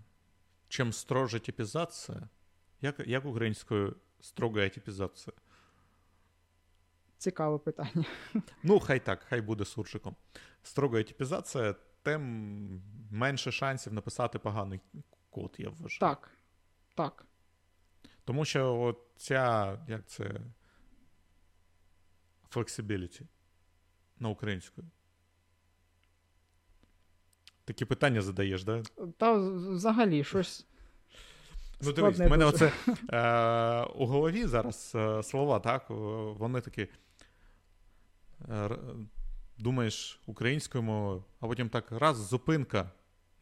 чим 0.69 0.93
строже 0.93 1.41
типізація, 1.41 2.29
як, 2.81 3.07
як 3.07 3.27
українською 3.27 3.97
строга 4.21 4.69
типізація? 4.69 5.35
Цікаве 7.19 7.59
питання. 7.59 8.05
Ну, 8.63 8.81
хай 8.81 9.05
так, 9.05 9.27
хай 9.29 9.41
буде 9.41 9.65
суржиком. 9.65 10.17
Строга 10.63 11.03
типізація, 11.03 11.75
тим 12.03 12.83
менше 13.11 13.53
шансів 13.53 13.93
написати 13.93 14.39
поганий 14.39 14.81
код, 15.31 15.55
я 15.59 15.69
вважаю. 15.69 16.01
Так. 16.01 16.31
Так. 16.95 17.27
Тому 18.25 18.45
що 18.45 18.81
от 18.81 18.99
ця, 19.17 19.79
як 19.89 20.07
це. 20.07 20.41
Flexibility 22.51 23.23
на 24.19 24.29
українською. 24.29 24.87
Такі 27.65 27.85
питання 27.85 28.23
задаєш, 28.23 28.65
да? 28.65 28.83
Та 29.17 29.33
взагалі 29.33 30.25
щось. 30.25 30.67
Ну, 31.81 31.93
дивись, 31.93 32.19
в 32.19 32.29
мене 32.29 32.51
дуже. 32.51 32.67
оце 32.67 32.73
е, 33.11 33.85
у 33.85 34.07
голові 34.07 34.47
зараз 34.47 34.93
е, 34.95 35.23
слова, 35.23 35.61
так, 35.61 35.87
вони 36.39 36.61
такі. 36.61 36.89
Е, 38.51 38.71
думаєш 39.59 40.21
українською 40.27 40.85
мовою, 40.85 41.25
а 41.41 41.47
потім 41.47 41.69
так 41.69 41.93
раз 41.93 42.17
зупинка, 42.29 42.91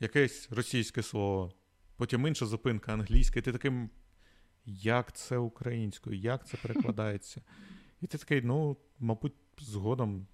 якесь 0.01 0.53
російське 0.53 1.03
слово, 1.03 1.53
потім 1.97 2.27
інша 2.27 2.47
зупинка 2.47 2.93
англійська, 2.93 3.39
і 3.39 3.43
ти 3.43 3.53
таким. 3.53 3.91
Як 4.65 5.13
це 5.13 5.39
українською, 5.39 6.17
як 6.17 6.47
це 6.47 6.57
перекладається? 6.57 7.43
І 8.01 8.07
ти 8.07 8.19
такий, 8.19 8.43
ну, 8.43 8.77
мабуть, 8.99 9.35
згодом. 9.59 10.27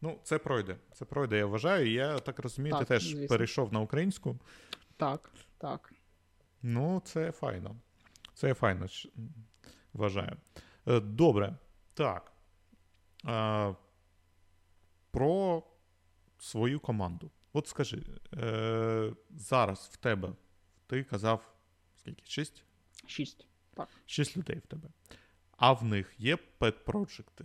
Ну, 0.00 0.18
це 0.22 0.38
пройде. 0.38 0.76
Це 0.92 1.04
пройде, 1.04 1.38
я 1.38 1.46
вважаю. 1.46 1.92
Я 1.92 2.18
так 2.18 2.38
розумію, 2.38 2.76
ти 2.78 2.84
теж 2.84 3.02
звісно. 3.02 3.28
перейшов 3.28 3.72
на 3.72 3.80
українську. 3.80 4.38
Так, 4.96 5.30
так. 5.58 5.92
Ну, 6.62 7.02
це 7.04 7.32
файно. 7.32 7.76
Це 8.34 8.54
файно, 8.54 8.86
вважаю. 9.92 10.36
Е, 10.86 11.00
Добре. 11.00 11.56
Так. 11.94 12.32
Про 15.12 15.62
свою 16.38 16.80
команду. 16.80 17.30
От 17.52 17.68
скажи, 17.68 18.02
е, 18.34 19.12
зараз 19.30 19.90
в 19.92 19.96
тебе, 19.96 20.32
ти 20.86 21.04
казав, 21.04 21.54
скільки? 21.96 22.22
Шість? 22.26 22.64
Шість. 23.06 23.46
Так. 23.74 23.88
Шість 24.06 24.36
людей 24.36 24.58
в 24.58 24.66
тебе. 24.66 24.88
А 25.56 25.72
в 25.72 25.84
них 25.84 26.14
є 26.18 26.38
пет-проджекти? 26.58 27.44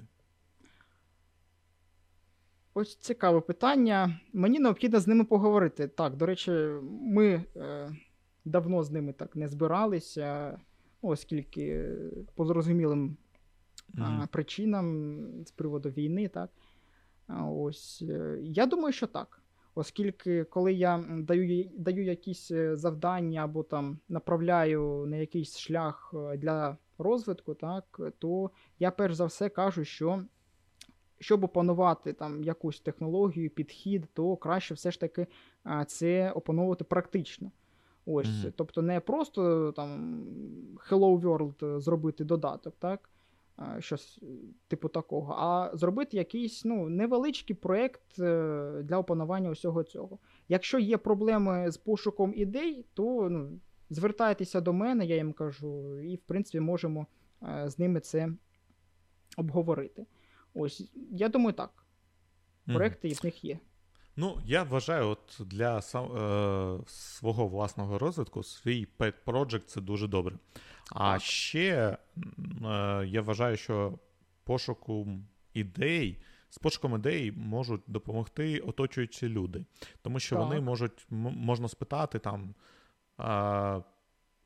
Ось 2.74 2.96
цікаве 2.96 3.42
питання. 3.42 4.20
Мені 4.34 4.60
необхідно 4.60 5.00
з 5.00 5.08
ними 5.08 5.24
поговорити. 5.24 5.88
Так, 5.88 6.16
до 6.16 6.26
речі, 6.26 6.52
ми 7.02 7.46
е, 7.56 7.96
давно 8.46 8.84
з 8.84 8.92
ними 8.92 9.14
так 9.14 9.36
не 9.36 9.48
збиралися, 9.48 10.60
оскільки 11.02 11.96
по 12.36 12.46
зрозумілим 12.46 13.18
а, 13.98 14.28
причинам 14.32 15.18
з 15.46 15.52
приводу 15.52 15.90
війни, 15.90 16.28
так. 16.28 16.50
Ось 17.30 18.04
е, 18.10 18.40
я 18.42 18.66
думаю, 18.66 18.94
що 18.94 19.08
так. 19.08 19.42
Оскільки, 19.76 20.44
коли 20.44 20.74
я 20.74 21.06
даю, 21.10 21.70
даю 21.78 22.04
якісь 22.04 22.52
е, 22.52 22.76
завдання 22.76 23.44
або 23.44 23.64
там 23.64 24.00
направляю 24.10 25.06
на 25.08 25.18
якийсь 25.18 25.58
шлях 25.58 26.14
е, 26.14 26.38
для 26.38 26.78
розвитку, 26.98 27.54
так, 27.54 28.00
то 28.20 28.52
я 28.80 28.92
перш 28.92 29.14
за 29.14 29.26
все 29.26 29.50
кажу, 29.50 29.84
що 29.84 30.24
щоб 31.20 31.44
опанувати 31.44 32.14
там 32.14 32.44
якусь 32.44 32.80
технологію, 32.80 33.50
підхід, 33.50 34.08
то 34.14 34.36
краще 34.36 34.74
все 34.74 34.92
ж 34.92 35.00
таки 35.00 35.28
це 35.88 36.32
опановувати 36.32 36.84
практично. 36.84 37.52
Ось, 38.06 38.44
Мгм. 38.44 38.54
тобто 38.56 38.82
не 38.82 39.00
просто 39.00 39.72
там 39.72 40.22
Hello 40.90 41.22
World 41.22 41.80
зробити 41.80 42.24
додаток, 42.24 42.76
так? 42.80 43.10
А, 43.58 43.82
Щось 43.82 44.20
е, 44.24 44.26
типу 44.68 44.90
такого, 44.90 45.36
а 45.38 45.78
зробити 45.78 46.18
якийсь 46.18 46.66
ну, 46.66 46.90
невеличкий 46.90 47.56
проєкт 47.56 48.20
е, 48.20 48.82
для 48.84 48.98
опанування 48.98 49.50
усього 49.50 49.84
цього. 49.84 50.20
Якщо 50.50 50.80
є 50.80 50.98
проблеми 50.98 51.72
з 51.72 51.78
пошуком 51.78 52.34
ідей, 52.36 52.86
то 52.94 53.30
ну, 53.30 53.60
звертайтеся 53.90 54.62
до 54.62 54.74
мене, 54.74 55.06
я 55.06 55.16
їм 55.16 55.34
кажу, 55.34 56.00
і 56.00 56.16
в 56.16 56.22
принципі 56.22 56.60
можемо 56.60 57.08
е, 57.44 57.70
з 57.70 57.80
ними 57.80 58.00
це 58.00 58.30
обговорити. 59.38 60.06
Ось, 60.54 60.92
я 61.12 61.30
думаю, 61.30 61.54
так. 61.54 61.84
Проекти 62.66 63.10
в 63.10 63.26
них 63.26 63.44
є. 63.44 63.60
Ну, 64.20 64.38
я 64.46 64.64
вважаю, 64.64 65.08
от 65.08 65.38
для 65.40 65.82
сам, 65.82 66.06
е, 66.06 66.80
свого 66.88 67.48
власного 67.48 68.00
розвитку 68.00 68.44
свій 68.44 68.88
pet 69.00 69.14
project 69.26 69.66
це 69.66 69.82
дуже 69.82 70.08
добре. 70.08 70.36
А 70.92 71.14
Так. 71.14 71.22
ще 71.22 71.68
е, 71.68 71.98
я 73.08 73.22
вважаю, 73.22 73.58
що 73.58 74.00
пошуку 74.44 75.08
ідей, 75.54 76.18
з 76.50 76.58
пошуком 76.58 76.96
ідей 76.96 77.32
можуть 77.32 77.82
допомогти 77.88 78.60
оточуючі 78.60 79.30
люди. 79.30 79.66
Тому 80.02 80.20
що 80.20 80.36
вони 80.38 80.60
можуть, 80.62 81.06
м- 81.12 81.18
можна 81.38 81.68
спитати 81.68 82.20
там, 82.20 82.56
а, 83.18 83.82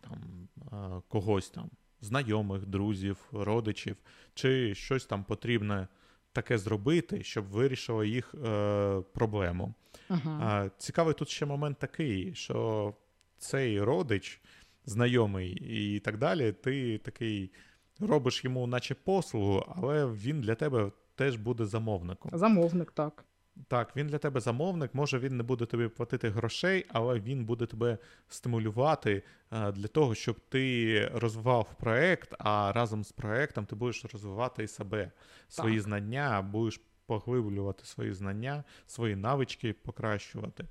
там 0.01 0.47
а, 0.71 1.01
когось 1.07 1.49
там, 1.49 1.69
знайомих, 2.01 2.65
друзів, 2.65 3.17
родичів, 3.31 3.97
чи 4.33 4.75
щось 4.75 5.05
там 5.05 5.23
потрібне 5.23 5.87
таке 6.33 6.57
зробити, 6.57 7.23
щоб 7.23 7.45
вирішило 7.45 8.03
їх 8.03 8.35
е, 8.45 9.01
проблему. 9.13 9.73
Ага. 10.09 10.39
А, 10.43 10.69
цікавий 10.77 11.13
тут 11.13 11.29
ще 11.29 11.45
момент 11.45 11.79
такий, 11.79 12.33
що 12.35 12.93
цей 13.37 13.81
родич, 13.81 14.41
знайомий 14.85 15.51
і 15.51 15.99
так 15.99 16.17
далі, 16.17 16.51
ти 16.51 16.97
такий 16.97 17.51
робиш 17.99 18.43
йому, 18.43 18.67
наче 18.67 18.95
послугу, 18.95 19.65
але 19.75 20.05
він 20.05 20.41
для 20.41 20.55
тебе 20.55 20.91
теж 21.15 21.35
буде 21.35 21.65
замовником. 21.65 22.31
Замовник, 22.33 22.91
так. 22.91 23.25
Так, 23.67 23.95
він 23.95 24.07
для 24.07 24.17
тебе 24.17 24.39
замовник, 24.39 24.95
може 24.95 25.19
він 25.19 25.37
не 25.37 25.43
буде 25.43 25.65
тобі 25.65 25.87
платити 25.87 26.29
грошей, 26.29 26.85
але 26.89 27.19
він 27.19 27.45
буде 27.45 27.65
тебе 27.65 27.97
стимулювати 28.29 29.23
е, 29.51 29.71
для 29.71 29.87
того, 29.87 30.15
щоб 30.15 30.39
ти 30.49 31.05
розвивав 31.13 31.75
проект, 31.79 32.35
а 32.39 32.71
разом 32.75 33.03
з 33.03 33.11
проектом 33.11 33.65
ти 33.65 33.75
будеш 33.75 34.05
розвивати 34.05 34.63
і 34.63 34.67
себе, 34.67 35.11
свої 35.47 35.75
Так. 35.75 35.83
знання, 35.83 36.41
будеш 36.41 36.81
поглиблювати 37.05 37.85
свої 37.85 38.13
знання, 38.13 38.63
свої 38.87 39.15
навички 39.15 39.73
покращувати. 39.73 40.65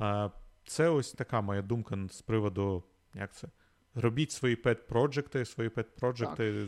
Е, 0.00 0.30
Це 0.66 0.88
ось 0.88 1.12
така 1.12 1.40
моя 1.40 1.62
думка 1.62 1.98
з 2.10 2.22
приводу, 2.22 2.84
як 3.14 3.34
це? 3.34 3.48
Робіть 3.94 4.30
свої 4.32 4.56
пет-проджекти, 4.56 5.44
свої 5.44 5.70
пет-проджекти, 5.70 6.66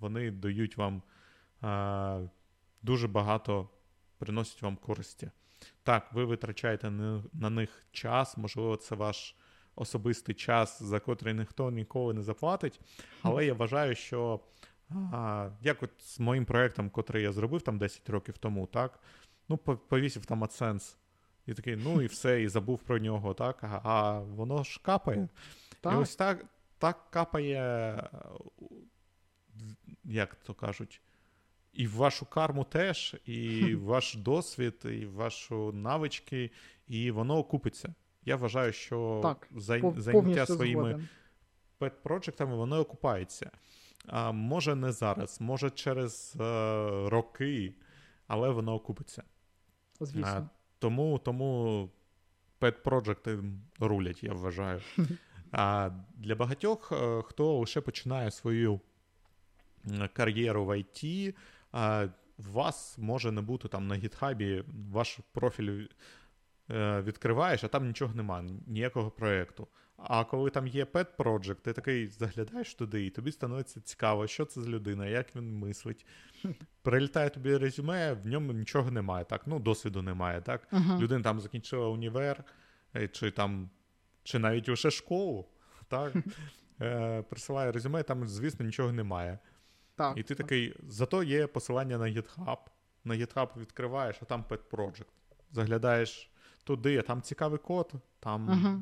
вони 0.00 0.30
дають 0.30 0.76
вам 0.76 1.02
е, 1.64 2.30
дуже 2.82 3.08
багато 3.08 3.68
приносять 4.18 4.62
вам 4.62 4.76
користі. 4.76 5.30
Так, 5.82 6.12
ви 6.12 6.24
витрачаєте 6.24 6.90
на, 6.90 7.50
них 7.50 7.86
час, 7.92 8.36
можливо, 8.36 8.76
це 8.76 8.94
ваш 8.94 9.36
особистий 9.76 10.34
час, 10.34 10.82
за 10.82 11.00
котрий 11.00 11.34
ніхто 11.34 11.70
ніколи 11.70 12.14
не 12.14 12.22
заплатить. 12.22 12.80
Але 13.22 13.46
я 13.46 13.54
вважаю, 13.54 13.94
що 13.94 14.40
а, 14.90 15.50
як 15.62 15.82
от 15.82 15.90
з 15.98 16.20
моїм 16.20 16.44
проєктом, 16.44 16.90
котрий 16.90 17.22
я 17.22 17.32
зробив 17.32 17.62
там 17.62 17.78
10 17.78 18.10
років 18.10 18.38
тому, 18.38 18.66
так, 18.66 19.00
ну, 19.48 19.56
по- 19.56 19.76
повісив 19.76 20.26
там 20.26 20.44
AdSense. 20.44 20.96
І 21.46 21.54
такий, 21.54 21.76
ну 21.76 22.02
і 22.02 22.06
все, 22.06 22.42
і 22.42 22.48
забув 22.48 22.78
про 22.78 22.98
нього, 22.98 23.34
так, 23.34 23.64
а, 23.64 23.80
а 23.84 24.18
воно 24.20 24.62
ж 24.64 24.80
капає. 24.82 25.28
Так. 25.84 25.92
І 25.92 25.96
ось 25.96 26.16
так, 26.16 26.44
так 26.78 27.10
капає, 27.10 27.60
е, 27.60 28.08
як 30.04 30.34
то 30.34 30.54
кажуть, 30.54 31.00
і 31.72 31.86
в 31.86 31.94
вашу 31.94 32.26
карму 32.26 32.64
теж, 32.64 33.16
і 33.24 33.74
в 33.74 33.82
ваш 33.84 34.14
досвід, 34.14 34.74
і 34.84 35.06
в 35.06 35.12
ваші 35.12 35.54
навички, 35.54 36.50
і 36.88 37.10
воно 37.10 37.38
окупиться. 37.38 37.94
Я 38.24 38.36
вважаю, 38.36 38.72
що 38.72 39.20
Так, 39.22 39.48
зай... 39.56 39.82
Пов- 39.82 40.46
своїми 40.46 41.08
пет-проджектами, 41.78 42.56
воно 42.56 42.80
окупається. 42.80 43.50
А, 44.06 44.32
може 44.32 44.74
не 44.74 44.92
зараз, 44.92 45.40
може 45.40 45.70
через 45.70 46.36
е, 46.40 46.44
роки, 47.08 47.74
але 48.26 48.50
воно 48.50 48.74
окупиться. 48.74 49.22
Звісно. 50.00 50.48
Тому, 50.78 51.18
тому 51.18 51.90
пет-проджекти 52.60 53.42
рулять, 53.78 54.22
я 54.22 54.32
вважаю. 54.32 54.80
А 55.56 55.90
для 56.16 56.34
багатьох, 56.34 56.92
е, 56.92 57.22
хто 57.22 57.58
лише 57.58 57.80
починає 57.80 58.30
свою 58.30 58.80
кар'єру 60.12 60.64
в 60.64 60.70
IT, 60.70 61.34
а, 61.72 62.06
в 62.38 62.52
вас 62.52 62.98
може 62.98 63.32
не 63.32 63.40
бути 63.40 63.68
там 63.68 63.86
на 63.86 63.94
гітхабі, 63.94 64.64
ваш 64.90 65.18
профіль 65.32 65.86
е, 66.70 67.00
відкриваєш, 67.00 67.64
а 67.64 67.68
там 67.68 67.86
нічого 67.86 68.14
немає, 68.14 68.48
ніякого 68.66 69.10
проєкту. 69.10 69.68
А 69.96 70.24
коли 70.24 70.50
там 70.50 70.66
є 70.66 70.84
pet 70.84 71.06
project, 71.18 71.54
ти 71.54 71.72
такий 71.72 72.06
заглядаєш 72.06 72.74
туди, 72.74 73.06
і 73.06 73.10
тобі 73.10 73.32
становиться 73.32 73.80
цікаво, 73.80 74.26
що 74.26 74.44
це 74.44 74.60
за 74.60 74.70
людина, 74.70 75.06
як 75.06 75.36
він 75.36 75.58
мислить. 75.58 76.06
Прилітає 76.82 77.30
тобі 77.30 77.56
резюме, 77.56 78.12
в 78.12 78.26
ньому 78.26 78.52
нічого 78.52 78.90
немає, 78.90 79.24
так, 79.24 79.46
ну, 79.46 79.58
досвіду 79.58 80.02
немає, 80.02 80.40
так. 80.40 80.68
Ага. 80.70 80.98
Людина 81.00 81.22
там 81.22 81.40
закінчила 81.40 81.88
універ, 81.88 82.44
е, 82.96 83.08
чи 83.08 83.30
там, 83.30 83.70
чи 84.24 84.38
навіть 84.38 84.68
лише 84.68 84.90
школу, 84.90 85.48
так. 85.88 86.12
Е, 86.80 87.22
присилає 87.22 87.72
резюме, 87.72 88.02
там, 88.02 88.28
звісно, 88.28 88.66
нічого 88.66 88.92
немає. 88.92 89.38
Так, 89.94 90.18
І 90.18 90.22
ти 90.22 90.34
так. 90.34 90.36
такий, 90.36 90.76
зато 90.88 91.22
є 91.22 91.46
посилання 91.46 91.98
на 91.98 92.04
GitHub. 92.04 92.58
На 93.04 93.14
GitHub 93.14 93.48
відкриваєш, 93.56 94.16
а 94.22 94.24
там 94.24 94.44
Pet 94.48 94.60
Project. 94.70 95.06
Заглядаєш 95.52 96.30
туди, 96.64 96.98
а 96.98 97.02
там 97.02 97.22
цікавий 97.22 97.58
код, 97.58 97.92
там 98.20 98.50
Ага. 98.50 98.80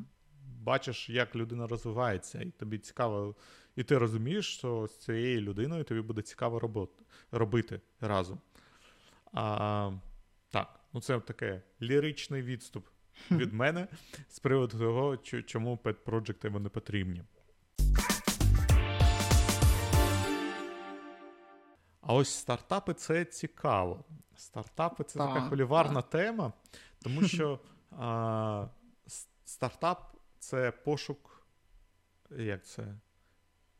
бачиш, 0.59 1.09
як 1.09 1.35
людина 1.35 1.67
розвивається, 1.67 2.41
і 2.41 2.51
тобі 2.51 2.77
цікаво. 2.77 3.35
І 3.75 3.83
ти 3.83 3.97
розумієш, 3.97 4.57
що 4.57 4.87
з 4.87 4.97
цією 4.97 5.41
людиною 5.41 5.83
тобі 5.83 6.01
буде 6.01 6.21
цікаво 6.21 6.59
робот, 6.59 6.89
робити 7.31 7.81
разом. 8.01 8.39
А, 9.33 9.91
так, 10.49 10.79
ну 10.93 11.01
це 11.01 11.19
таке 11.19 11.61
ліричний 11.81 12.41
відступ 12.41 12.87
від 13.31 13.53
мене 13.53 13.87
з 14.29 14.39
приводу 14.39 14.77
того, 14.77 15.17
чому 15.17 15.79
Pet 15.83 15.95
Project 16.05 16.49
вони 16.49 16.69
потрібні. 16.69 17.23
А 22.01 22.13
ось 22.13 22.29
стартапи 22.29 22.93
це 22.93 23.25
цікаво. 23.25 24.03
Стартапи 24.35 25.03
це 25.03 25.19
така 25.19 25.33
Так, 25.33 25.49
тема, 26.09 26.53
тому 27.01 27.23
що 27.27 27.59
а, 27.99 28.67
стартап 29.45 30.15
це 30.39 30.71
пошук, 30.71 31.47
як 32.37 32.65
це? 32.65 32.95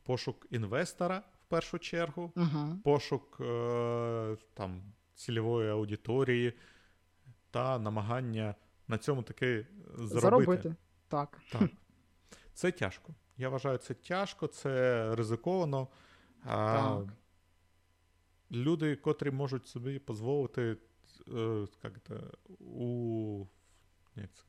Пошук 0.04 0.48
інвестора 0.50 1.24
в 1.42 1.46
першу 1.50 1.80
чергу, 1.80 2.32
Ага. 2.36 2.78
пошук 2.84 3.38
е, 3.42 4.38
там, 4.54 4.82
цільової 5.16 5.70
аудиторії 5.70 6.54
та 7.52 7.80
намагання 7.80 8.56
на 8.88 8.98
цьому 8.98 9.24
таки 9.24 9.68
заробити. 9.96 10.20
Заробити. 10.20 10.76
Так. 11.08 11.42
Так. 11.52 11.70
Це 12.54 12.72
тяжко. 12.72 13.16
Я 13.38 13.50
вважаю, 13.50 13.78
це 13.78 13.94
тяжко, 13.94 14.48
це 14.48 15.16
ризиковано. 15.16 15.88
А, 16.46 16.76
Так. 16.76 17.14
Люди, 18.52 18.96
котрі 18.96 19.32
можуть 19.32 19.68
собі 19.68 20.02
дозволити 20.08 20.78
е, 21.28 21.68
у, 22.60 23.46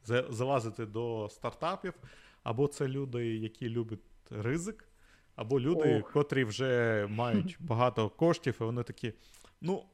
це, 0.03 0.27
залазити 0.31 0.87
до 0.87 1.29
стартапів, 1.31 1.95
або 2.43 2.69
це 2.69 2.89
люди, 2.89 3.37
які 3.37 3.69
люблять 3.69 4.01
ризик, 4.31 4.89
або 5.37 5.61
люди, 5.61 6.01
Ох. 6.01 6.13
котрі 6.13 6.45
вже 6.45 7.07
мають 7.11 7.57
багато 7.61 8.11
коштів, 8.11 8.59
і 8.61 8.65
вони 8.65 8.83
такі, 8.83 9.13
ну, 9.61 9.85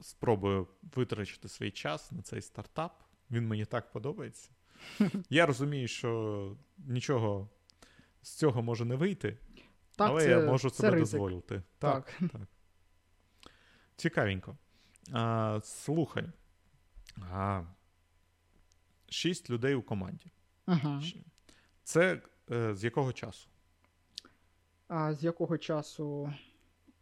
спробую 0.00 0.66
витрачити 0.94 1.48
свій 1.48 1.70
час 1.70 2.12
на 2.12 2.22
цей 2.22 2.42
стартап. 2.42 3.02
Він 3.32 3.48
мені 3.48 3.64
так 3.64 3.92
подобається. 3.92 4.50
Я 5.30 5.46
розумію, 5.46 5.88
що 5.88 6.56
нічого 6.78 7.48
з 8.22 8.30
цього 8.34 8.62
може 8.62 8.84
не 8.84 8.96
вийти, 8.96 9.38
Так, 9.96 10.10
але 10.10 10.22
це, 10.24 10.30
я 10.30 10.40
можу 10.40 10.70
це 10.70 10.76
себе 10.76 10.90
ризик. 10.90 11.20
дозволити. 11.20 11.62
Так, 11.78 12.12
Так. 12.20 12.30
так. 12.32 12.40
Цікавенько. 13.96 14.56
А, 15.12 15.60
слухай. 15.64 16.28
А, 17.32 17.62
шість 19.08 19.50
людей 19.50 19.74
у 19.74 19.82
команді. 19.82 20.30
Ага. 20.66 21.02
Це 21.82 22.22
е, 22.50 22.74
з 22.74 22.84
якого 22.84 23.12
часу? 23.12 23.48
А 24.88 25.14
з 25.14 25.24
якого 25.24 25.58
часу? 25.58 26.32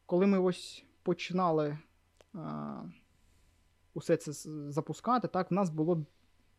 Коли 0.06 0.26
ми 0.26 0.38
ось 0.38 0.84
починали 1.02 1.78
а, 2.34 2.82
усе 3.94 4.16
це 4.16 4.32
запускати, 4.70 5.28
так, 5.28 5.50
в 5.50 5.54
нас 5.54 5.70
було 5.70 6.06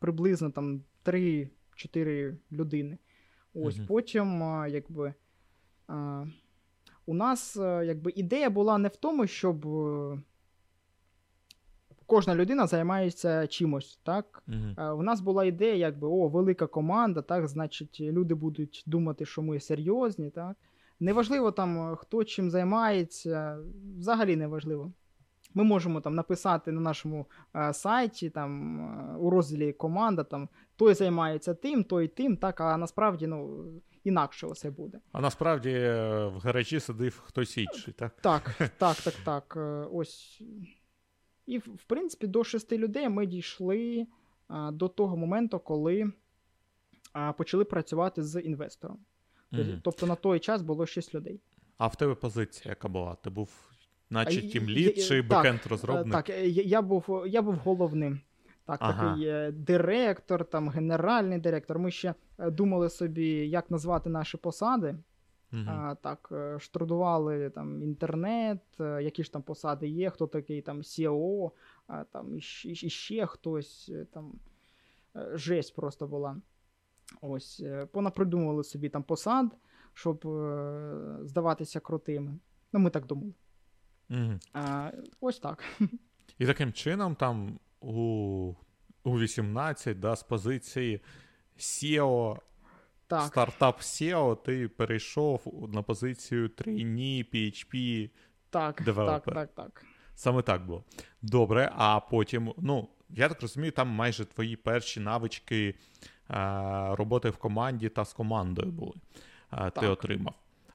приблизно 0.02 0.52
там 0.52 0.82
3-4 1.06 2.38
людини. 2.52 2.97
Ось 3.54 3.78
Мгм. 3.78 3.88
потім, 3.88 4.41
якби. 4.70 5.14
А, 5.88 6.26
у 7.06 7.14
нас 7.14 7.56
якби 7.86 8.12
ідея 8.16 8.49
була 8.49 8.78
не 8.78 8.88
в 8.88 8.95
тому, 8.95 9.28
щоб 9.28 9.68
е, 9.68 10.22
кожна 12.06 12.36
людина 12.36 12.68
займається 12.68 13.47
чимось, 13.47 13.99
так? 14.04 14.43
Е, 14.78 14.89
У 14.89 15.02
нас 15.04 15.22
була 15.22 15.45
ідея, 15.45 15.76
якби 15.76 16.08
о, 16.08 16.28
велика 16.28 16.68
команда, 16.68 17.22
так, 17.22 17.47
значить, 17.47 17.97
люди 18.02 18.34
будуть 18.36 18.84
думати, 18.86 19.26
що 19.26 19.41
ми 19.41 19.60
серйозні, 19.60 20.30
так. 20.30 20.56
Неважливо 20.99 21.52
там, 21.52 21.95
хто 21.95 22.24
чим 22.24 22.49
займається, 22.52 23.60
взагалі 23.97 24.36
неважливо. 24.36 24.91
Ми 25.54 25.64
можемо 25.64 26.02
там 26.02 26.16
написати 26.16 26.72
на 26.72 26.82
нашому 26.82 27.26
е, 27.56 27.74
сайті, 27.74 28.30
там 28.30 28.80
е, 28.80 29.18
у 29.18 29.30
розділі 29.30 29.74
команда, 29.74 30.24
там 30.24 30.49
той 30.76 30.93
займається 30.93 31.54
тим, 31.54 31.84
той 31.84 32.08
тим, 32.08 32.38
так, 32.38 32.62
а 32.62 32.78
насправді 32.78 33.28
ну, 33.28 33.66
інакше 34.04 34.47
все 34.47 34.72
буде. 34.72 34.99
А 35.12 35.22
насправді 35.22 35.70
е, 35.70 36.26
в 36.26 36.39
гаражі 36.39 36.80
сидив 36.80 37.22
хтось 37.26 37.58
інший, 37.58 37.93
так? 37.93 38.22
Так, 38.22 38.56
так, 38.78 38.97
так, 38.97 39.14
так. 39.26 39.54
е, 39.58 39.88
Ось. 39.91 40.41
І, 41.45 41.58
в 41.58 41.84
принципі, 41.88 42.28
до 42.28 42.43
шести 42.43 42.78
людей 42.78 43.10
ми 43.10 43.26
дійшли 43.26 44.08
до 44.72 44.88
того 44.88 45.18
моменту, 45.18 45.60
коли 45.60 46.12
почали 47.38 47.66
працювати 47.66 48.24
з 48.24 48.41
інвестором. 48.41 48.99
Тобто-. 49.52 49.80
Тобто 49.84 50.08
на 50.08 50.16
той 50.16 50.39
час 50.39 50.62
було 50.62 50.86
шість 50.86 51.16
людей. 51.16 51.41
А 51.78 51.88
в 51.88 51.95
тебе 51.95 52.16
позиція 52.16 52.72
яка 52.72 52.88
була? 52.88 53.16
Ти 53.16 53.30
був, 53.30 53.71
наче 54.12 54.39
А, 54.39 54.49
тім 54.49 54.70
я- 54.70 54.76
лід 54.76 54.97
я- 54.97 55.03
чи 55.03 55.20
Е, 55.32 55.59
розробник? 55.70 56.14
Так, 56.14 56.30
е, 56.30 56.47
я, 56.47 56.64
я, 56.64 56.82
був, 56.82 57.24
я 57.28 57.41
був 57.41 57.55
головним. 57.55 58.20
Так, 58.66 58.78
Ага. 58.82 59.09
такий 59.12 59.28
е, 59.28 59.51
директор, 59.51 60.45
там, 60.45 60.70
генеральний 60.70 61.39
директор. 61.39 61.80
Ми 61.80 61.91
ще 61.91 62.14
е, 62.39 62.51
думали 62.51 62.89
собі, 62.89 63.28
як 63.49 63.72
назвати 63.72 64.09
наші 64.09 64.38
посади. 64.38 64.95
А, 65.68 65.95
так, 66.01 66.30
е, 66.32 66.59
штрудували 66.59 67.49
там 67.49 67.84
інтернет, 67.84 68.59
е, 68.80 69.03
які 69.03 69.24
ж 69.24 69.34
там 69.34 69.41
посади 69.41 69.88
є, 69.88 70.09
хто 70.09 70.28
такий 70.28 70.62
там 70.62 70.82
SEO, 70.82 71.51
а, 71.88 72.03
там 72.03 72.38
іще, 72.38 72.70
іще 72.70 73.26
хтось 73.26 73.89
е, 73.93 74.05
там 74.14 74.32
е, 75.16 75.30
жесть 75.34 75.76
просто 75.76 76.07
була. 76.07 76.38
Ось, 77.22 77.59
е, 77.66 77.86
понапридумували 77.91 78.64
собі 78.64 78.89
там 78.89 79.03
посад, 79.03 79.45
щоб 79.93 80.28
е, 80.28 81.18
здаватися 81.24 81.80
крутими. 81.80 82.38
Ну, 82.74 82.80
ми 82.80 82.89
так 82.89 83.05
думали. 83.05 83.34
Мгм. 84.12 84.39
А, 84.53 84.91
ось 85.22 85.39
так. 85.39 85.64
І 86.39 86.45
таким 86.45 86.74
чином, 86.74 87.16
там 87.16 87.59
у, 87.82 88.53
у 89.03 89.20
18, 89.20 89.99
да, 89.99 90.16
з 90.16 90.24
позиції 90.24 91.01
SEO, 91.57 92.38
Так, 93.07 93.24
стартап 93.28 93.80
SEO, 93.80 94.36
ти 94.43 94.68
перейшов 94.68 95.70
на 95.74 95.82
позицію 95.82 96.49
трейні, 96.49 97.26
PHP. 97.34 98.09
так, 98.49 98.82
так, 98.86 99.24
так, 99.24 99.49
так. 99.53 99.86
Саме 100.16 100.41
так 100.41 100.66
було. 100.66 100.84
Добре, 101.22 101.72
а 101.76 101.99
потім, 101.99 102.53
ну, 102.57 102.89
я 103.09 103.30
так 103.30 103.41
розумію, 103.41 103.72
там 103.72 103.88
майже 103.88 104.26
твої 104.26 104.55
перші 104.55 104.99
навички 104.99 105.70
е, 105.70 105.76
роботи 106.95 107.30
в 107.30 107.38
команді 107.38 107.89
та 107.89 108.05
з 108.05 108.14
командою 108.14 108.72
були. 108.72 108.93
Е, 109.53 109.70
ти 109.70 109.82
Так. 109.82 109.89
отримав. 109.89 110.34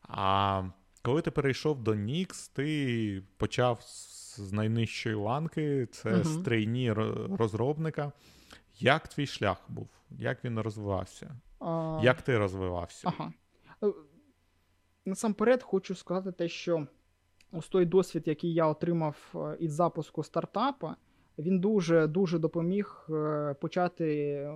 А 0.08 0.62
коли 1.06 1.22
ти 1.22 1.30
перейшов 1.30 1.82
до 1.82 1.90
Nix, 1.92 2.50
ти 2.54 3.22
почав 3.36 3.78
з 3.82 4.52
найнижчої 4.52 5.14
ланки, 5.14 5.86
це 5.86 6.10
Мгм. 6.10 6.24
з 6.24 6.36
трейні 6.36 6.92
розробника. 7.32 8.12
Як 8.78 9.08
твій 9.08 9.26
шлях 9.26 9.64
був? 9.68 9.88
Як 10.10 10.44
він 10.44 10.60
розвивався? 10.60 11.36
А, 11.60 12.00
Як 12.02 12.22
ти 12.22 12.38
розвивався? 12.38 13.08
Ага. 13.08 13.32
Е, 13.82 13.92
Насамперед 15.04 15.62
хочу 15.62 15.94
сказати 15.94 16.32
те, 16.32 16.48
що 16.48 16.86
ось 17.52 17.68
той 17.68 17.84
досвід, 17.84 18.22
який 18.26 18.54
я 18.54 18.66
отримав 18.66 19.16
е, 19.34 19.56
із 19.60 19.72
запуску 19.72 20.22
стартапа, 20.24 20.96
він 21.38 21.60
дуже 21.60 22.06
дуже 22.06 22.38
допоміг 22.38 23.06
е, 23.10 23.54
почати 23.60 24.48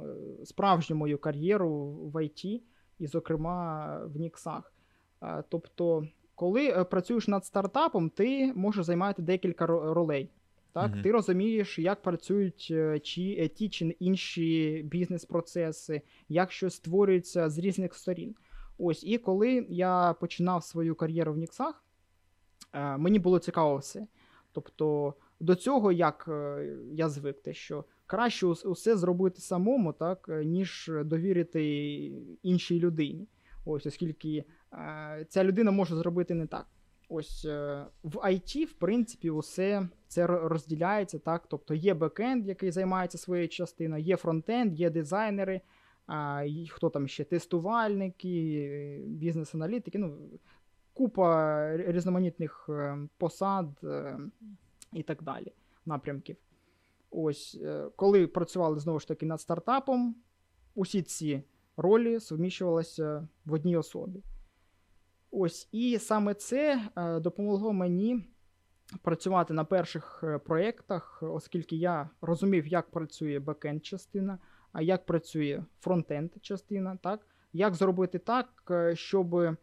справжню 0.45 0.97
мою 0.97 1.19
кар'єру 1.19 1.87
в 1.91 2.17
IT, 2.17 2.61
і, 2.99 3.07
зокрема, 3.07 3.97
в 4.05 4.17
Ніксах. 4.17 4.73
Тобто, 5.49 6.05
коли 6.41 6.69
е, 6.69 6.85
працюєш 6.85 7.29
над 7.29 7.45
стартапом, 7.45 8.11
ти 8.11 8.53
можеш 8.55 8.87
займати 8.87 9.23
декілька 9.23 9.67
ролей. 9.67 10.31
Так, 10.73 10.93
Мгм. 10.93 11.03
ти 11.03 11.13
розумієш, 11.13 11.79
як 11.79 12.03
працюють 12.03 12.69
е, 12.71 12.99
чи, 12.99 13.37
е, 13.39 13.49
ті 13.49 13.69
чи 13.69 13.87
інші 13.87 14.81
бізнес-процеси, 14.85 16.03
як 16.29 16.53
щось 16.53 16.75
створюється 16.75 17.51
з 17.51 17.59
різних 17.59 17.95
сторін. 17.95 18.35
Ось, 18.79 19.05
і 19.05 19.19
коли 19.19 19.67
я 19.69 20.15
починав 20.21 20.65
свою 20.65 20.95
кар'єру 20.95 21.33
в 21.33 21.37
Ніксах, 21.37 21.85
мені 22.99 23.19
було 23.19 23.39
цікаво 23.39 23.77
все. 23.77 24.07
Тобто, 24.53 25.15
до 25.41 25.55
цього 25.55 25.93
як 25.93 26.29
я 26.93 27.09
звик, 27.09 27.43
те, 27.43 27.55
що 27.55 27.85
краще 28.07 28.47
усе 28.47 28.97
зробити 28.97 29.41
самому, 29.41 29.93
так, 29.93 30.31
ніж 30.45 30.91
довірити 31.05 31.63
іншій 32.43 32.81
людині. 32.81 33.29
Ось, 33.65 33.87
оскільки 33.87 34.45
ця 35.29 35.45
людина 35.45 35.71
може 35.71 35.97
зробити 35.97 36.35
не 36.35 36.47
так. 36.47 36.67
Ось 37.13 37.45
е, 37.45 37.85
в 38.03 38.17
IT, 38.17 38.65
в 38.65 38.73
принципі, 38.73 39.31
усе 39.31 39.89
це 40.09 40.27
розділяється 40.27 41.19
так. 41.19 41.47
Тобто 41.49 41.75
є 41.75 41.95
бекенд, 41.95 42.47
який 42.47 42.71
займається 42.71 43.19
своєю 43.19 43.49
частиною, 43.49 44.05
є 44.05 44.17
фронтенд, 44.17 44.81
є 44.81 44.91
дизайнери, 44.91 45.61
хто 46.71 46.91
там 46.91 47.09
ще 47.09 47.25
тестувальники, 47.25 48.55
е, 48.71 49.07
бізнес-аналітики, 49.07 49.99
ну, 49.99 50.19
купа 50.93 51.77
різноманітних 51.77 52.67
е, 52.69 52.99
посад 53.19 53.69
е, 53.85 54.19
і 54.93 55.03
так 55.03 55.23
далі, 55.23 55.53
напрямків. 55.87 56.37
Ось, 57.11 57.59
е, 57.63 57.87
коли 57.97 58.27
працювали 58.27 58.79
знову 58.79 59.01
ж 59.01 59.09
таки 59.09 59.27
над 59.27 59.41
стартапом, 59.41 60.17
усі 60.75 61.03
ці 61.03 61.43
ролі 61.77 62.21
суміщувалися 62.21 63.29
в 63.45 63.53
одній 63.53 63.77
особі. 63.77 64.23
Ось, 65.31 65.69
і 65.73 65.99
саме 65.99 66.35
це 66.35 66.91
е, 66.97 67.21
допомогло 67.21 67.73
мені 67.73 68.25
працювати 69.03 69.55
на 69.55 69.65
перших 69.65 70.21
е, 70.25 70.39
проєктах, 70.39 71.23
оскільки 71.23 71.77
я 71.77 72.11
розумів, 72.21 72.67
як 72.67 72.91
працює 72.91 73.39
бекенд 73.39 73.85
частина, 73.85 74.39
а 74.73 74.83
як 74.83 75.07
працює 75.07 75.65
фронтенд 75.81 76.31
частина, 76.41 76.99
так? 77.03 77.27
Як 77.53 77.75
зробити 77.75 78.19
так, 78.19 78.49
е, 78.71 78.97
щоб 78.97 79.57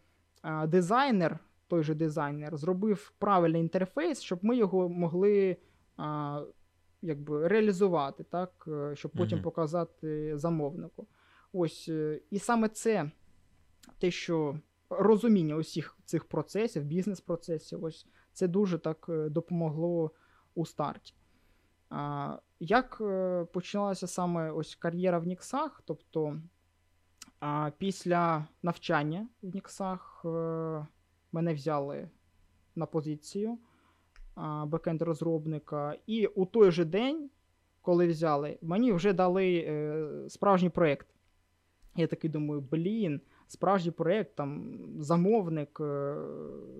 дизайнер, 0.67 1.39
той 1.67 1.83
же 1.83 1.95
дизайнер, 1.95 2.57
зробив 2.57 3.13
правильний 3.19 3.61
інтерфейс, 3.61 4.21
щоб 4.21 4.39
ми 4.41 4.57
його 4.57 4.89
могли 4.89 5.57
якби, 7.01 7.47
реалізувати, 7.47 8.23
так? 8.23 8.67
щоб 8.93 9.11
потім 9.11 9.37
Мгм. 9.37 9.43
показати 9.43 10.37
замовнику. 10.37 11.07
Ось, 11.53 11.87
і 12.31 12.39
саме 12.39 12.69
це 12.69 13.11
те, 13.99 14.11
що 14.11 14.59
розуміння 14.89 15.55
усіх 15.55 15.97
цих 16.05 16.25
процесів, 16.25 16.83
бізнес-процесів, 16.83 17.83
ось 17.83 18.07
це 18.33 18.47
дуже 18.47 18.77
так 18.77 19.05
е, 19.09 19.29
допомогло 19.29 20.11
у 20.55 20.65
старті. 20.65 21.13
А, 21.89 22.37
як 22.59 22.97
е, 23.01 23.45
починалася 23.53 24.07
саме 24.07 24.51
ось 24.51 24.75
кар'єра 24.75 25.19
в 25.19 25.27
Ніксах? 25.27 25.81
Тобто 25.85 26.41
а, 27.39 27.71
після 27.77 28.47
навчання 28.63 29.27
в 29.41 29.55
Ніксах 29.55 30.21
е, 30.25 30.87
мене 31.31 31.53
взяли 31.53 32.09
на 32.75 32.85
позицію 32.85 33.57
а, 34.35 34.65
бекенд-розробника, 34.65 35.95
і 36.07 36.27
у 36.27 36.45
той 36.45 36.71
же 36.71 36.85
день, 36.85 37.29
коли 37.81 38.07
взяли, 38.07 38.57
мені 38.61 38.91
вже 38.91 39.13
дали 39.13 40.25
справжній 40.29 40.69
проєкт. 40.69 41.07
Я 41.95 42.07
такий 42.07 42.29
думаю, 42.29 42.61
блін, 42.61 43.21
справжній 43.47 43.91
проєкт, 43.91 44.35
там 44.35 44.79
замовник, 44.99 45.79
е, 45.81 46.15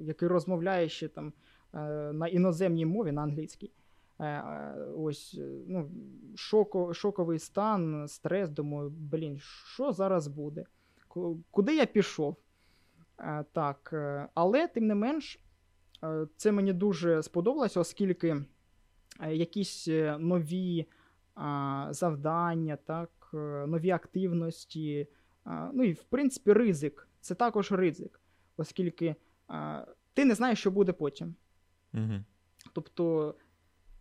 який 0.01 0.27
розмовляє 0.27 0.89
ще 0.89 1.07
там 1.07 1.33
е, 1.73 1.79
на 2.13 2.27
іноземній 2.27 2.85
мові, 2.85 3.11
на 3.11 3.21
англійській. 3.21 3.71
Е, 4.19 4.43
Ось, 4.97 5.39
ну, 5.67 5.91
шоко, 6.35 6.93
шоковий 6.93 7.39
стан, 7.39 8.07
стрес. 8.07 8.49
Думаю, 8.49 8.89
блін, 8.89 9.39
що 9.39 9.91
зараз 9.91 10.27
буде? 10.27 10.65
Куди 11.51 11.75
я 11.75 11.85
пішов? 11.85 12.35
Так, 13.51 13.93
але 14.33 14.67
тим 14.67 14.87
не 14.87 14.95
менш, 14.95 15.39
це 16.35 16.51
мені 16.51 16.73
дуже 16.73 17.23
сподобалося, 17.23 17.79
оскільки 17.79 18.45
якісь 19.29 19.87
нові 20.19 20.85
завдання, 21.89 22.77
так, 22.85 23.29
нові 23.67 23.89
активності, 23.89 25.07
ну 25.73 25.83
і 25.83 25.93
в 25.93 26.03
принципі 26.03 26.53
ризик. 26.53 27.07
Це 27.21 27.35
також 27.35 27.71
ризик, 27.71 28.21
оскільки 28.57 29.15
ти 30.13 30.25
не 30.25 30.35
знаєш, 30.35 30.59
що 30.59 30.71
буде 30.71 30.93
потім. 30.93 31.35
Угу. 31.93 32.23
Тобто, 32.73 33.35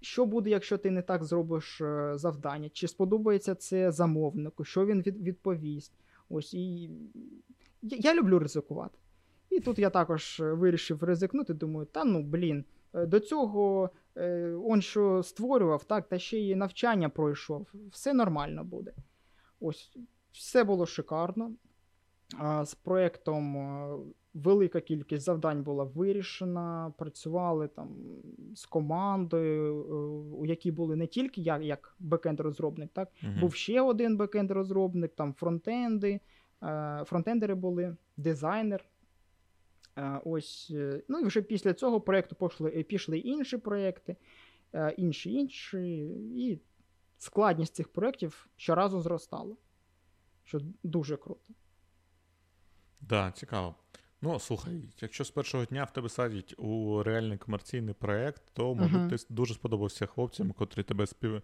що 0.00 0.26
буде, 0.26 0.50
якщо 0.50 0.78
ти 0.78 0.90
не 0.90 1.02
так 1.02 1.24
зробиш 1.24 1.80
е, 1.80 2.12
завдання? 2.14 2.68
Чи 2.68 2.88
сподобається 2.88 3.54
це 3.54 3.92
замовнику, 3.92 4.64
що 4.64 4.86
він 4.86 5.00
відповість? 5.02 5.92
Ось 6.28 6.54
і 6.54 6.90
я, 7.82 7.98
я 7.98 8.14
люблю 8.14 8.38
ризикувати. 8.38 8.98
І 9.50 9.60
тут 9.60 9.78
я 9.78 9.90
також 9.90 10.40
е, 10.40 10.52
вирішив 10.52 11.02
ризикнути. 11.02 11.54
Думаю, 11.54 11.86
та 11.86 12.04
ну 12.04 12.22
блін, 12.22 12.64
е, 12.94 13.06
до 13.06 13.20
цього 13.20 13.90
он 14.64 14.82
що 14.82 15.22
створював, 15.22 15.84
так, 15.84 16.08
та 16.08 16.18
ще 16.18 16.38
й 16.38 16.54
навчання 16.54 17.08
пройшов. 17.08 17.66
Все 17.90 18.14
нормально 18.14 18.64
буде. 18.64 18.92
Ось, 19.60 19.96
все 20.36 20.64
було 20.64 20.86
шикарно. 20.86 21.52
З 22.64 22.74
проєктом 22.74 23.56
е, 23.56 23.96
велика 24.34 24.80
кількість 24.80 25.24
завдань 25.24 25.62
була 25.62 25.84
вирішена. 25.84 26.92
Працювали 26.98 27.68
там 27.68 27.96
з 28.54 28.66
командою, 28.66 29.84
е, 29.84 29.94
у 30.36 30.46
якій 30.46 30.70
були 30.70 30.96
не 30.96 31.06
тільки 31.06 31.40
я, 31.40 31.58
як 31.58 31.96
бекенд-розробник, 32.00 32.88
так, 32.92 33.08
був 33.40 33.54
ще 33.54 33.80
один 33.80 34.18
бекенд-розробник, 34.18 35.08
там 35.08 35.34
фронтенди, 35.34 36.20
е, 36.62 37.02
фронтендери 37.06 37.54
були, 37.54 37.96
дизайнер. 38.16 38.84
Ось, 40.24 40.72
ну 41.08 41.18
і 41.18 41.24
вже 41.24 41.42
після 41.42 41.74
цього 41.74 42.00
проєкту 42.00 42.34
пішли, 42.34 42.82
пішли 42.82 43.18
інші 43.18 43.58
проєкти, 43.58 44.16
інші 44.96 45.32
інші, 45.32 45.78
і 46.36 46.60
складність 47.18 47.74
цих 47.74 47.88
проєктів 47.88 48.48
щоразу 48.56 49.00
зростала. 49.00 49.56
Що 50.46 50.60
дуже 50.82 51.16
круто. 51.16 51.40
Да, 53.00 53.30
цікаво. 53.32 53.74
Ну, 54.22 54.40
слухай, 54.40 54.82
якщо 55.00 55.24
з 55.24 55.30
першого 55.30 55.64
дня 55.64 55.84
в 55.84 55.92
тебе 55.92 56.08
садять 56.08 56.54
у 56.58 57.02
реальний 57.02 57.38
комерційний 57.38 57.94
проєкт, 57.94 58.42
то, 58.52 58.74
може, 58.74 58.98
Мгм. 58.98 59.10
ти 59.10 59.16
дуже 59.28 59.54
сподобався 59.54 60.06
хлопцям, 60.06 60.52
котрі 60.52 60.82
тебе 60.82 61.06
спів... 61.06 61.42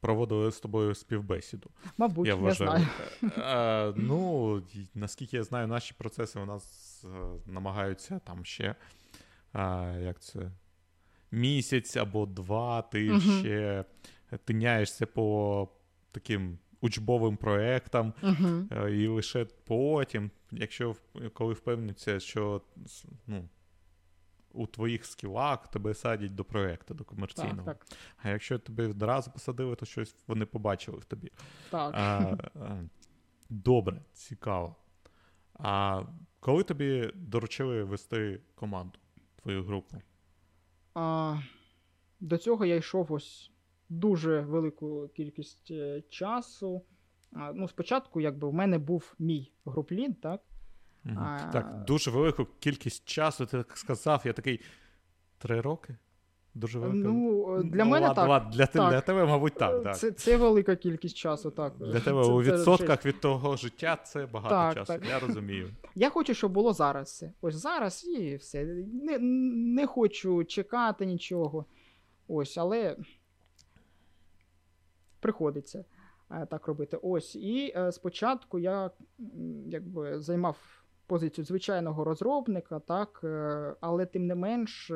проводили 0.00 0.52
з 0.52 0.60
тобою 0.60 0.94
співбесіду. 0.94 1.70
Мабуть, 1.98 2.28
я 2.28 2.34
вважаю. 2.34 2.86
знаю. 3.20 3.92
Е, 3.92 3.94
ну, 3.96 4.62
наскільки 4.94 5.36
я 5.36 5.42
знаю, 5.44 5.66
наші 5.66 5.94
процеси 5.98 6.38
у 6.40 6.44
нас 6.44 7.04
е, 7.04 7.08
намагаються 7.46 8.18
там 8.18 8.44
ще. 8.44 8.74
е, 9.54 10.00
як 10.02 10.20
це? 10.20 10.50
Місяць 11.30 11.96
або 11.96 12.26
два, 12.26 12.82
ти 12.82 13.10
Мгм. 13.12 13.20
ще 13.20 13.84
тиняєшся 14.44 15.06
по 15.06 15.68
таким 16.12 16.58
учбовим 16.82 17.36
проектам, 17.36 18.14
е, 18.72 18.90
і 18.90 19.06
лише 19.06 19.44
потім, 19.44 20.30
якщо 20.50 20.96
коли 21.32 21.54
впевниться, 21.54 22.20
що 22.20 22.62
ну, 23.26 23.48
у 24.52 24.66
твоїх 24.66 25.04
скілах 25.04 25.68
тебе 25.68 25.94
садять 25.94 26.34
до 26.34 26.44
проекту, 26.44 26.94
до 26.94 27.04
комерційного. 27.04 27.62
Так, 27.62 27.84
так. 27.84 27.98
А 28.22 28.28
якщо 28.28 28.58
тебе 28.58 28.88
одразу 28.88 29.30
посадили, 29.30 29.76
то 29.76 29.86
щось 29.86 30.16
вони 30.26 30.46
побачили 30.46 30.98
в 30.98 31.04
тобі. 31.04 31.30
так. 31.70 31.94
А, 31.94 32.36
а, 32.60 32.82
добре, 33.50 34.02
цікаво. 34.12 34.76
А 35.54 36.02
коли 36.40 36.62
тобі 36.62 37.10
доручили 37.14 37.84
вести 37.84 38.40
команду, 38.54 38.98
твою 39.42 39.64
групу? 39.64 39.96
А, 40.94 41.38
до 42.20 42.38
цього 42.38 42.64
я 42.64 42.76
йшов 42.76 43.12
ось 43.12 43.51
дуже 43.92 44.40
велику 44.40 45.08
кількість 45.16 45.70
е, 45.70 46.02
часу. 46.08 46.82
Ну, 47.54 47.68
спочатку, 47.68 48.20
якби 48.20 48.48
в 48.48 48.52
мене 48.54 48.78
був 48.78 49.14
мій 49.18 49.52
груп-лід, 49.64 50.20
так? 50.20 50.40
Мгм. 51.04 51.18
А- 51.18 51.50
Так, 51.52 51.84
дуже 51.86 52.10
велику 52.10 52.46
кількість 52.60 53.04
часу, 53.04 53.46
ти 53.46 53.56
так 53.56 53.76
сказав, 53.76 54.22
я 54.24 54.32
такий. 54.32 54.60
Три 55.38 55.60
роки? 55.60 55.96
Дуже 56.54 56.78
велика. 56.78 57.08
Ну, 57.08 57.56
е, 57.58 57.62
для 57.62 57.84
Ну, 57.84 57.90
мене 57.90 58.06
ладно, 58.06 58.22
так. 58.22 58.28
ладно, 58.28 58.50
для, 58.50 58.66
так. 58.66 58.90
для 58.90 59.00
тебе, 59.00 59.24
мабуть, 59.26 59.54
так. 59.54 59.82
так. 59.82 59.96
Це, 59.96 60.10
це 60.10 60.36
велика 60.36 60.76
кількість 60.76 61.16
часу, 61.16 61.50
так. 61.50 61.74
Для 61.78 62.00
тебе 62.00 62.24
Це- 62.24 62.30
у 62.30 62.44
це 62.44 62.52
відсотках 62.52 63.06
від 63.06 63.20
того 63.20 63.56
життя 63.56 63.96
це 63.96 64.26
багато 64.26 64.54
Так, 64.54 64.74
часу. 64.74 64.92
так. 65.00 65.08
Я 65.10 65.18
розумію. 65.18 65.70
Я 65.94 66.10
хочу, 66.10 66.34
щоб 66.34 66.52
було 66.52 66.72
зараз. 66.72 67.24
Ось 67.40 67.54
зараз 67.54 68.04
і 68.04 68.36
все. 68.36 68.64
Не, 68.92 69.18
не 69.74 69.86
хочу 69.86 70.44
чекати 70.44 71.06
нічого. 71.06 71.64
Ось, 72.28 72.58
але 72.58 72.96
приходиться 75.22 75.84
е, 76.30 76.46
так 76.46 76.66
робити. 76.66 76.98
Ось. 77.02 77.36
І 77.36 77.72
е, 77.76 77.92
спочатку 77.92 78.58
я 78.58 78.90
якби 79.66 80.20
займав 80.20 80.56
позицію 81.06 81.44
звичайного 81.44 82.04
розробника, 82.04 82.80
так, 82.80 83.20
е, 83.24 83.74
але 83.80 84.06
тим 84.06 84.26
не 84.26 84.34
менш. 84.34 84.92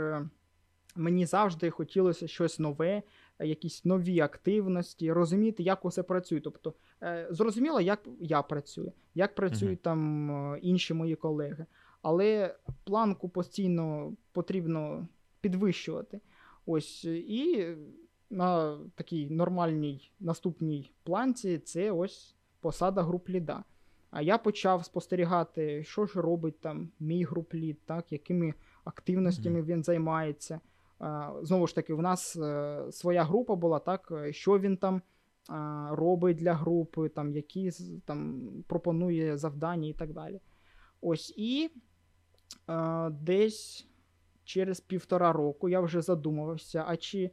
Мені 0.98 1.26
завжди 1.26 1.70
хотілося 1.70 2.28
щось 2.28 2.58
нове, 2.58 3.02
якісь 3.38 3.84
нові 3.84 4.20
активності, 4.20 5.12
розуміти, 5.12 5.62
як 5.62 5.84
усе 5.84 6.02
працює. 6.02 6.40
Тобто, 6.40 6.74
зрозуміло, 7.30 7.80
як 7.80 8.08
я 8.20 8.42
працюю, 8.42 8.92
як 9.14 9.34
працюють 9.34 9.82
там 9.82 10.30
е, 10.30 10.58
інші 10.62 10.94
мої 10.94 11.14
колеги. 11.16 11.66
Але 12.02 12.54
планку 12.84 13.28
постійно 13.28 14.12
потрібно 14.32 15.08
підвищувати. 15.40 16.20
Ось 16.66 17.04
і 17.04 17.76
на 18.30 18.78
такій 18.94 19.30
нормальній 19.30 20.10
наступній 20.20 20.90
планці 21.02 21.58
це 21.58 21.90
ось 21.90 22.36
посада 22.60 23.02
груп-ліда. 23.02 23.64
А 24.10 24.22
я 24.22 24.38
почав 24.38 24.84
спостерігати, 24.84 25.84
що 25.84 26.06
ж 26.06 26.20
робить 26.20 26.60
там 26.60 26.90
мій 27.00 27.24
груп-лід, 27.24 27.76
так, 27.84 28.12
якими 28.12 28.54
активностями 28.84 29.62
він 29.62 29.82
займається. 29.82 30.60
А, 30.98 31.32
Знову 31.42 31.66
ж 31.66 31.74
таки, 31.74 31.94
в 31.94 32.02
нас 32.02 32.36
е, 32.36 32.86
своя 32.90 33.24
група 33.24 33.54
була, 33.54 33.78
так, 33.78 34.12
що 34.30 34.58
він 34.58 34.76
там 34.76 35.02
а, 35.48 35.88
робить 35.92 36.36
для 36.36 36.54
групи, 36.54 37.08
там, 37.08 37.32
які 37.32 37.70
там, 38.04 38.48
пропонує 38.66 39.36
завдання 39.36 39.88
і 39.88 39.92
так 39.92 40.12
далі. 40.12 40.40
Ось 41.00 41.34
і 41.36 41.70
е, 42.68 43.10
десь 43.10 43.86
через 44.44 44.80
півтора 44.80 45.32
року 45.32 45.68
я 45.68 45.80
вже 45.80 46.02
задумувався, 46.02 46.84
а 46.88 46.96
чи 46.96 47.30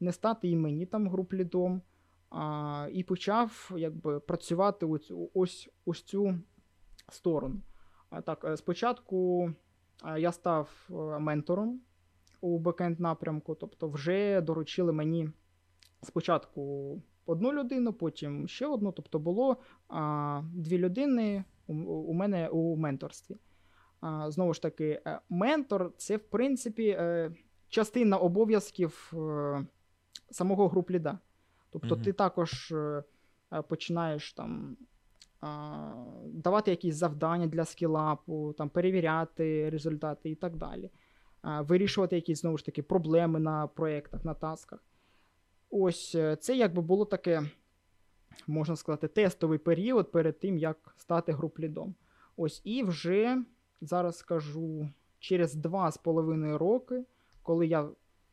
не 0.00 0.12
стати 0.12 0.48
і 0.48 0.56
мені 0.56 0.86
там 0.86 1.08
груп-лідом, 1.08 1.80
а, 2.30 2.88
і 2.92 3.02
почав 3.02 3.72
якби, 3.76 4.20
працювати 4.20 4.86
ось, 4.86 5.12
ось, 5.34 5.70
ось 5.86 6.02
цю 6.02 6.38
сторону. 7.08 7.60
А, 8.10 8.20
так, 8.20 8.44
е, 8.44 8.56
спочатку 8.56 9.50
я 10.18 10.32
став 10.32 10.88
е, 10.90 10.94
ментором 11.18 11.80
у 12.40 12.58
бекенд 12.58 13.00
напрямку, 13.00 13.54
тобто 13.54 13.88
вже 13.88 14.40
доручили 14.40 14.92
мені 14.92 15.30
спочатку 16.02 17.02
одну 17.26 17.52
людину, 17.52 17.92
потім 17.92 18.48
ще 18.48 18.66
одну. 18.66 18.92
Тобто 18.92 19.18
було 19.18 19.56
а, 19.88 20.42
дві 20.54 20.78
людини 20.78 21.44
у, 21.66 21.74
у 21.82 22.12
мене 22.12 22.48
у 22.48 22.76
менторстві. 22.76 23.36
А, 24.00 24.30
знову 24.30 24.54
ж 24.54 24.62
таки, 24.62 25.02
е, 25.06 25.20
ментор 25.28 25.92
це, 25.96 26.16
в 26.16 26.22
принципі, 26.22 26.98
частина 27.68 28.16
обов'язків 28.16 29.12
самого 30.34 30.68
груп-ліда. 30.68 31.18
Тобто 31.70 31.94
Мгм. 31.94 32.04
ти 32.04 32.12
також 32.12 32.72
е, 32.72 33.04
е, 33.52 33.62
починаєш 33.62 34.32
там. 34.32 34.76
Давати 36.26 36.70
якісь 36.70 36.94
завдання 36.94 37.46
для 37.46 37.64
скілапу, 37.64 38.54
там, 38.58 38.68
перевіряти 38.68 39.70
результати 39.70 40.30
і 40.30 40.34
так 40.34 40.56
далі. 40.56 40.90
Вирішувати 41.42 42.16
якісь 42.16 42.40
знову 42.40 42.58
ж 42.58 42.64
таки 42.64 42.82
проблеми 42.82 43.40
на 43.40 43.66
проєктах, 43.66 44.24
на 44.24 44.34
тасках. 44.34 44.84
Ось 45.70 46.14
е, 46.14 46.36
це 46.36 46.56
якби 46.56 46.82
було 46.82 47.04
таке, 47.04 47.42
можна 48.46 48.76
сказати, 48.76 49.08
тестовий 49.08 49.58
період 49.58 50.12
перед 50.12 50.40
тим, 50.40 50.58
як 50.58 50.94
стати 50.96 51.32
груп-лідом. 51.32 51.94
Ось 52.36 52.60
і 52.64 52.82
вже 52.82 53.42
зараз 53.80 54.18
скажу, 54.18 54.88
через 55.18 55.54
два 55.54 55.90
з 55.90 55.98
половиною 55.98 56.58
роки, 56.58 57.04
коли 57.42 57.66
я 57.66 57.88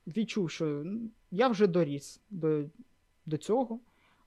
відчув, 0.08 0.50
що 0.52 0.86
я 1.32 1.48
вже 1.48 1.68
доріс 1.68 2.22
до, 2.30 2.64
до 3.26 3.38
цього. 3.38 3.80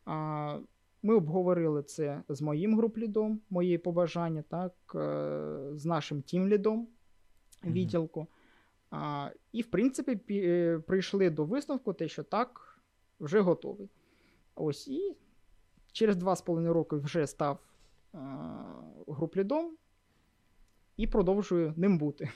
А, 0.05 0.59
ми 1.03 1.15
обговорили 1.15 1.83
це 1.83 2.23
з 2.29 2.43
моїм 2.43 2.77
груп-лідом, 2.77 3.41
мої 3.51 3.79
побажання, 3.79 4.43
так, 4.49 4.73
е, 4.95 5.71
з 5.75 5.85
нашим 5.87 6.23
тімлідом 6.23 6.89
відділку. 7.65 8.27
А, 8.91 9.31
і, 9.53 9.63
в 9.63 9.67
принципі, 9.67 10.13
пі- 10.13 10.45
е, 10.49 10.79
прийшли 10.79 11.31
до 11.31 11.45
висновку, 11.45 11.93
те, 11.93 12.09
що 12.09 12.23
так, 12.23 12.79
вже 13.21 13.41
готовий. 13.41 13.89
Ось 14.55 14.89
і 14.89 15.17
через 15.93 16.17
два 16.17 16.37
з 16.37 16.43
половиною 16.43 16.75
роки 16.75 16.97
вже 16.97 17.27
став 17.27 17.59
а, 18.13 18.19
груп-лідом 19.07 19.71
і 20.97 21.07
продовжую 21.07 21.75
ним 21.77 21.99
бути. 21.99 22.31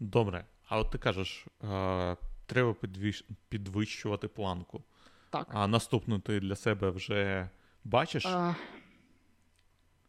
Добре. 0.00 0.44
А 0.68 0.78
от 0.80 0.90
ти 0.90 0.98
кажеш, 0.98 1.46
е, 1.64 2.16
треба 2.48 2.70
підвищ- 2.82 3.24
підвищувати 3.48 4.28
планку. 4.28 4.82
Так. 5.30 5.46
А 5.50 5.66
наступну 5.66 6.18
ти 6.18 6.40
для 6.40 6.56
себе 6.56 6.90
вже 6.90 7.48
бачиш 7.84 8.26
А, 8.26 8.54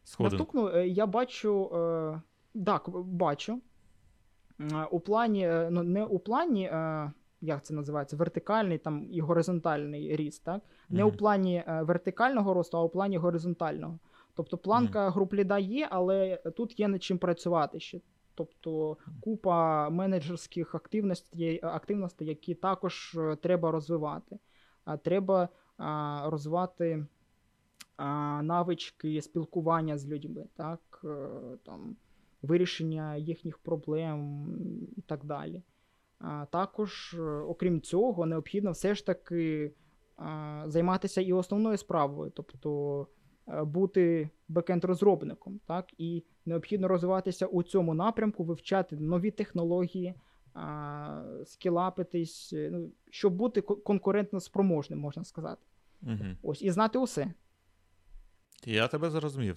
сходинку? 0.04 0.36
Наступну 0.36 0.68
е, 0.78 0.88
я 0.88 1.06
бачу. 1.06 1.70
Е, 1.74 2.20
так, 2.66 2.88
бачу. 3.04 3.60
Е, 4.60 4.84
У 4.90 5.00
плані, 5.00 5.46
е, 5.48 5.68
ну 5.70 5.82
не 5.82 6.04
у 6.04 6.18
плані, 6.18 6.64
е, 6.64 7.12
як 7.40 7.64
це 7.64 7.74
називається, 7.74 8.16
вертикальний 8.16 8.78
там 8.78 9.06
і 9.10 9.20
горизонтальний 9.20 10.16
ріст, 10.16 10.44
так? 10.44 10.60
Не 10.88 11.04
у 11.04 11.12
плані 11.12 11.64
е, 11.68 11.82
вертикального 11.82 12.54
росту, 12.54 12.76
а 12.78 12.82
у 12.82 12.88
плані 12.88 13.16
горизонтального. 13.16 13.98
Тобто 14.34 14.58
планка 14.58 15.10
груп 15.10 15.34
ліда 15.34 15.58
є, 15.58 15.88
але 15.90 16.36
тут 16.36 16.80
є 16.80 16.88
над 16.88 17.02
чим 17.02 17.18
працювати 17.18 17.80
ще. 17.80 18.00
Тобто 18.40 18.96
купа 19.20 19.90
менеджерських 19.90 20.74
активностей, 20.74 21.60
активностей 21.62 22.28
які 22.28 22.54
також 22.54 23.14
е, 23.18 23.36
треба 23.36 23.70
розвивати. 23.70 24.38
Треба 25.02 25.48
розвивати 26.24 27.06
навички 28.42 29.22
спілкування 29.22 29.98
з 29.98 30.08
людьми, 30.08 30.46
так, 30.56 31.00
е, 31.04 31.28
там, 31.64 31.96
вирішення 32.42 33.16
їхніх 33.16 33.58
проблем 33.58 34.46
і 34.96 35.00
так 35.00 35.24
далі. 35.24 35.62
Також, 36.50 37.14
е, 37.18 37.22
окрім 37.22 37.80
цього, 37.80 38.26
необхідно 38.26 38.70
все 38.70 38.94
ж 38.94 39.06
таки 39.06 39.72
займатися 40.66 41.20
і 41.20 41.32
основною 41.32 41.76
справою, 41.76 42.32
тобто 42.34 43.06
е, 43.48 43.64
бути 43.64 44.30
бекенд-розробником, 44.48 45.60
так, 45.66 45.86
і 45.98 46.24
необхідно 46.50 46.88
розвиватися 46.88 47.46
у 47.46 47.62
цьому 47.62 47.94
напрямку, 47.94 48.44
вивчати 48.44 48.96
нові 48.96 49.30
технології, 49.30 50.14
скілапитись, 51.44 52.52
е, 52.52 52.70
ну, 52.72 52.90
щоб 53.10 53.32
бути 53.32 53.60
конкурентно 53.60 54.40
спроможним, 54.40 54.98
можна 54.98 55.24
сказати. 55.24 55.62
Угу. 56.02 56.24
Ось, 56.42 56.62
і 56.62 56.70
знати 56.70 56.98
усе. 56.98 57.32
Я 58.66 58.88
тебе 58.88 59.10
зрозумів. 59.10 59.56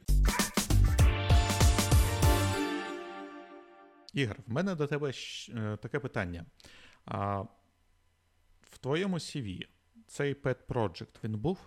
Ігор, 4.13 4.37
в 4.47 4.51
мене 4.51 4.75
до 4.75 4.87
тебе 4.87 5.11
е, 5.49 5.77
таке 5.81 5.99
питання. 5.99 6.45
А, 7.05 7.41
в 8.61 8.77
твоєму 8.79 9.15
CV 9.17 9.67
цей 10.07 10.33
Pet 10.33 10.57
Project, 10.67 11.15
він 11.23 11.37
був? 11.37 11.57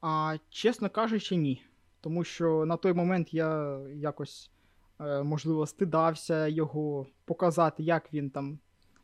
А 0.00 0.36
чесно 0.50 0.90
кажучи, 0.90 1.36
ні. 1.36 1.64
Тому 2.02 2.24
що 2.24 2.66
на 2.66 2.76
той 2.76 2.92
момент 2.92 3.34
я 3.34 3.78
якось, 3.94 4.50
е, 5.00 5.22
можливо, 5.22 5.66
стидався 5.66 6.46
його 6.46 7.06
показати, 7.24 7.82
як 7.82 8.12
він 8.12 8.30
там 8.30 8.58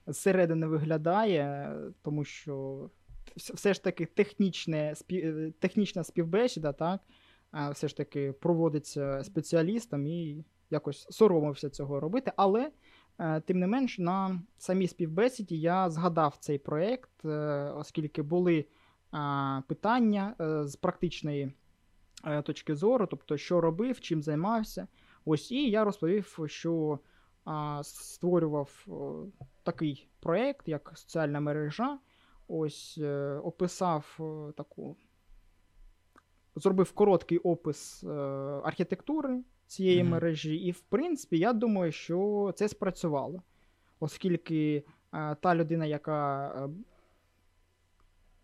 зсередини 0.07 0.67
виглядає, 0.67 1.73
тому 2.03 2.25
що 2.25 2.89
все 3.37 3.75
ж 3.75 3.85
таки 3.85 4.07
технічне, 4.07 4.95
е, 5.13 5.53
технічна 5.59 6.05
співбесіда, 6.05 6.73
так, 6.73 7.01
е, 7.55 7.71
все 7.71 7.89
ж 7.89 7.97
таки 7.97 8.33
проводиться 8.33 9.25
спеціалістом 9.25 10.07
і 10.07 10.45
якось 10.71 11.07
соромився 11.11 11.71
цього 11.71 12.01
робити. 12.01 12.33
Але, 12.37 12.71
тим 13.45 13.59
не 13.59 13.67
менш, 13.67 13.99
на 13.99 14.43
самій 14.59 14.89
співбесіді 14.89 15.61
я 15.61 15.91
згадав 15.91 16.37
цей 16.41 16.59
проєкт, 16.59 17.25
оскільки 17.75 18.23
були 18.23 18.65
питання 19.69 20.35
з 20.67 20.77
практичної 20.77 21.53
точки 22.45 22.75
зору, 22.75 23.07
тобто, 23.07 23.37
що 23.37 23.61
робив, 23.61 24.01
чим 24.01 24.23
займався. 24.23 24.87
Ось 25.25 25.51
і 25.51 25.71
я 25.71 25.85
розповів, 25.85 26.39
що 26.47 26.99
а, 27.45 27.81
створював 27.85 28.85
о, 28.89 29.25
такий 29.63 30.09
проєкт, 30.21 30.69
як 30.69 30.93
соціальна 30.95 31.41
мережа. 31.41 31.99
Ось 32.49 32.99
е, 33.03 33.41
описав 33.45 34.19
е, 34.21 34.53
таку. 34.53 34.97
Зробив 36.57 36.93
короткий 36.93 37.39
опис 37.39 38.05
е, 38.05 38.09
архітектури 38.65 39.43
цієї 39.67 40.03
Мгм. 40.03 40.13
мережі, 40.13 40.57
і, 40.57 40.71
в 40.71 40.81
принципі, 40.81 41.39
я 41.39 41.53
думаю, 41.53 41.93
що 41.93 42.53
це 42.57 42.69
спрацювало. 42.69 43.43
Оскільки 44.01 44.85
е, 45.15 45.37
та 45.41 45.55
людина, 45.55 45.87
яка 45.87 46.49
е, 46.49 46.69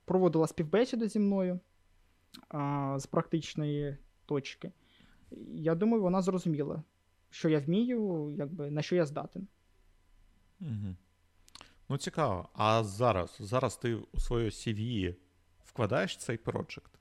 проводила 0.04 0.46
співбесіду 0.46 1.08
зі 1.08 1.18
мною 1.18 1.60
а, 2.48 2.96
з 2.98 3.06
практичної 3.06 3.96
точки. 4.26 4.72
Я 5.54 5.74
думаю, 5.74 6.02
вона 6.02 6.22
зрозуміла, 6.22 6.82
що 7.30 7.48
я 7.48 7.60
вмію, 7.60 8.34
якби, 8.38 8.70
на 8.70 8.82
що 8.82 8.96
я 8.96 9.06
здатен. 9.06 9.48
Угу. 10.60 10.96
Ну, 11.88 11.98
цікаво. 11.98 12.48
А 12.54 12.84
зараз? 12.84 13.36
Зараз 13.40 13.76
ти 13.76 13.94
у 13.94 14.20
своє 14.20 14.48
CV 14.48 15.14
вкладаєш 15.64 16.16
цей 16.16 16.36
проджект? 16.36 16.98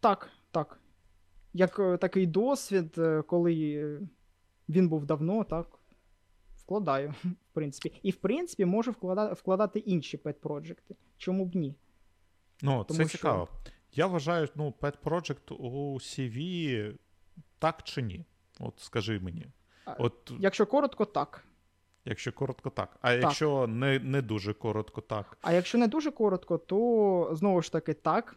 Так, 0.00 0.30
так. 0.50 0.80
Як 1.52 1.78
е, 1.78 1.96
такий 1.96 2.26
досвід, 2.26 2.94
е, 2.98 3.22
коли 3.22 3.54
е, 3.54 4.00
він 4.68 4.88
був 4.88 5.06
давно, 5.06 5.44
так, 5.44 5.78
вкладаю, 6.56 7.14
в 7.24 7.52
принципі. 7.52 8.00
І, 8.02 8.10
в 8.10 8.16
принципі, 8.16 8.64
можу 8.64 8.90
вкладати, 8.90 9.34
вкладати 9.34 9.78
інші 9.78 10.16
пет-проджекти. 10.16 10.96
Чому 11.16 11.44
б 11.46 11.56
ні? 11.56 11.74
Ну, 12.62 12.84
Тому 12.84 12.98
це 12.98 13.08
що- 13.08 13.18
цікаво. 13.18 13.48
Я 13.96 14.06
вважаю, 14.06 14.48
ну, 14.54 14.74
Pet 14.80 14.94
Project 15.04 15.54
у 15.54 15.94
CV 15.94 16.94
так 17.58 17.82
чи 17.82 18.02
ні? 18.02 18.24
От 18.60 18.80
скажи 18.80 19.20
мені. 19.20 19.46
От, 19.98 20.32
Якщо 20.38 20.66
коротко, 20.66 21.04
так. 21.04 21.44
якщо 22.04 22.32
коротко, 22.32 22.70
так. 22.70 22.96
А 23.00 23.12
якщо 23.12 23.66
не, 23.66 23.98
не 23.98 24.22
дуже 24.22 24.54
коротко, 24.54 25.00
так. 25.00 25.38
А 25.42 25.52
якщо 25.52 25.78
не 25.78 25.88
дуже 25.88 26.10
коротко, 26.10 26.58
то 26.58 27.30
знову 27.32 27.62
ж 27.62 27.72
таки 27.72 27.94
так. 27.94 28.36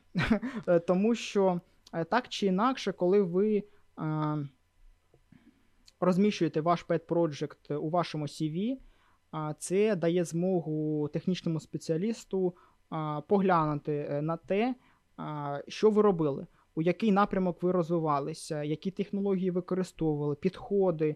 Е, 0.67 0.79
Тому 0.87 1.15
що 1.15 1.61
е, 1.93 2.03
так 2.03 2.27
чи 2.27 2.45
інакше, 2.45 2.91
коли 2.91 3.21
ви 3.21 3.63
е, 3.99 4.37
розміщуєте 5.99 6.61
ваш 6.61 6.85
pet 6.85 7.05
project 7.05 7.75
у 7.75 7.89
вашому 7.89 8.25
CV, 8.25 8.77
а, 9.31 9.53
це 9.59 9.95
дає 9.95 10.23
змогу 10.23 11.07
технічному 11.13 11.59
спеціалісту 11.59 12.55
а, 12.89 13.21
поглянути 13.27 14.07
е, 14.11 14.21
на 14.21 14.37
те, 14.37 14.69
а, 14.69 14.86
що 15.67 15.89
ви 15.89 16.01
робили, 16.01 16.47
у 16.75 16.81
який 16.81 17.11
напрямок 17.11 17.63
ви 17.63 17.71
розвивалися, 17.71 18.63
які 18.63 18.91
технології 18.91 19.51
використовували, 19.51 20.35
підходи, 20.35 21.15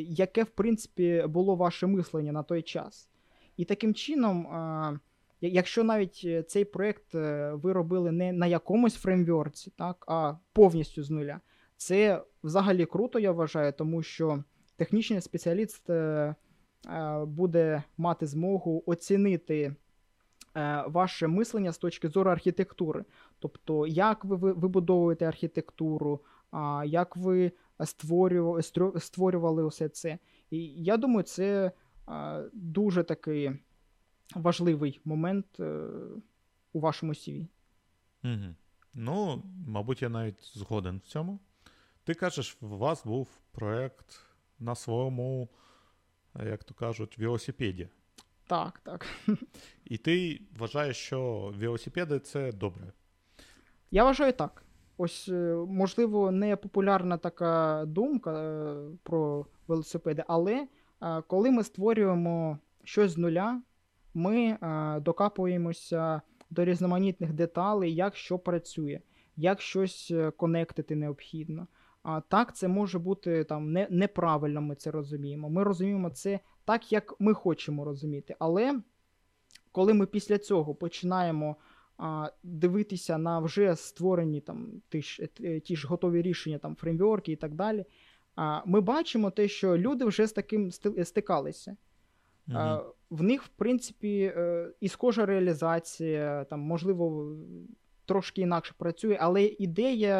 яке, 0.00 0.44
в 0.44 0.50
принципі, 0.50 1.24
було 1.28 1.56
ваше 1.56 1.86
мислення 1.86 2.32
на 2.32 2.42
той 2.42 2.62
час. 2.62 3.10
І 3.56 3.64
таким 3.64 3.94
чином, 3.94 4.46
якщо 5.40 5.84
навіть 5.84 6.22
е, 6.24 6.42
цей 6.42 6.64
проект 6.64 7.14
е, 7.14 7.52
ви 7.54 7.72
робили 7.72 8.12
не 8.12 8.32
на 8.32 8.46
якомусь 8.46 8.94
фреймворці, 8.94 9.72
так, 9.76 10.04
а 10.08 10.34
повністю 10.52 11.02
з 11.02 11.10
нуля, 11.10 11.40
це 11.76 12.22
взагалі 12.44 12.86
круто, 12.86 13.18
я 13.18 13.32
вважаю, 13.32 13.72
тому 13.72 14.02
що 14.02 14.44
технічний 14.76 15.20
спеціаліст 15.20 15.90
е, 15.90 16.34
буде 17.26 17.82
мати 17.96 18.26
змогу 18.26 18.82
оцінити 18.86 19.74
ваше 20.86 21.26
мислення 21.26 21.72
з 21.72 21.78
точки 21.78 22.08
зору 22.08 22.30
архітектури. 22.30 23.04
Тобто, 23.38 23.86
як 23.86 24.24
ви 24.24 24.36
ви- 24.36 24.52
вибудовуєте 24.52 25.26
архітектуру, 25.26 26.20
як 26.84 27.16
ви 27.16 27.52
створювали, 27.84 28.62
створювали 29.00 29.64
усе 29.64 29.88
це. 29.88 30.18
І 30.50 30.66
я 30.66 30.96
думаю, 30.96 31.22
це 31.22 31.72
дуже 32.52 33.02
такий 33.02 33.50
важливий 34.34 35.00
момент 35.04 35.46
е, 35.60 35.88
у 36.72 36.80
вашому 36.80 37.12
CV. 37.12 37.46
Угу. 38.24 38.54
Ну, 38.94 39.42
мабуть, 39.66 40.02
я 40.02 40.08
навіть 40.08 40.58
згоден 40.58 40.98
в 40.98 41.08
цьому. 41.08 41.40
Ти 42.04 42.14
кажеш, 42.14 42.56
у 42.60 42.66
вас 42.66 43.04
був 43.04 43.28
проект 43.52 44.20
на 44.58 44.74
своєму, 44.74 45.48
е, 46.36 46.48
як 46.48 46.64
то 46.64 46.74
кажуть, 46.74 47.18
велосипеді. 47.18 47.88
Так, 48.50 48.80
так. 48.84 49.06
І 49.84 49.96
ти 49.96 50.40
вважаєш, 50.58 50.96
що 50.96 51.52
велосипеди 51.58 52.18
це 52.18 52.52
добре. 52.52 52.92
Я 53.90 54.04
вважаю 54.04 54.32
так. 54.32 54.64
Ось, 54.96 55.28
е, 55.28 55.54
можливо, 55.68 56.30
не 56.30 56.56
популярна 56.56 57.16
така 57.16 57.84
думка 57.86 58.42
е, 58.42 58.74
про 59.02 59.46
велосипеди, 59.68 60.24
але 60.28 60.66
е, 61.02 61.22
коли 61.26 61.50
ми 61.50 61.64
створюємо 61.64 62.58
щось 62.84 63.10
з 63.10 63.18
нуля, 63.18 63.62
ми 64.14 64.58
докапуємося 65.00 66.22
до 66.50 66.64
різноманітних 66.64 67.32
деталей, 67.32 67.94
як 67.94 68.16
що 68.16 68.38
працює, 68.38 69.00
як 69.36 69.60
щось 69.60 70.12
конектити 70.36 70.96
необхідно. 70.96 71.66
А 72.02 72.20
так, 72.20 72.56
це 72.56 72.68
може 72.68 72.98
бути 72.98 73.44
там 73.44 73.72
не, 73.72 73.86
неправильно, 73.90 74.60
ми 74.60 74.74
це 74.74 74.90
розуміємо. 74.90 75.50
Ми 75.50 75.64
розуміємо 75.64 76.10
це 76.10 76.40
так, 76.70 76.92
як 76.92 77.20
ми 77.20 77.34
хочемо 77.34 77.84
розуміти. 77.84 78.36
Але 78.38 78.80
коли 79.72 79.94
ми 79.94 80.06
після 80.06 80.38
цього 80.38 80.74
починаємо 80.74 81.56
а, 81.98 82.30
дивитися 82.42 83.18
на 83.18 83.38
вже 83.38 83.76
створені 83.76 84.40
там 84.40 84.82
ті 84.88 85.02
ж, 85.02 85.28
е, 85.40 85.60
ті 85.60 85.76
ж 85.76 85.88
готові 85.88 86.22
рішення, 86.22 86.58
там 86.58 86.76
фреймворки 86.76 87.32
і 87.32 87.36
так 87.36 87.54
далі, 87.54 87.84
а, 88.36 88.62
ми 88.66 88.80
бачимо 88.80 89.30
те, 89.30 89.48
що 89.48 89.78
люди 89.78 90.04
вже 90.04 90.26
з 90.26 90.32
таким 90.32 90.70
стикалися. 91.04 91.76
Мгм. 92.46 92.58
А, 92.58 92.82
В 93.10 93.22
них, 93.22 93.42
в 93.42 93.48
принципі, 93.48 94.32
е, 94.36 94.72
і 94.80 94.88
схожа 94.88 95.26
реалізація, 95.26 96.44
там, 96.44 96.60
можливо, 96.60 97.36
трошки 98.06 98.40
інакше 98.40 98.74
працює, 98.78 99.18
але 99.20 99.44
ідея 99.44 100.16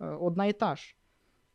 е, 0.00 0.04
одна 0.04 0.46
і 0.46 0.52
та 0.52 0.76
ж. 0.76 0.96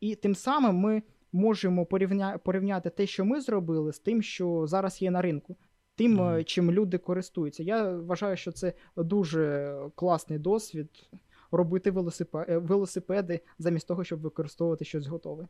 І 0.00 0.14
тим 0.14 0.34
самим 0.34 0.76
ми 0.76 1.02
можемо 1.36 1.86
порівня... 1.86 2.38
порівняти 2.38 2.90
те, 2.90 3.06
що 3.06 3.24
ми 3.24 3.40
зробили, 3.40 3.92
з 3.92 3.98
тим, 3.98 4.22
що 4.22 4.66
зараз 4.66 5.02
є 5.02 5.10
на 5.10 5.22
ринку, 5.22 5.56
тим, 5.94 6.20
е, 6.20 6.44
чим 6.44 6.72
люди 6.72 6.98
користуються. 6.98 7.62
Я 7.62 7.92
вважаю, 7.92 8.36
що 8.36 8.52
це 8.52 8.72
дуже 8.96 9.76
класний 9.94 10.38
досвід 10.38 11.08
робити 11.50 11.90
е, 11.90 12.58
велосипеди 12.58 13.40
замість 13.58 13.88
того, 13.88 14.04
щоб 14.04 14.20
використовувати 14.20 14.84
щось 14.84 15.06
готове. 15.06 15.48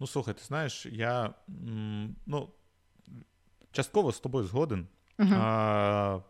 Ну, 0.00 0.06
слухай, 0.06 0.34
ти 0.34 0.42
знаєш, 0.44 0.86
я 0.86 1.34
ну, 2.26 2.48
частково 3.72 4.12
з 4.12 4.20
тобою 4.20 4.44
згоден. 4.44 4.86
Мгм. 5.18 5.34
А, 5.34 6.20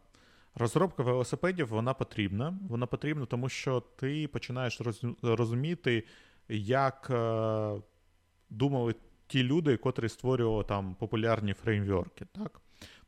розробка 0.55 1.03
велосипедів 1.03 1.69
вона 1.69 1.95
потрібна. 1.95 2.59
Вона 2.69 2.87
потрібна, 2.87 3.27
тому 3.27 3.49
що 3.49 3.81
ти 3.81 4.29
починаєш 4.29 4.81
розуміти, 5.23 6.05
як 6.49 7.09
е, 7.11 7.83
думали 8.51 8.95
ті 9.27 9.43
люди, 9.43 9.77
котрі 9.77 10.09
створювали 10.09 10.65
там 10.65 10.95
популярні 10.95 11.53
фреймворки. 11.53 12.27
Так? 12.33 12.61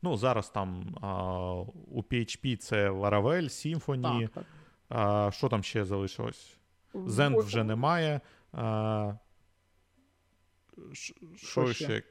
Ну, 0.03 0.17
зараз 0.17 0.51
там 0.51 0.97
а, 1.01 1.53
у 1.91 2.03
PHP 2.03 2.57
це 2.57 2.91
Laravel, 2.91 3.43
Symfony. 3.45 4.23
Так, 4.23 4.31
так. 4.31 4.45
А, 4.89 5.31
що 5.33 5.49
там 5.49 5.63
ще 5.63 5.85
залишилось? 5.85 6.57
Zend 6.95 7.39
вже 7.43 7.65
немає. 7.65 8.21
А, 8.53 9.15
що 10.93 11.15
Що 11.37 11.73
ще? 11.73 11.85
ще? 11.85 12.03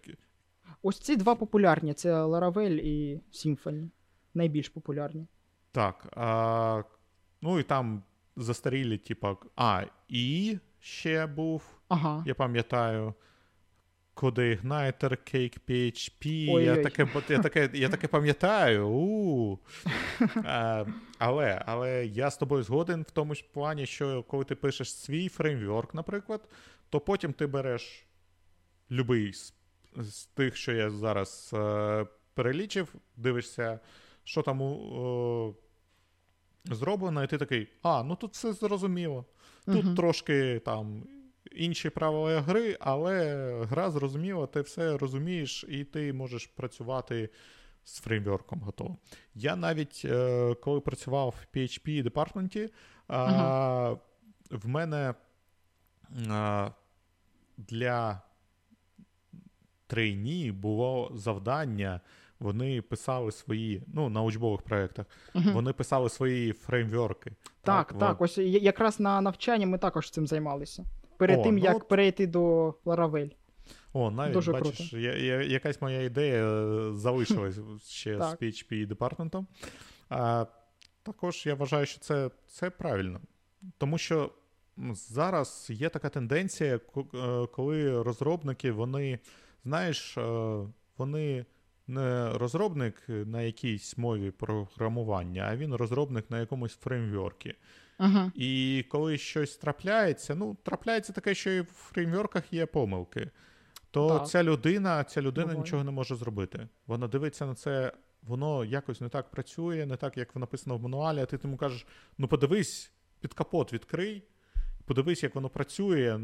Ось 0.82 1.00
ці 1.00 1.16
два 1.16 1.36
популярні: 1.36 1.94
це 1.94 2.14
Laravel 2.14 2.72
і 2.72 3.22
Symfony. 3.32 3.90
Найбільш 4.34 4.70
популярні. 4.70 5.28
Так. 5.72 6.08
А, 6.16 6.84
ну 7.42 7.60
і 7.60 7.64
там 7.64 8.04
застарілі, 8.36 8.98
типа. 8.98 9.36
А, 9.56 9.84
і 10.08 10.58
ще 10.80 11.28
був, 11.28 11.77
Ага. 11.90 12.24
я 12.26 12.36
пам'ятаю. 12.36 13.14
CodeIgniter, 14.18 15.12
Cake 15.12 15.58
PHP. 15.68 16.26
Я 16.62 16.84
таке, 16.84 17.08
я 17.30 17.40
таке, 17.40 17.70
я 17.74 17.90
таке 17.90 18.08
пам'ятаю. 18.08 18.88
У. 18.88 19.60
Е, 20.46 20.86
але, 21.20 21.64
але 21.66 22.06
я 22.06 22.32
з 22.32 22.38
тобою 22.38 22.64
згоден 22.64 23.02
в 23.02 23.12
тому 23.12 23.36
ж 23.36 23.46
плані, 23.54 23.86
що 23.86 24.24
коли 24.24 24.44
ти 24.44 24.56
пишеш 24.56 24.94
свій 24.94 25.30
фреймворк, 25.30 25.94
наприклад, 25.94 26.42
то 26.90 27.00
потім 27.00 27.34
ти 27.34 27.48
береш 27.48 28.06
любий 28.92 29.34
з, 29.34 29.54
з 29.96 30.26
тих, 30.26 30.56
що 30.56 30.72
я 30.72 30.90
зараз 30.90 31.52
е, 31.54 32.06
перелічив, 32.34 32.94
дивишся, 33.18 33.80
що 34.24 34.42
там 34.42 34.62
у, 34.62 35.56
е, 36.70 36.76
зроблено, 36.76 37.24
і 37.24 37.28
ти 37.28 37.38
такий, 37.38 37.68
а, 37.84 38.04
ну 38.04 38.16
тут 38.16 38.34
все 38.34 38.54
зрозуміло. 38.54 39.26
Тут 39.66 39.86
Мгм. 39.86 39.96
трошки 39.96 40.62
там 40.66 41.04
інші 41.56 41.90
правила 41.90 42.42
гри, 42.42 42.78
але 42.80 43.48
гра 43.64 43.92
зрозуміла, 43.92 44.48
ти 44.48 44.62
все 44.62 44.98
розумієш, 44.98 45.66
і 45.70 45.84
ти 45.84 46.14
можеш 46.14 46.48
працювати 46.48 47.30
з 47.84 48.00
фреймворком 48.00 48.60
готово. 48.60 48.98
Я 49.36 49.56
навіть 49.56 50.02
е, 50.06 50.54
коли 50.56 50.80
працював 50.80 51.36
в 51.42 51.58
PHP 51.58 52.04
департменті, 52.04 52.70
а, 53.08 53.96
в 54.52 54.68
мене 54.68 55.14
а, 56.30 56.72
для 57.58 58.22
трейні 59.88 60.52
було 60.52 61.12
завдання. 61.16 62.02
Вони 62.40 62.82
писали 62.82 63.32
свої, 63.32 63.84
ну, 63.88 64.10
на 64.10 64.22
учбових 64.22 64.62
проєктах, 64.62 65.06
Мгм. 65.34 65.54
вони 65.54 65.74
писали 65.74 66.10
свої 66.10 66.54
фреймворки. 66.54 67.32
Так, 67.62 67.92
от. 67.94 68.00
так, 68.00 68.22
ось 68.22 68.38
якраз 68.38 69.00
на 69.00 69.22
навчанні 69.22 69.66
ми 69.66 69.78
також 69.78 70.10
цим 70.10 70.28
займалися. 70.28 70.86
Перед 71.18 71.40
О, 71.40 71.44
тим, 71.44 71.56
ну 71.56 71.64
як 71.64 71.76
от- 71.78 71.88
перейти 71.88 72.28
до 72.28 72.70
Laravel. 72.86 73.32
О, 73.94 74.12
навіть 74.12 74.34
Дуже 74.34 74.52
бачиш, 74.52 74.94
я, 74.94 75.16
я, 75.16 75.42
якась 75.42 75.82
моя 75.82 76.02
ідея 76.02 76.44
е, 76.44 76.94
залишилась 76.94 77.60
ще 77.90 78.18
з 78.18 78.22
PHP 78.22 78.86
департаментом. 78.86 79.48
А, 80.10 80.46
також 81.04 81.46
я 81.46 81.56
вважаю, 81.56 81.86
що 81.86 82.00
це, 82.00 82.30
це 82.48 82.70
правильно. 82.70 83.20
Тому 83.78 83.98
що 83.98 84.32
зараз 84.94 85.68
є 85.70 85.90
така 85.90 86.10
тенденція, 86.10 86.76
е, 86.76 87.48
коли 87.48 88.02
розробники, 88.04 88.72
вони, 88.72 89.20
знаєш, 89.64 90.18
е, 90.18 90.22
вони 90.98 91.46
не 91.88 92.38
розробник 92.38 93.04
на 93.08 93.42
якійсь 93.42 93.98
мові 93.98 94.32
програмування, 94.32 95.48
а 95.52 95.56
він 95.56 95.74
розробник 95.74 96.32
на 96.32 96.40
якомусь 96.40 96.76
фреймворкі. 96.76 97.54
Угу. 98.00 98.32
І 98.36 98.86
коли 98.90 99.18
щось 99.18 99.58
трапляється, 99.58 100.36
ну, 100.36 100.58
трапляється 100.64 101.14
таке, 101.14 101.36
що 101.36 101.52
і 101.52 101.62
в 101.62 101.66
фреймворках 101.66 102.54
є 102.54 102.66
помилки, 102.66 103.30
то 103.92 104.10
Так. 104.10 104.28
ця 104.28 104.44
людина, 104.44 105.04
ця 105.04 105.22
людина 105.22 105.48
Буває. 105.48 105.60
нічого 105.60 105.84
не 105.84 105.92
може 105.92 106.16
зробити. 106.16 106.68
Вона 106.88 107.08
дивиться 107.08 107.46
на 107.46 107.56
це, 107.56 107.94
воно 108.24 108.66
якось 108.66 109.02
не 109.02 109.10
так 109.10 109.32
працює, 109.32 109.86
не 109.86 109.96
так, 109.96 110.18
як 110.18 110.36
написано 110.36 110.78
в 110.78 110.82
мануалі, 110.82 111.20
а 111.20 111.26
ти 111.26 111.38
тому 111.38 111.58
кажеш: 111.58 111.86
ну 112.18 112.28
подивись, 112.28 112.92
під 113.20 113.34
капот 113.34 113.74
відкрий, 113.74 114.24
подивись, 114.86 115.24
як 115.24 115.36
воно 115.36 115.50
працює, 115.50 116.20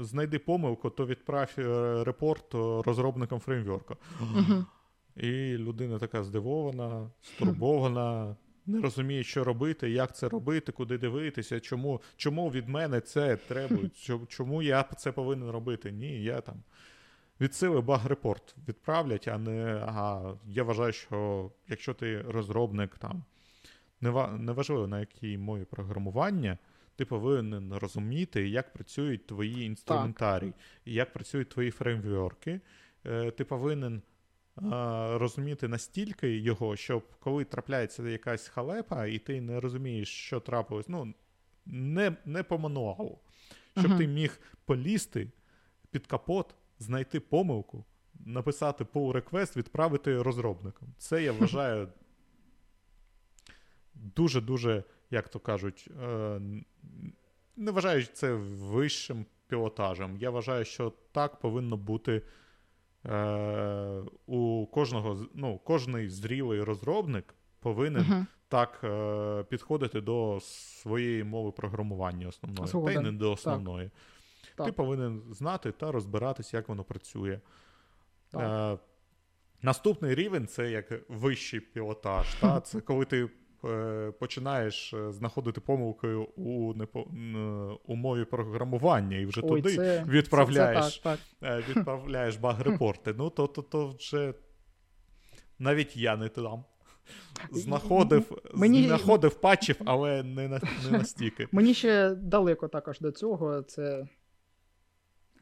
знайди 0.00 0.38
помилку, 0.38 0.90
то 0.90 1.06
відправ 1.06 1.50
е, 1.58 2.04
report 2.04 2.54
розробникам 2.86 3.40
фреймворка. 3.40 3.96
Угу. 4.20 4.64
І 5.16 5.56
людина 5.56 5.98
така 5.98 6.24
здивована, 6.24 7.10
стурбована, 7.22 8.36
не 8.66 8.80
розуміє, 8.80 9.22
що 9.24 9.44
робити, 9.44 9.90
як 9.90 10.16
це 10.16 10.28
робити, 10.28 10.72
куди 10.72 10.98
дивитися, 10.98 11.60
чому, 11.60 12.00
чому 12.16 12.50
від 12.50 12.68
мене 12.68 13.00
це 13.00 13.38
чо- 13.94 14.26
чому 14.28 14.62
я 14.62 14.82
це 14.82 15.12
повинен 15.12 15.50
робити. 15.50 15.92
Ні, 15.92 16.22
я 16.22 16.40
там 16.40 16.62
відсили 17.40 17.80
bug 17.80 18.05
report 18.05 18.54
відправлять, 18.68 19.28
а 19.28 19.38
не 19.38 19.82
ага, 19.86 20.38
я 20.46 20.62
вважаю, 20.62 20.92
що 20.92 21.50
якщо 21.68 21.94
ти 21.94 22.20
розробник 22.22 22.98
там, 22.98 23.24
нева- 24.02 24.38
неважливо 24.38 24.86
на 24.86 25.00
якій 25.00 25.38
мові 25.38 25.64
програмування. 25.64 26.58
Ти 26.96 27.04
повинен 27.04 27.74
розуміти, 27.74 28.48
як 28.48 28.72
працюють 28.72 29.26
твої 29.26 29.64
інструментарії, 29.64 30.52
як 30.84 31.12
працюють 31.12 31.48
твої 31.48 31.70
фреймворки. 31.70 32.60
Е, 33.06 33.30
Ти 33.30 33.44
повинен 33.44 34.02
розуміти 35.18 35.68
настільки 35.68 36.36
його, 36.38 36.76
щоб 36.76 37.04
коли 37.18 37.44
трапляється 37.44 38.08
якась 38.08 38.48
халепа, 38.48 39.06
і 39.06 39.18
ти 39.18 39.40
не 39.40 39.60
розумієш, 39.60 40.08
що 40.08 40.40
трапилось, 40.40 40.88
ну, 40.88 41.14
не, 41.66 42.16
не 42.24 42.42
по 42.42 42.58
мануалу, 42.58 43.18
щоб 43.72 43.88
Мгм. 43.88 43.98
ти 43.98 44.06
міг 44.06 44.40
полізти 44.64 45.30
під 45.90 46.06
капот, 46.06 46.54
знайти 46.78 47.20
помилку, 47.20 47.84
написати 48.14 48.84
pull 48.84 49.12
request, 49.12 49.56
відправити 49.56 50.22
розробникам. 50.22 50.88
Це 50.98 51.22
я 51.22 51.32
вважаю 51.38 51.88
дуже-дуже, 53.94 54.84
як 55.10 55.28
то 55.28 55.40
кажуть, 55.40 55.88
е, 56.02 56.40
не 57.56 57.70
вважаю 57.70 58.04
це 58.04 58.34
вищим 58.34 59.26
пілотажем. 59.48 60.16
Я 60.16 60.30
вважаю, 60.30 60.64
що 60.64 60.92
так 61.12 61.40
повинно 61.40 61.76
бути 61.76 62.22
е, 63.06 64.02
у 64.26 64.66
кожного, 64.66 65.26
ну, 65.34 65.58
кожний 65.58 66.08
зрілий 66.08 66.62
розробник 66.62 67.34
повинен 67.60 68.12
Угу. 68.12 68.26
так 68.48 68.80
е, 68.84 69.44
підходити 69.48 70.00
до 70.00 70.38
своєї 70.42 71.24
мови 71.24 71.52
програмування 71.52 72.28
основної, 72.28 72.94
та 72.94 73.00
й 73.00 73.04
не 73.04 73.12
до 73.12 73.32
основної. 73.32 73.90
Так. 74.56 74.66
Ти 74.66 74.72
повинен 74.72 75.22
знати 75.30 75.72
та 75.72 75.92
розбиратись, 75.92 76.54
як 76.54 76.68
воно 76.68 76.84
працює. 76.84 77.40
Так. 78.30 78.78
Е, 78.78 78.82
наступний 79.62 80.14
рівень 80.14 80.46
це 80.46 80.70
як 80.70 81.10
вищий 81.10 81.60
пілотаж. 81.60 82.34
Та? 82.34 82.60
Це 82.60 82.80
коли 82.80 83.04
ти 83.04 83.28
починаєш 84.20 84.94
е, 84.94 85.12
знаходити 85.12 85.60
помилки 85.60 86.08
у, 86.36 86.74
у 87.86 87.96
мові 87.96 88.24
програмування 88.24 89.16
і 89.16 89.26
вже 89.26 89.40
Ой, 89.44 89.48
туди 89.62 89.76
це, 89.76 90.04
відправляєш, 90.08 90.84
Це, 90.84 90.90
це 90.90 91.02
так, 91.02 91.18
так. 91.40 91.50
е, 91.50 91.64
відправляєш 91.68 92.36
баг-репорти. 92.36 93.14
Ну, 93.18 93.30
то, 93.30 93.46
то, 93.46 93.62
то 93.62 93.88
вже 93.88 94.34
навіть 95.58 95.96
я 95.96 96.16
не 96.16 96.28
там. 96.28 96.64
Знаходив, 97.50 98.42
Мені- 98.54 98.86
знаходив 98.86 99.34
патчів, 99.34 99.76
але 99.84 100.22
не, 100.22 100.48
на, 100.48 100.60
не 100.84 100.98
настільки. 100.98 101.48
Мені 101.52 101.74
ще 101.74 102.14
далеко 102.14 102.68
також 102.68 103.00
до 103.00 103.10
цього. 103.10 103.62
Це 103.62 104.08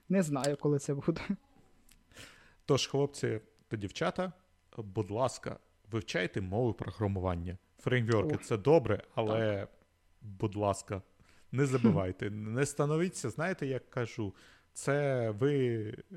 не 0.09 0.23
знаю, 0.23 0.57
коли 0.57 0.79
це 0.79 0.95
буде. 0.95 1.21
Тож, 2.65 2.87
хлопці 2.87 3.41
та 3.69 3.77
дівчата, 3.77 4.33
будь 4.77 5.11
ласка, 5.11 5.59
вивчайте 5.91 6.41
мови 6.41 6.73
програмування. 6.73 7.59
Фреймворки 7.81 8.36
це 8.36 8.57
добре, 8.57 9.02
але, 9.15 9.66
будь 10.23 10.57
ласка, 10.57 11.02
не 11.52 11.66
забувайте, 11.66 12.31
не 12.31 12.66
становіться, 12.66 13.31
знаєте, 13.31 13.66
як 13.66 13.90
кажу, 13.90 14.35
це 14.73 15.31
ви. 15.31 15.77
е, 16.12 16.16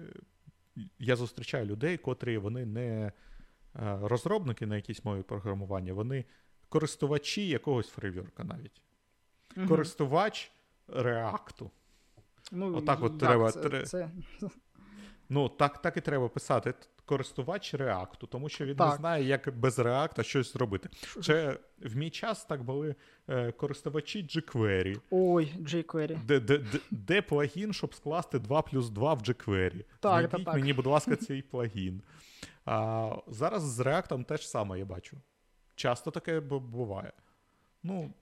Я 1.00 1.16
зустрічаю 1.16 1.66
людей, 1.66 1.98
котрі 1.98 2.38
вони 2.38 2.66
не 2.66 3.12
е, 3.76 4.00
розробники 4.02 4.66
на 4.66 4.76
якійсь 4.76 5.06
мові 5.06 5.22
програмування, 5.22 5.94
вони 5.94 6.26
користувачі 6.70 7.48
якогось 7.48 7.90
фреймворка 7.90 8.44
навіть. 8.44 8.82
Мгм. 9.56 9.68
Користувач 9.68 10.52
реакту. 10.88 11.72
Ну, 12.52 12.78
отак 12.78 13.04
от 13.04 13.12
як 13.12 13.20
треба- 13.22 13.52
Це, 13.52 13.84
це... 13.86 14.12
Ну, 15.30 15.50
так, 15.50 15.82
так 15.82 15.98
і 15.98 16.02
треба 16.02 16.30
писати. 16.30 16.74
Користувач 17.06 17.74
реакту, 17.74 18.28
тому 18.28 18.50
що 18.50 18.66
він 18.66 18.76
не 18.80 18.92
знає, 18.92 19.24
як 19.24 19.58
без 19.58 19.80
реакта 19.80 20.24
щось 20.24 20.54
зробити. 20.54 20.90
Ще 21.22 21.60
в 21.80 21.96
мій 21.96 22.10
час 22.10 22.46
так 22.46 22.64
були 22.64 22.96
е, 23.28 23.52
користувачі 23.52 24.24
jQuery, 24.24 25.00
Ой, 25.12 25.54
jQuery. 25.60 26.26
де, 26.26 26.40
де, 26.40 26.58
де, 26.58 26.80
де 26.92 27.22
плагін, 27.22 27.74
щоб 27.74 27.96
скласти 27.96 28.40
2 28.40 28.62
плюс 28.62 28.90
2 28.90 29.14
в 29.14 29.20
jQuery. 29.22 29.86
Так, 30.00 30.30
Знайдіть 30.30 30.46
так. 30.46 30.56
мені, 30.56 30.74
будь 30.74 30.86
ласка, 30.86 31.16
цей 31.16 31.42
плагін. 31.42 32.02
А, 32.66 33.16
зараз 33.28 33.64
з 33.64 33.80
реактом 33.80 34.24
теж 34.24 34.48
саме 34.48 34.80
я 34.80 34.86
бачу. 34.86 35.18
Часто 35.76 36.12
таке 36.12 36.40
буває. 36.40 37.12
Ну, 37.84 38.14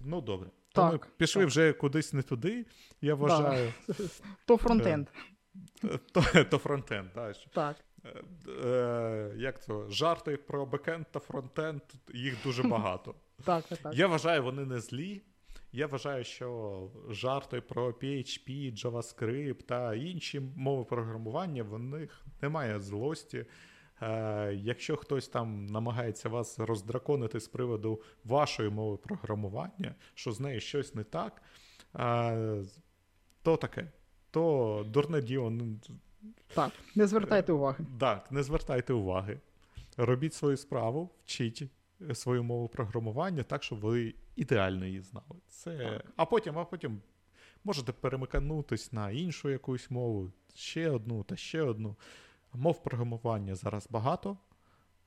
ну 0.00 0.20
добре. 0.20 0.50
То 0.72 0.84
ми 0.84 0.90
Так, 0.92 1.08
пішли 1.16 1.42
так. 1.42 1.48
вже 1.48 1.72
кудись 1.72 2.12
не 2.12 2.22
туди, 2.22 2.66
я 3.00 3.14
вважаю. 3.14 3.72
То 4.46 4.56
фронтенд. 4.56 5.08
То, 6.12 6.44
то 6.44 6.58
фронтенд, 6.58 7.08
да, 7.14 7.32
Так. 7.52 7.76
Е, 8.04 8.22
е, 8.66 9.32
як 9.36 9.64
то, 9.64 9.88
жарти 9.88 10.36
про 10.36 10.66
бекенд 10.66 11.06
та 11.10 11.20
фронтенд, 11.20 11.82
їх 12.14 12.42
дуже 12.44 12.62
багато. 12.68 13.14
Так, 13.44 13.64
так, 13.64 13.78
так. 13.78 13.94
Я 13.94 14.06
вважаю, 14.06 14.42
вони 14.42 14.64
не 14.64 14.80
злі. 14.80 15.22
Я 15.72 15.86
вважаю, 15.86 16.24
що 16.24 16.90
жарти 17.10 17.60
про 17.60 17.90
PHP, 17.90 18.74
JavaScript 18.84 19.62
та 19.62 19.94
інші 19.94 20.40
мови 20.40 20.84
програмування, 20.84 21.62
в 21.62 21.78
них 21.78 22.24
немає 22.42 22.80
злості. 22.80 23.46
Е, 24.02 24.54
якщо 24.54 24.96
хтось 24.96 25.28
там 25.28 25.66
намагається 25.66 26.28
вас 26.28 26.58
роздраконити 26.58 27.40
з 27.40 27.48
приводу 27.48 28.02
вашої 28.24 28.70
мови 28.70 28.96
програмування, 28.96 29.94
що 30.14 30.32
з 30.32 30.40
нею 30.40 30.60
щось 30.60 30.94
не 30.94 31.04
так, 31.04 31.42
е, 31.96 32.62
то 33.42 33.56
таке. 33.56 33.92
То 34.30 34.84
дурне 34.88 35.22
діло. 35.22 35.52
Так, 36.54 36.72
не 36.94 37.06
звертайте 37.06 37.52
уваги. 37.52 37.84
Так, 38.00 38.32
не 38.32 38.42
звертайте 38.42 38.92
уваги. 38.92 39.40
Робіть 39.96 40.34
свою 40.34 40.56
справу, 40.56 41.10
вчіть 41.24 41.62
е, 42.10 42.14
свою 42.14 42.42
мову 42.42 42.68
програмування 42.68 43.42
так, 43.42 43.62
щоб 43.62 43.80
ви 43.80 44.14
ідеально 44.36 44.86
її 44.86 45.00
знали. 45.00 45.40
Це... 45.48 46.02
А 46.16 46.24
потім, 46.26 46.58
а 46.58 46.64
потім 46.64 47.00
можете 47.64 47.92
перемиканутись 47.92 48.92
на 48.92 49.10
іншу 49.10 49.50
якусь 49.50 49.90
мову, 49.90 50.32
ще 50.54 50.90
одну 50.90 51.24
та 51.24 51.36
ще 51.36 51.62
одну. 51.62 51.96
Мов 52.52 52.82
програмування 52.82 53.54
зараз 53.54 53.88
багато. 53.90 54.36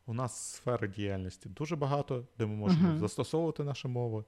У 0.05 0.13
нас 0.13 0.53
сфери 0.53 0.87
діяльності 0.87 1.49
дуже 1.49 1.75
багато, 1.75 2.25
де 2.37 2.45
ми 2.45 2.55
можемо 2.55 2.89
Мгм. 2.89 2.99
застосовувати 2.99 3.63
наші 3.63 3.87
мови, 3.87 4.23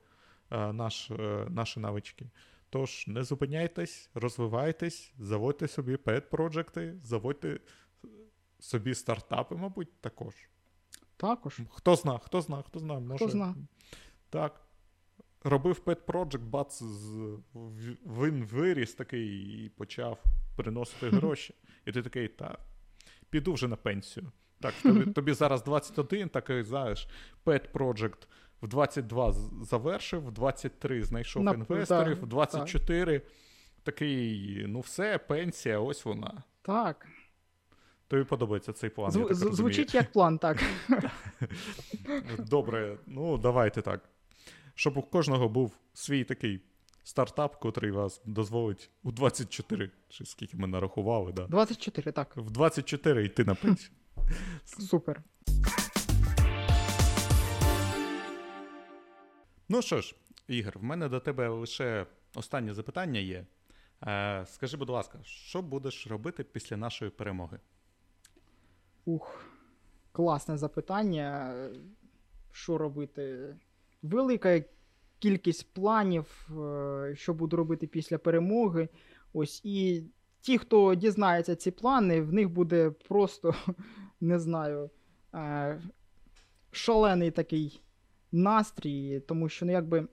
е, 0.51 0.73
наш, 0.73 1.11
е, 1.11 1.45
наші 1.49 1.79
навички. 1.79 2.25
Тож 2.69 3.07
не 3.07 3.23
зупиняйтесь, 3.23 4.09
розвивайтесь, 4.13 5.13
заводьте 5.19 5.67
собі 5.67 5.95
пет-проджекти, 5.95 7.01
заводьте 7.03 7.59
собі 8.59 8.95
стартапи, 8.95 9.55
мабуть, 9.55 10.01
також. 10.01 10.35
Також. 11.17 11.59
Хто 11.69 11.95
зна, 11.95 12.17
хто 12.17 12.41
зна, 12.41 12.61
хто 12.61 12.79
зна, 12.79 12.99
може. 12.99 13.29
зна. 13.29 13.55
Так. 14.29 14.61
Робив 15.43 15.81
pet 15.85 16.01
project, 16.05 16.39
бац, 16.39 16.83
з- 16.83 17.39
він 18.05 18.43
виріс 18.45 18.93
такий 18.93 19.27
і 19.65 19.69
почав 19.69 20.23
приносити 20.55 21.09
гроші. 21.17 21.55
І 21.85 21.91
ти 21.91 22.01
такий, 22.01 22.27
та, 22.27 22.57
піду 23.29 23.53
вже 23.53 23.67
на 23.67 23.75
пенсію. 23.75 24.31
Так, 24.59 24.73
тобі, 24.83 25.11
тобі 25.13 25.33
зараз 25.33 25.63
21, 25.63 26.29
такий, 26.29 26.63
знаєш, 26.63 27.07
pet 27.45 27.71
project 27.71 28.27
в 28.61 28.67
22 28.67 29.31
з- 29.33 29.49
завершив, 29.69 30.25
в 30.25 30.31
23 30.31 31.03
знайшов 31.03 31.43
На- 31.43 31.51
інвесторів, 31.53 32.15
так, 32.15 32.23
в 32.23 32.27
24 32.27 33.21
такий, 33.83 34.63
ну 34.67 34.79
все, 34.79 35.17
пенсія, 35.17 35.79
ось 35.79 36.05
вона. 36.05 36.43
Так. 36.61 37.07
Тобі 38.07 38.23
подобається 38.23 38.73
цей 38.73 38.89
план. 38.89 39.11
я 39.15 39.25
так 39.25 39.35
звучить 39.35 39.93
як 39.95 40.11
план, 40.11 40.37
так. 40.37 40.63
Добре, 42.39 42.97
ну 43.07 43.37
давайте 43.37 43.81
так. 43.81 44.09
Щоб 44.75 44.97
у 44.97 45.01
кожного 45.01 45.49
був 45.49 45.73
свій 45.93 46.23
такий 46.23 46.61
стартап, 47.03 47.59
котрий 47.59 47.91
вас 47.91 48.21
дозволить 48.25 48.89
у 49.03 49.11
24, 49.11 49.89
чи 50.09 50.25
скільки 50.25 50.57
ми 50.57 50.67
нарахували, 50.67 51.31
да. 51.31 51.47
24, 51.47 52.11
так. 52.11 52.37
В 52.37 52.51
24 52.51 53.25
йти 53.25 53.43
на 53.45 53.55
пенсію. 53.55 53.91
Супер. 54.65 55.21
Ну 59.69 59.81
що 59.81 60.01
ж, 60.01 60.15
Ігор, 60.47 60.79
в 60.79 60.83
мене 60.83 61.09
до 61.09 61.19
тебе 61.19 61.49
лише 61.49 62.05
останнє 62.35 62.73
запитання 62.73 63.19
є. 63.19 63.45
Е, 64.07 64.45
скажи, 64.47 64.77
будь 64.77 64.89
ласка, 64.89 65.19
що 65.23 65.61
будеш 65.61 66.07
робити 66.07 66.43
після 66.43 66.77
нашої 66.77 67.11
перемоги? 67.11 67.59
Ух, 69.05 69.45
класне 70.11 70.57
запитання. 70.57 71.55
Що 72.51 72.77
робити? 72.77 73.55
Велика 74.01 74.63
кількість 75.19 75.73
планів, 75.73 76.49
е, 76.59 77.15
що 77.15 77.33
буду 77.33 77.57
робити 77.57 77.87
після 77.87 78.17
перемоги. 78.17 78.89
Ось 79.33 79.61
і 79.65 80.03
ті, 80.41 80.57
хто 80.57 80.95
дізнається 80.95 81.55
ці 81.55 81.71
плани, 81.71 82.21
в 82.21 82.33
них 82.33 82.49
буде 82.49 82.89
просто, 82.89 83.55
не 84.21 84.39
знаю, 84.39 84.89
е, 85.33 85.81
шалений 86.71 87.31
такий 87.31 87.81
настрій, 88.31 89.19
тому 89.19 89.49
що, 89.49 89.65
ну, 89.65 89.71
якби. 89.71 90.07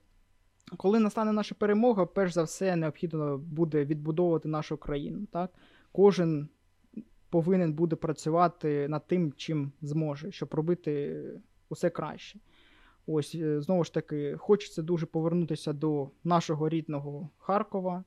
Коли 0.77 0.99
настане 0.99 1.33
наша 1.33 1.55
перемога, 1.55 2.07
перш 2.07 2.33
за 2.33 2.43
все 2.43 2.77
необхідно 2.77 3.39
буде 3.39 3.85
відбудовувати 3.85 4.49
нашу 4.49 4.77
країну. 4.77 5.27
Так? 5.33 5.51
Кожен 5.93 6.49
повинен 7.31 7.73
буде 7.73 7.97
працювати 7.97 8.89
над 8.89 9.07
тим, 9.07 9.33
чим 9.33 9.73
зможе, 9.83 10.33
щоб 10.33 10.55
робити 10.55 11.23
усе 11.69 11.91
краще. 11.91 12.39
Ось, 13.07 13.35
е, 13.35 13.61
знову 13.61 13.85
ж 13.85 13.95
таки, 13.95 14.37
хочеться 14.37 14.83
дуже 14.83 15.07
повернутися 15.07 15.73
до 15.73 16.11
нашого 16.25 16.69
рідного 16.69 17.31
Харкова. 17.39 18.05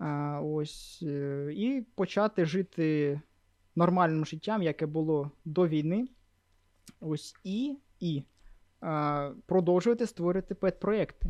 е, 0.00 0.38
Ось, 0.42 1.02
е, 1.06 1.48
і 1.54 1.86
почати 1.94 2.44
жити 2.44 3.20
нормальним 3.76 4.24
життям, 4.24 4.62
яке 4.62 4.86
було 4.86 5.30
до 5.44 5.68
війни. 5.68 6.08
Ось, 7.00 7.34
і, 7.44 7.76
і 8.00 8.22
продовжувати 9.46 10.06
створювати 10.06 10.54
пет-проекти. 10.54 11.28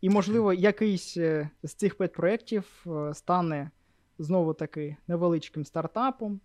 І, 0.00 0.10
можливо, 0.10 0.52
якийсь 0.52 1.16
е, 1.16 1.50
з 1.62 1.74
цих 1.74 1.98
пет-проєктів 1.98 2.84
е, 2.86 3.14
стане 3.14 3.70
знову 4.18 4.54
таки 4.54 4.96
невеличким 5.06 5.64
стартапом, 5.64 6.40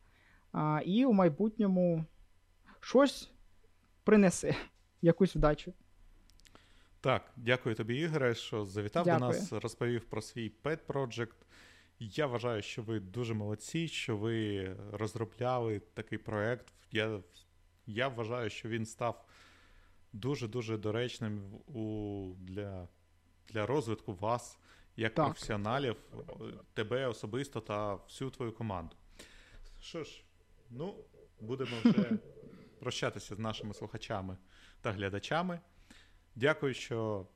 і 0.85 1.05
у 1.05 1.13
майбутньому 1.13 2.05
щось 2.79 3.31
принесе, 4.03 4.55
якусь 5.01 5.35
вдачу. 5.35 5.73
Так, 7.01 7.31
дякую 7.37 7.75
тобі, 7.75 7.95
Ігоре, 7.95 8.35
що 8.35 8.65
завітав 8.65 9.05
Дякую. 9.05 9.19
до 9.19 9.25
нас, 9.25 9.53
розповів 9.53 10.05
про 10.05 10.21
свій 10.21 10.51
pet 10.63 10.79
project. 10.87 11.35
Я 11.99 12.27
вважаю, 12.27 12.61
що 12.61 12.81
ви 12.81 12.99
дуже 12.99 13.33
молодці, 13.33 13.87
що 13.87 14.17
ви 14.17 14.67
розробляли 14.91 15.81
такий 15.93 16.17
проект. 16.17 16.73
Я, 16.91 17.19
я 17.85 18.07
вважаю, 18.07 18.49
що 18.49 18.69
він 18.69 18.85
став 18.85 19.25
дуже-дуже 20.13 20.77
доречним 20.77 21.53
у, 21.53 22.35
для, 22.39 22.87
для 23.47 23.65
розвитку 23.65 24.13
вас, 24.13 24.59
як 24.95 25.13
Так. 25.13 25.25
професіоналів, 25.25 25.95
тебе 26.73 27.07
особисто 27.07 27.61
та 27.61 27.95
всю 27.95 28.29
твою 28.29 28.51
команду. 28.51 28.95
Що 29.79 30.03
ж, 30.03 30.23
ну, 30.69 30.95
будемо 31.39 31.71
вже 31.83 32.11
прощатися 32.79 33.35
з 33.35 33.39
нашими 33.39 33.73
слухачами 33.73 34.37
та 34.81 34.91
глядачами. 34.91 35.59
Дякую, 36.35 36.73
що 36.73 37.27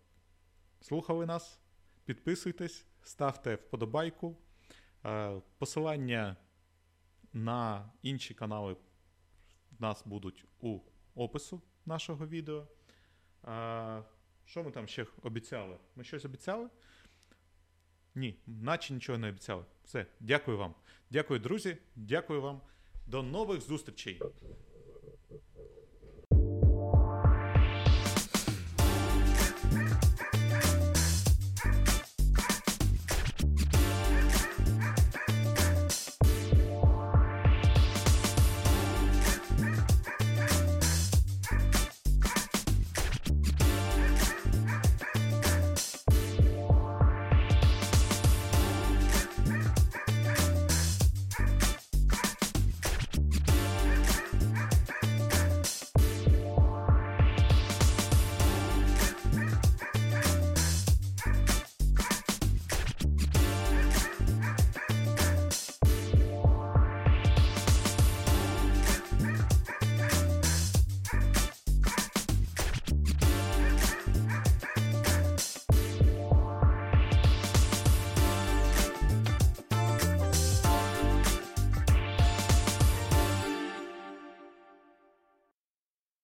слухали 0.81 1.25
нас. 1.25 1.59
Підписуйтесь, 2.05 2.85
ставте 3.03 3.55
вподобайку. 3.55 4.37
Е, 5.05 5.41
Посилання 5.57 6.35
на 7.33 7.91
інші 8.01 8.33
канали 8.33 8.73
в 9.71 9.81
нас 9.81 10.03
будуть 10.05 10.45
у 10.59 10.79
опису 11.15 11.61
нашого 11.85 12.27
відео. 12.27 12.67
А, 13.43 14.01
Що 14.45 14.63
ми 14.63 14.71
там 14.71 14.87
ще 14.87 15.05
обіцяли? 15.23 15.77
Ми 15.95 16.03
щось 16.03 16.25
обіцяли? 16.25 16.69
Ні, 18.15 18.39
наче 18.47 18.93
нічого 18.93 19.17
не 19.17 19.29
обіцяли. 19.29 19.65
Все, 19.85 20.05
дякую 20.19 20.57
вам. 20.57 20.75
Дякую, 21.09 21.39
друзі. 21.39 21.77
Дякую 21.95 22.41
вам. 22.41 22.61
До 23.07 23.23
нових 23.23 23.61
зустрічей. 23.61 24.21